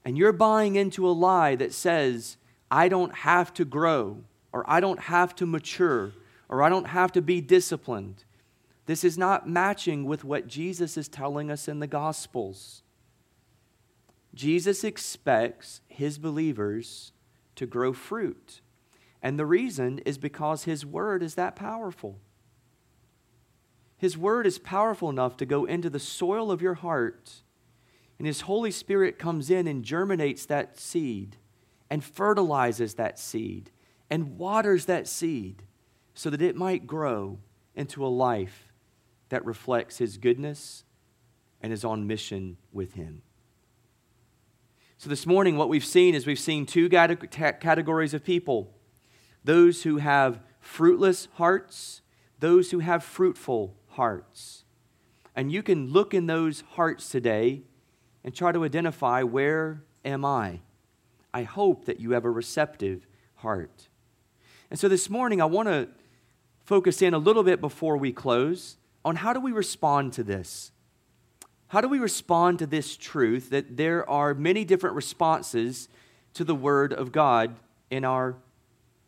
and 0.03 0.17
you're 0.17 0.33
buying 0.33 0.77
into 0.77 1.07
a 1.07 1.11
lie 1.13 1.53
that 1.57 1.73
says, 1.73 2.37
I 2.71 2.89
don't 2.89 3.13
have 3.17 3.53
to 3.53 3.63
grow, 3.63 4.23
or 4.51 4.67
I 4.67 4.79
don't 4.79 5.01
have 5.01 5.35
to 5.35 5.45
mature, 5.45 6.13
or 6.49 6.63
I 6.63 6.69
don't 6.69 6.87
have 6.87 7.11
to 7.11 7.21
be 7.21 7.39
disciplined. 7.39 8.23
This 8.87 9.03
is 9.03 9.15
not 9.15 9.47
matching 9.47 10.05
with 10.05 10.23
what 10.23 10.47
Jesus 10.47 10.97
is 10.97 11.07
telling 11.07 11.51
us 11.51 11.67
in 11.67 11.79
the 11.79 11.85
Gospels. 11.85 12.81
Jesus 14.33 14.83
expects 14.83 15.81
his 15.87 16.17
believers 16.17 17.11
to 17.57 17.67
grow 17.67 17.93
fruit. 17.93 18.60
And 19.21 19.37
the 19.37 19.45
reason 19.45 19.99
is 19.99 20.17
because 20.17 20.63
His 20.63 20.85
Word 20.85 21.21
is 21.21 21.35
that 21.35 21.55
powerful. 21.55 22.19
His 23.97 24.17
Word 24.17 24.47
is 24.47 24.57
powerful 24.57 25.09
enough 25.09 25.37
to 25.37 25.45
go 25.45 25.65
into 25.65 25.89
the 25.89 25.99
soil 25.99 26.51
of 26.51 26.61
your 26.61 26.73
heart, 26.73 27.43
and 28.17 28.25
His 28.25 28.41
Holy 28.41 28.71
Spirit 28.71 29.19
comes 29.19 29.51
in 29.51 29.67
and 29.67 29.83
germinates 29.83 30.45
that 30.47 30.79
seed, 30.79 31.37
and 31.89 32.03
fertilizes 32.03 32.95
that 32.95 33.19
seed, 33.19 33.69
and 34.09 34.37
waters 34.37 34.85
that 34.85 35.07
seed 35.07 35.63
so 36.13 36.29
that 36.29 36.41
it 36.41 36.55
might 36.55 36.87
grow 36.87 37.39
into 37.75 38.05
a 38.05 38.07
life 38.07 38.73
that 39.29 39.45
reflects 39.45 39.99
His 39.99 40.17
goodness 40.17 40.83
and 41.61 41.71
is 41.71 41.85
on 41.85 42.07
mission 42.07 42.57
with 42.71 42.93
Him. 42.93 43.21
So, 44.97 45.09
this 45.09 45.27
morning, 45.27 45.57
what 45.57 45.69
we've 45.69 45.85
seen 45.85 46.15
is 46.15 46.25
we've 46.25 46.39
seen 46.39 46.65
two 46.65 46.89
categories 46.89 48.13
of 48.13 48.23
people 48.23 48.73
those 49.43 49.83
who 49.83 49.97
have 49.97 50.39
fruitless 50.59 51.27
hearts, 51.33 52.01
those 52.39 52.71
who 52.71 52.79
have 52.79 53.03
fruitful 53.03 53.75
hearts. 53.89 54.63
And 55.35 55.51
you 55.51 55.63
can 55.63 55.91
look 55.91 56.13
in 56.13 56.27
those 56.27 56.61
hearts 56.71 57.09
today 57.09 57.61
and 58.23 58.35
try 58.35 58.51
to 58.51 58.63
identify 58.63 59.23
where 59.23 59.83
am 60.05 60.25
I? 60.25 60.59
I 61.33 61.43
hope 61.43 61.85
that 61.85 61.99
you 61.99 62.11
have 62.11 62.25
a 62.25 62.29
receptive 62.29 63.07
heart. 63.35 63.87
And 64.69 64.79
so 64.79 64.87
this 64.87 65.09
morning, 65.09 65.41
I 65.41 65.45
want 65.45 65.67
to 65.67 65.89
focus 66.63 67.01
in 67.01 67.13
a 67.13 67.17
little 67.17 67.43
bit 67.43 67.59
before 67.59 67.97
we 67.97 68.11
close 68.11 68.77
on 69.03 69.17
how 69.17 69.33
do 69.33 69.39
we 69.39 69.51
respond 69.51 70.13
to 70.13 70.23
this? 70.23 70.71
How 71.67 71.81
do 71.81 71.87
we 71.87 71.99
respond 71.99 72.59
to 72.59 72.67
this 72.67 72.97
truth 72.97 73.49
that 73.49 73.77
there 73.77 74.07
are 74.09 74.33
many 74.33 74.65
different 74.65 74.95
responses 74.95 75.87
to 76.33 76.43
the 76.43 76.55
Word 76.55 76.93
of 76.93 77.11
God 77.11 77.55
in 77.89 78.05
our 78.05 78.35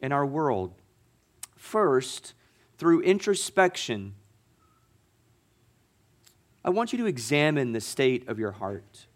in 0.03 0.11
our 0.11 0.25
world. 0.25 0.73
First, 1.55 2.33
through 2.77 3.01
introspection, 3.01 4.15
I 6.63 6.69
want 6.69 6.91
you 6.91 6.99
to 6.99 7.05
examine 7.05 7.71
the 7.71 7.81
state 7.81 8.27
of 8.27 8.37
your 8.37 8.51
heart. 8.51 9.07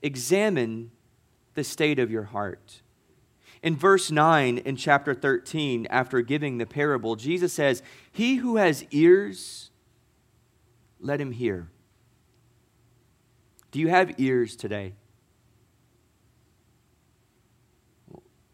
Examine 0.00 0.92
the 1.54 1.64
state 1.64 1.98
of 1.98 2.10
your 2.10 2.22
heart. 2.22 2.82
In 3.62 3.76
verse 3.76 4.10
9 4.10 4.58
in 4.58 4.76
chapter 4.76 5.12
13, 5.12 5.86
after 5.90 6.22
giving 6.22 6.58
the 6.58 6.64
parable, 6.64 7.16
Jesus 7.16 7.52
says, 7.52 7.82
He 8.12 8.36
who 8.36 8.56
has 8.56 8.86
ears, 8.92 9.70
let 11.00 11.20
him 11.20 11.32
hear. 11.32 11.68
Do 13.72 13.80
you 13.80 13.88
have 13.88 14.18
ears 14.18 14.54
today? 14.54 14.94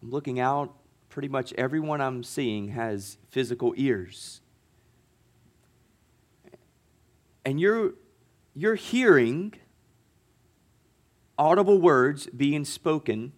I'm 0.07 0.12
looking 0.12 0.38
out, 0.38 0.72
pretty 1.09 1.26
much 1.26 1.52
everyone 1.54 2.00
I'm 2.00 2.22
seeing 2.22 2.68
has 2.68 3.18
physical 3.28 3.74
ears. 3.76 4.40
And 7.44 7.59
you're, 7.59 7.94
you're 8.54 8.76
hearing 8.76 9.54
audible 11.36 11.80
words 11.80 12.28
being 12.28 12.64
spoken. 12.64 13.32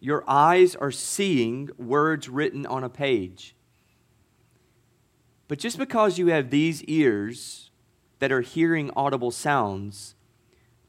Your 0.00 0.24
eyes 0.26 0.74
are 0.74 0.90
seeing 0.90 1.70
words 1.78 2.28
written 2.28 2.66
on 2.66 2.82
a 2.82 2.88
page. 2.88 3.54
But 5.46 5.60
just 5.60 5.78
because 5.78 6.18
you 6.18 6.26
have 6.26 6.50
these 6.50 6.82
ears 6.86 7.70
that 8.18 8.32
are 8.32 8.40
hearing 8.40 8.90
audible 8.96 9.30
sounds 9.30 10.16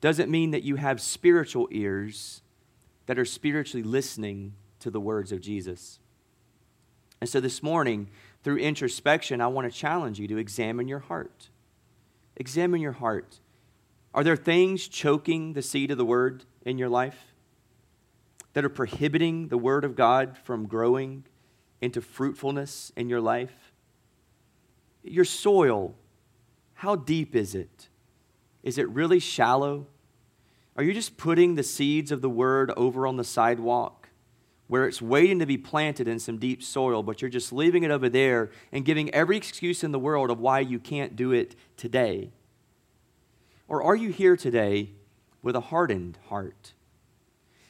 doesn't 0.02 0.32
mean 0.32 0.50
that 0.50 0.64
you 0.64 0.78
have 0.78 1.00
spiritual 1.00 1.68
ears 1.70 2.41
that 3.06 3.20
are 3.20 3.26
spiritually 3.26 3.84
listening 3.84 4.54
to 4.80 4.92
the 4.92 5.00
words 5.00 5.32
of 5.32 5.42
Jesus. 5.42 6.00
And 7.20 7.30
so 7.30 7.40
this 7.40 7.64
morning, 7.64 8.10
through 8.44 8.58
introspection, 8.58 9.42
I 9.42 9.48
want 9.48 9.72
to 9.72 9.78
challenge 9.78 10.20
you 10.20 10.28
to 10.28 10.38
examine 10.38 10.88
your 10.88 11.00
heart. 11.00 11.50
Examine 12.36 12.82
your 12.82 12.92
heart. 12.92 13.40
Are 14.14 14.24
there 14.24 14.36
things 14.36 14.88
choking 14.88 15.54
the 15.54 15.62
seed 15.62 15.92
of 15.92 15.98
the 15.98 16.06
word 16.06 16.46
in 16.64 16.78
your 16.78 16.90
life 16.90 17.34
that 18.54 18.64
are 18.64 18.70
prohibiting 18.70 19.48
the 19.48 19.58
word 19.58 19.84
of 19.84 19.96
God 19.96 20.38
from 20.44 20.68
growing 20.68 21.24
into 21.82 22.02
fruitfulness 22.02 22.92
in 22.96 23.10
your 23.10 23.22
life? 23.22 23.72
Your 25.04 25.26
soil, 25.26 25.96
how 26.76 26.96
deep 26.96 27.36
is 27.36 27.56
it? 27.56 27.90
Is 28.64 28.78
it 28.78 28.90
really 28.90 29.20
shallow? 29.20 29.88
Are 30.76 30.84
you 30.84 30.94
just 30.94 31.18
putting 31.18 31.56
the 31.56 31.64
seeds 31.64 32.12
of 32.12 32.22
the 32.22 32.30
word 32.30 32.72
over 32.78 33.08
on 33.08 33.18
the 33.18 33.24
sidewalk? 33.24 33.97
Where 34.68 34.86
it's 34.86 35.01
waiting 35.01 35.39
to 35.39 35.45
be 35.45 35.57
planted 35.57 36.07
in 36.07 36.20
some 36.20 36.38
deep 36.38 36.61
soil, 36.61 37.01
but 37.01 37.22
you're 37.22 37.30
just 37.30 37.53
leaving 37.53 37.84
it 37.84 37.91
over 37.91 38.09
there 38.09 38.51
and 38.72 38.84
giving 38.84 39.13
every 39.13 39.38
excuse 39.38 39.84
in 39.84 39.91
the 39.91 39.99
world 39.99 40.30
of 40.30 40.39
why 40.39 40.59
you 40.59 40.78
can't 40.78 41.15
do 41.15 41.32
it 41.32 41.55
today? 41.78 42.32
Or 43.68 43.82
are 43.84 43.95
you 43.95 44.09
here 44.09 44.36
today 44.36 44.91
with 45.41 45.55
a 45.55 45.61
hardened 45.61 46.18
heart? 46.28 46.74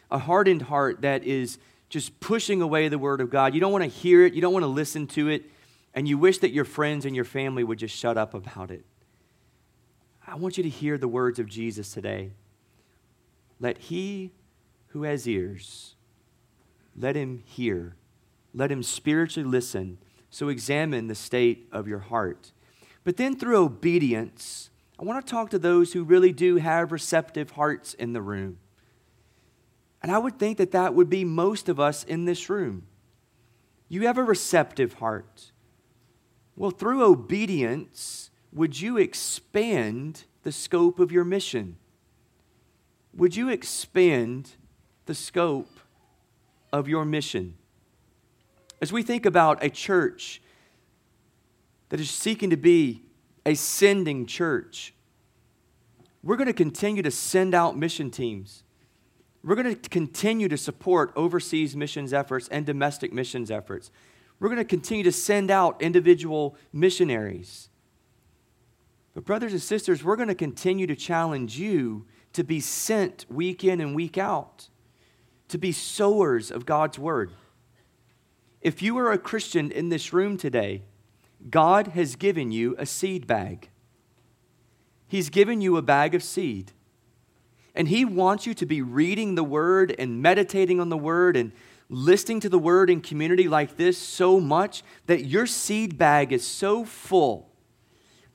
A 0.10 0.20
hardened 0.20 0.64
heart 0.64 1.02
that 1.02 1.24
is 1.24 1.60
just 1.90 2.20
pushing 2.20 2.62
away 2.62 2.88
the 2.88 2.98
Word 2.98 3.22
of 3.22 3.30
God. 3.30 3.54
You 3.54 3.62
don't 3.62 3.72
want 3.72 3.84
to 3.84 3.90
hear 3.90 4.26
it, 4.26 4.34
you 4.34 4.42
don't 4.42 4.54
want 4.54 4.64
to 4.64 4.68
listen 4.68 5.08
to 5.08 5.30
it, 5.30 5.44
and 5.94 6.08
you 6.08 6.18
wish 6.18 6.40
that 6.40 6.52
your 6.52 6.66
friends 6.66 7.06
and 7.06 7.16
your 7.16 7.26
family 7.26 7.64
would 7.64 7.80
just 7.80 7.96
shut 7.96 8.18
up 8.18 8.34
about 8.34 8.72
it. 8.72 8.86
I 10.26 10.36
want 10.36 10.58
you 10.58 10.64
to 10.64 10.70
hear 10.70 10.98
the 10.98 11.08
words 11.08 11.40
of 11.40 11.48
Jesus 11.48 11.94
today. 11.94 12.32
Let 13.60 13.78
he 13.78 14.32
who 14.88 15.04
has 15.04 15.28
ears, 15.28 15.96
let 16.98 17.16
him 17.16 17.44
hear. 17.46 17.96
Let 18.54 18.72
him 18.72 18.82
spiritually 18.84 19.48
listen. 19.48 20.00
So 20.30 20.50
examine 20.50 21.08
the 21.08 21.16
state 21.16 21.68
of 21.72 21.88
your 21.88 22.00
heart. 22.00 22.52
But 23.04 23.18
then 23.18 23.38
through 23.38 23.58
obedience, 23.58 24.70
I 25.00 25.04
want 25.04 25.26
to 25.26 25.32
talk 25.32 25.52
to 25.52 25.60
those 25.60 25.94
who 25.94 26.04
really 26.04 26.32
do 26.34 26.58
have 26.58 26.92
receptive 26.92 27.52
hearts 27.52 27.94
in 27.94 28.14
the 28.14 28.22
room. 28.22 28.58
And 30.02 30.12
I 30.12 30.18
would 30.18 30.40
think 30.40 30.58
that 30.58 30.72
that 30.72 30.94
would 30.94 31.10
be 31.10 31.24
most 31.24 31.70
of 31.70 31.80
us 31.80 32.04
in 32.04 32.26
this 32.26 32.50
room. 32.50 32.88
You 33.90 34.08
have 34.08 34.18
a 34.18 34.24
receptive 34.24 34.94
heart. 34.94 35.52
Well, 36.56 36.72
through 36.72 37.04
obedience, 37.04 38.32
would 38.52 38.82
you 38.82 38.98
expand 38.98 40.24
the 40.44 40.52
scope 40.52 41.00
of 41.00 41.12
your 41.12 41.24
mission? 41.24 41.78
Would 43.14 43.36
you 43.36 43.50
expand 43.50 44.52
the 45.06 45.16
scope 45.16 45.77
of 46.72 46.88
your 46.88 47.06
mission? 47.06 47.56
As 48.82 48.92
we 48.92 49.04
think 49.04 49.26
about 49.26 49.64
a 49.64 49.70
church 49.70 50.42
that 51.90 52.00
is 52.00 52.10
seeking 52.10 52.50
to 52.50 52.58
be 52.58 53.04
a 53.46 53.56
sending 53.56 54.26
church, 54.26 54.94
we're 56.22 56.36
going 56.36 56.48
to 56.48 56.54
continue 56.54 57.02
to 57.02 57.12
send 57.12 57.56
out 57.56 57.78
mission 57.78 58.12
teams. 58.12 58.64
We're 59.44 59.56
going 59.56 59.76
to 59.76 59.90
continue 59.90 60.50
to 60.50 60.58
support 60.58 61.14
overseas 61.16 61.76
missions 61.76 62.12
efforts 62.12 62.48
and 62.50 62.66
domestic 62.66 63.14
missions 63.14 63.50
efforts. 63.50 63.92
We're 64.40 64.50
going 64.50 64.58
to 64.58 64.66
continue 64.66 65.04
to 65.06 65.12
send 65.12 65.50
out 65.50 65.82
individual 65.82 66.58
missionaries. 66.74 67.70
But, 69.14 69.26
brothers 69.26 69.54
and 69.54 69.62
sisters, 69.62 70.04
we're 70.04 70.16
going 70.16 70.28
to 70.28 70.36
continue 70.36 70.86
to 70.86 70.96
challenge 70.96 71.58
you 71.58 72.06
to 72.34 72.44
be 72.44 72.60
sent 72.60 73.26
week 73.30 73.64
in 73.64 73.82
and 73.82 73.96
week 73.96 74.18
out, 74.18 74.68
to 75.50 75.58
be 75.58 75.72
sowers 75.72 76.52
of 76.52 76.66
God's 76.66 77.00
word. 77.00 77.32
If 78.62 78.82
you 78.82 78.98
are 78.98 79.12
a 79.12 79.18
Christian 79.18 79.72
in 79.72 79.90
this 79.90 80.12
room 80.12 80.38
today, 80.38 80.84
God 81.50 81.88
has 81.90 82.16
given 82.16 82.52
you 82.52 82.76
a 82.78 82.86
seed 82.86 83.28
bag. 83.28 83.70
He's 85.08 85.30
given 85.30 85.62
you 85.62 85.78
a 85.78 85.82
bag 85.82 86.16
of 86.16 86.24
seed. 86.24 86.74
And 87.74 87.88
He 87.88 88.04
wants 88.04 88.46
you 88.46 88.54
to 88.56 88.66
be 88.66 88.82
reading 88.82 89.36
the 89.36 89.44
Word 89.44 89.96
and 89.98 90.22
meditating 90.22 90.80
on 90.80 90.90
the 90.90 90.98
Word 90.98 91.38
and 91.38 91.52
listening 91.90 92.40
to 92.42 92.50
the 92.50 92.60
Word 92.60 92.90
in 92.90 93.02
community 93.02 93.48
like 93.48 93.78
this 93.78 93.98
so 93.98 94.40
much 94.40 94.84
that 95.06 95.26
your 95.26 95.46
seed 95.46 95.98
bag 95.98 96.34
is 96.34 96.46
so 96.46 96.84
full 96.84 97.50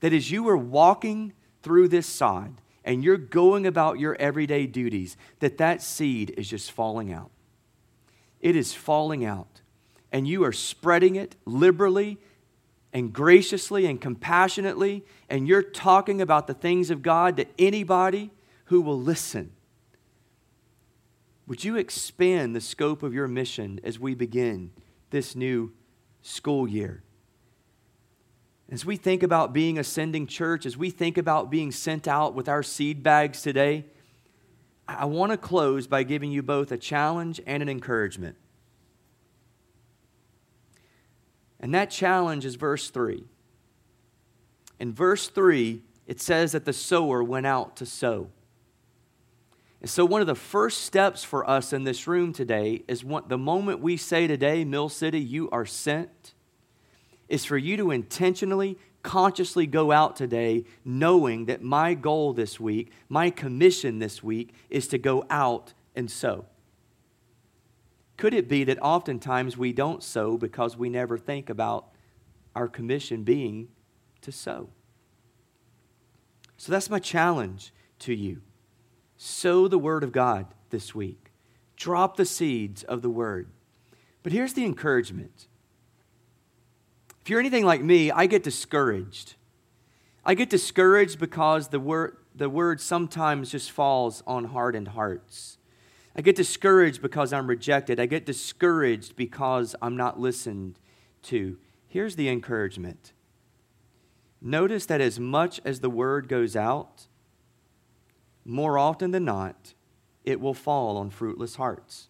that 0.00 0.12
as 0.12 0.30
you 0.30 0.48
are 0.48 0.56
walking 0.56 1.32
through 1.62 1.88
this 1.88 2.06
sod 2.06 2.60
and 2.84 3.04
you're 3.04 3.16
going 3.16 3.66
about 3.66 3.98
your 3.98 4.16
everyday 4.16 4.66
duties, 4.66 5.16
that 5.40 5.58
that 5.58 5.82
seed 5.82 6.34
is 6.36 6.48
just 6.48 6.72
falling 6.72 7.12
out. 7.12 7.30
It 8.40 8.56
is 8.56 8.74
falling 8.74 9.24
out. 9.24 9.60
And 10.10 10.26
you 10.26 10.44
are 10.44 10.52
spreading 10.52 11.16
it 11.16 11.36
liberally 11.46 12.18
and 12.92 13.12
graciously 13.12 13.86
and 13.86 14.00
compassionately, 14.00 15.04
and 15.30 15.48
you're 15.48 15.62
talking 15.62 16.20
about 16.20 16.46
the 16.46 16.54
things 16.54 16.90
of 16.90 17.02
God 17.02 17.36
to 17.38 17.46
anybody 17.58 18.30
who 18.66 18.82
will 18.82 19.00
listen. 19.00 19.52
Would 21.46 21.64
you 21.64 21.76
expand 21.76 22.54
the 22.54 22.60
scope 22.60 23.02
of 23.02 23.14
your 23.14 23.28
mission 23.28 23.80
as 23.82 23.98
we 23.98 24.14
begin 24.14 24.72
this 25.10 25.34
new 25.34 25.72
school 26.20 26.68
year? 26.68 27.02
As 28.72 28.86
we 28.86 28.96
think 28.96 29.22
about 29.22 29.52
being 29.52 29.78
a 29.78 29.84
sending 29.84 30.26
church, 30.26 30.64
as 30.64 30.78
we 30.78 30.88
think 30.88 31.18
about 31.18 31.50
being 31.50 31.70
sent 31.70 32.08
out 32.08 32.34
with 32.34 32.48
our 32.48 32.62
seed 32.62 33.02
bags 33.02 33.42
today, 33.42 33.84
I 34.88 35.04
want 35.04 35.30
to 35.30 35.36
close 35.36 35.86
by 35.86 36.04
giving 36.04 36.32
you 36.32 36.42
both 36.42 36.72
a 36.72 36.78
challenge 36.78 37.38
and 37.46 37.62
an 37.62 37.68
encouragement. 37.68 38.36
And 41.60 41.74
that 41.74 41.90
challenge 41.90 42.46
is 42.46 42.54
verse 42.54 42.88
3. 42.88 43.22
In 44.80 44.94
verse 44.94 45.28
3, 45.28 45.82
it 46.06 46.18
says 46.18 46.52
that 46.52 46.64
the 46.64 46.72
sower 46.72 47.22
went 47.22 47.44
out 47.44 47.76
to 47.76 47.84
sow. 47.84 48.30
And 49.82 49.90
so, 49.90 50.06
one 50.06 50.22
of 50.22 50.26
the 50.26 50.34
first 50.34 50.80
steps 50.80 51.22
for 51.22 51.48
us 51.48 51.74
in 51.74 51.84
this 51.84 52.06
room 52.06 52.32
today 52.32 52.84
is 52.88 53.04
what, 53.04 53.28
the 53.28 53.36
moment 53.36 53.80
we 53.80 53.98
say 53.98 54.26
today, 54.26 54.64
Mill 54.64 54.88
City, 54.88 55.20
you 55.20 55.50
are 55.50 55.66
sent, 55.66 56.31
is 57.32 57.46
for 57.46 57.56
you 57.56 57.78
to 57.78 57.90
intentionally, 57.90 58.76
consciously 59.02 59.66
go 59.66 59.90
out 59.90 60.16
today 60.16 60.64
knowing 60.84 61.46
that 61.46 61.62
my 61.62 61.94
goal 61.94 62.34
this 62.34 62.60
week, 62.60 62.92
my 63.08 63.30
commission 63.30 64.00
this 64.00 64.22
week, 64.22 64.52
is 64.68 64.86
to 64.86 64.98
go 64.98 65.24
out 65.30 65.72
and 65.96 66.10
sow. 66.10 66.44
Could 68.18 68.34
it 68.34 68.50
be 68.50 68.64
that 68.64 68.78
oftentimes 68.82 69.56
we 69.56 69.72
don't 69.72 70.02
sow 70.02 70.36
because 70.36 70.76
we 70.76 70.90
never 70.90 71.16
think 71.16 71.48
about 71.48 71.86
our 72.54 72.68
commission 72.68 73.24
being 73.24 73.68
to 74.20 74.30
sow? 74.30 74.68
So 76.58 76.70
that's 76.70 76.90
my 76.90 76.98
challenge 76.98 77.72
to 78.00 78.14
you. 78.14 78.42
Sow 79.16 79.68
the 79.68 79.78
Word 79.78 80.04
of 80.04 80.12
God 80.12 80.48
this 80.68 80.94
week, 80.94 81.32
drop 81.76 82.18
the 82.18 82.26
seeds 82.26 82.82
of 82.82 83.00
the 83.00 83.10
Word. 83.10 83.48
But 84.22 84.32
here's 84.32 84.52
the 84.52 84.66
encouragement. 84.66 85.48
If 87.22 87.30
you're 87.30 87.40
anything 87.40 87.64
like 87.64 87.82
me, 87.82 88.10
I 88.10 88.26
get 88.26 88.42
discouraged. 88.42 89.34
I 90.24 90.34
get 90.34 90.50
discouraged 90.50 91.20
because 91.20 91.68
the 91.68 91.78
word, 91.78 92.16
the 92.34 92.48
word 92.48 92.80
sometimes 92.80 93.50
just 93.50 93.70
falls 93.70 94.22
on 94.26 94.46
hardened 94.46 94.88
hearts. 94.88 95.58
I 96.16 96.20
get 96.20 96.36
discouraged 96.36 97.00
because 97.00 97.32
I'm 97.32 97.46
rejected. 97.46 98.00
I 98.00 98.06
get 98.06 98.26
discouraged 98.26 99.16
because 99.16 99.74
I'm 99.80 99.96
not 99.96 100.18
listened 100.18 100.78
to. 101.24 101.58
Here's 101.86 102.16
the 102.16 102.28
encouragement 102.28 103.12
notice 104.40 104.86
that 104.86 105.00
as 105.00 105.20
much 105.20 105.60
as 105.64 105.78
the 105.78 105.90
word 105.90 106.26
goes 106.28 106.56
out, 106.56 107.06
more 108.44 108.76
often 108.76 109.12
than 109.12 109.24
not, 109.24 109.74
it 110.24 110.40
will 110.40 110.54
fall 110.54 110.96
on 110.96 111.10
fruitless 111.10 111.54
hearts. 111.54 112.08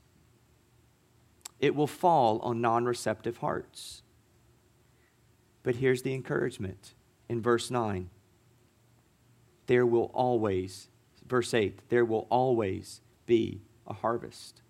It 1.60 1.74
will 1.74 1.86
fall 1.86 2.38
on 2.38 2.62
non 2.62 2.86
receptive 2.86 3.38
hearts. 3.38 4.02
But 5.62 5.76
here's 5.76 6.02
the 6.02 6.14
encouragement 6.14 6.94
in 7.28 7.40
verse 7.40 7.70
9 7.70 8.10
there 9.66 9.86
will 9.86 10.10
always, 10.12 10.88
verse 11.26 11.54
8, 11.54 11.88
there 11.88 12.04
will 12.04 12.26
always 12.30 13.00
be 13.26 13.62
a 13.86 13.94
harvest. 13.94 14.60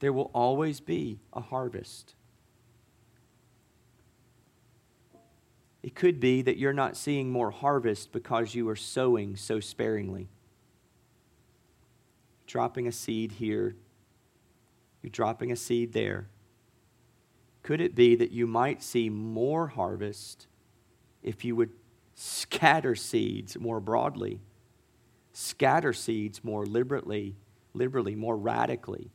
There 0.00 0.12
will 0.12 0.30
always 0.34 0.80
be 0.80 1.20
a 1.32 1.40
harvest. 1.40 2.14
It 5.82 5.94
could 5.94 6.20
be 6.20 6.42
that 6.42 6.58
you're 6.58 6.72
not 6.72 6.96
seeing 6.96 7.30
more 7.30 7.50
harvest 7.50 8.12
because 8.12 8.54
you 8.54 8.68
are 8.68 8.76
sowing 8.76 9.36
so 9.36 9.60
sparingly. 9.60 10.28
Dropping 12.46 12.86
a 12.86 12.92
seed 12.92 13.32
here, 13.32 13.76
you're 15.02 15.10
dropping 15.10 15.52
a 15.52 15.56
seed 15.56 15.92
there. 15.92 16.28
Could 17.62 17.80
it 17.80 17.94
be 17.94 18.14
that 18.16 18.30
you 18.30 18.46
might 18.46 18.82
see 18.82 19.10
more 19.10 19.68
harvest 19.68 20.46
if 21.22 21.44
you 21.44 21.54
would 21.56 21.70
scatter 22.14 22.94
seeds 22.94 23.58
more 23.58 23.80
broadly, 23.80 24.40
scatter 25.32 25.92
seeds 25.92 26.42
more 26.42 26.66
liberally 26.66 27.36
liberally, 27.74 28.14
more 28.14 28.36
radically. 28.36 29.10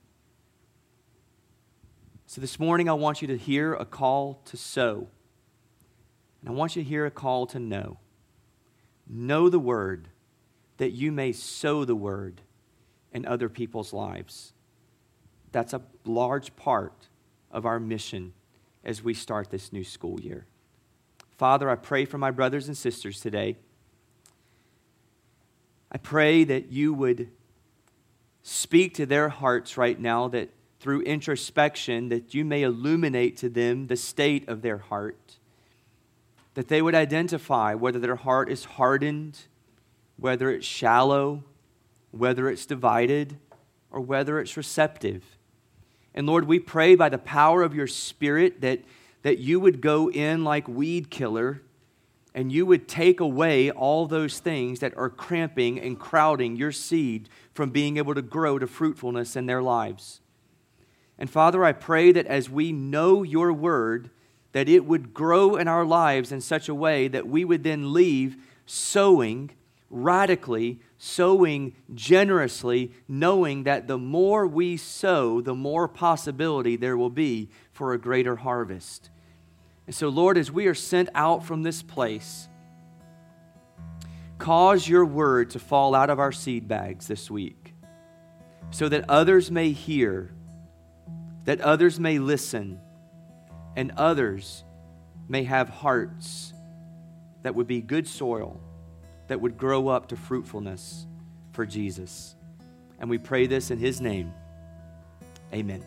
So 2.27 2.41
this 2.41 2.59
morning, 2.59 2.89
I 2.89 2.93
want 2.93 3.21
you 3.21 3.27
to 3.29 3.37
hear 3.37 3.73
a 3.73 3.85
call 3.85 4.41
to 4.45 4.57
sow. 4.57 5.07
And 6.41 6.49
I 6.49 6.53
want 6.53 6.75
you 6.75 6.83
to 6.83 6.89
hear 6.89 7.05
a 7.05 7.11
call 7.11 7.45
to 7.47 7.59
know. 7.59 7.99
Know 9.07 9.49
the 9.49 9.59
word 9.59 10.09
that 10.77 10.91
you 10.91 11.11
may 11.11 11.31
sow 11.31 11.85
the 11.85 11.95
word 11.95 12.41
in 13.13 13.25
other 13.25 13.47
people's 13.47 13.93
lives. 13.93 14.53
That's 15.51 15.73
a 15.73 15.81
large 16.03 16.55
part 16.55 17.07
of 17.51 17.65
our 17.65 17.79
mission 17.79 18.33
as 18.85 19.03
we 19.03 19.13
start 19.13 19.49
this 19.49 19.73
new 19.73 19.83
school 19.83 20.19
year. 20.19 20.45
Father, 21.37 21.69
I 21.69 21.75
pray 21.75 22.05
for 22.05 22.17
my 22.17 22.31
brothers 22.31 22.67
and 22.67 22.77
sisters 22.77 23.19
today. 23.19 23.57
I 25.91 25.97
pray 25.97 26.43
that 26.43 26.71
you 26.71 26.93
would 26.93 27.29
speak 28.43 28.93
to 28.93 29.05
their 29.05 29.29
hearts 29.29 29.75
right 29.75 29.99
now 29.99 30.27
that 30.27 30.49
through 30.79 31.01
introspection 31.01 32.09
that 32.09 32.33
you 32.33 32.45
may 32.45 32.61
illuminate 32.61 33.37
to 33.37 33.49
them 33.49 33.87
the 33.87 33.95
state 33.95 34.47
of 34.47 34.61
their 34.61 34.77
heart 34.77 35.37
that 36.53 36.67
they 36.67 36.79
would 36.81 36.93
identify 36.93 37.73
whether 37.73 37.97
their 37.97 38.17
heart 38.17 38.51
is 38.51 38.65
hardened 38.65 39.39
whether 40.17 40.51
it's 40.51 40.65
shallow 40.65 41.43
whether 42.11 42.47
it's 42.47 42.67
divided 42.67 43.37
or 43.89 43.99
whether 43.99 44.39
it's 44.39 44.55
receptive 44.55 45.23
and 46.15 46.25
lord 46.25 46.45
we 46.45 46.57
pray 46.57 46.95
by 46.95 47.09
the 47.09 47.19
power 47.19 47.61
of 47.61 47.75
your 47.75 47.87
spirit 47.87 48.61
that 48.61 48.79
that 49.21 49.37
you 49.37 49.59
would 49.59 49.81
go 49.81 50.09
in 50.09 50.43
like 50.43 50.67
weed 50.67 51.11
killer 51.11 51.61
and 52.35 52.51
you 52.51 52.65
would 52.65 52.87
take 52.87 53.21
away 53.21 53.71
all 53.71 54.05
those 54.05 54.39
things 54.39 54.81
that 54.81 54.95
are 54.97 55.09
cramping 55.09 55.79
and 55.79 55.97
crowding 55.97 56.57
your 56.57 56.71
seed 56.71 57.29
from 57.53 57.69
being 57.69 57.95
able 57.95 58.13
to 58.13 58.21
grow 58.21 58.59
to 58.59 58.67
fruitfulness 58.67 59.37
in 59.37 59.45
their 59.45 59.63
lives. 59.63 60.19
And 61.17 61.29
Father, 61.29 61.63
I 61.63 61.71
pray 61.71 62.11
that 62.11 62.27
as 62.27 62.49
we 62.49 62.73
know 62.73 63.23
your 63.23 63.53
word, 63.53 64.09
that 64.51 64.67
it 64.67 64.85
would 64.85 65.13
grow 65.13 65.55
in 65.55 65.69
our 65.69 65.85
lives 65.85 66.33
in 66.33 66.41
such 66.41 66.67
a 66.67 66.75
way 66.75 67.07
that 67.07 67.25
we 67.25 67.45
would 67.45 67.63
then 67.63 67.93
leave 67.93 68.35
sowing 68.65 69.51
radically, 69.89 70.81
sowing 71.05 71.75
generously, 71.93 72.91
knowing 73.07 73.63
that 73.63 73.87
the 73.87 73.97
more 73.97 74.47
we 74.47 74.75
sow, 74.75 75.39
the 75.39 75.53
more 75.53 75.87
possibility 75.87 76.75
there 76.75 76.97
will 76.97 77.11
be 77.11 77.47
for 77.71 77.93
a 77.93 77.97
greater 77.99 78.37
harvest. 78.37 79.11
And 79.85 79.93
so, 79.93 80.09
Lord, 80.09 80.35
as 80.35 80.51
we 80.51 80.65
are 80.65 80.73
sent 80.73 81.09
out 81.13 81.45
from 81.45 81.61
this 81.61 81.83
place, 81.83 82.49
cause 84.39 84.89
your 84.89 85.05
word 85.05 85.51
to 85.51 85.59
fall 85.59 85.93
out 85.93 86.09
of 86.09 86.19
our 86.19 86.31
seed 86.31 86.67
bags 86.67 87.07
this 87.07 87.29
week 87.29 87.75
so 88.71 88.89
that 88.89 89.07
others 89.07 89.51
may 89.51 89.73
hear, 89.73 90.33
that 91.43 91.61
others 91.61 91.99
may 91.99 92.17
listen, 92.17 92.79
and 93.75 93.91
others 93.95 94.63
may 95.29 95.43
have 95.43 95.69
hearts 95.69 96.51
that 97.43 97.53
would 97.53 97.67
be 97.67 97.79
good 97.79 98.07
soil, 98.07 98.59
that 99.27 99.41
would 99.41 99.57
grow 99.57 99.87
up 99.87 100.07
to 100.09 100.15
fruitfulness 100.15 101.07
for 101.51 101.65
Jesus. 101.65 102.35
And 102.99 103.09
we 103.09 103.17
pray 103.17 103.47
this 103.47 103.71
in 103.71 103.77
his 103.77 104.01
name. 104.01 104.33
Amen. 105.53 105.83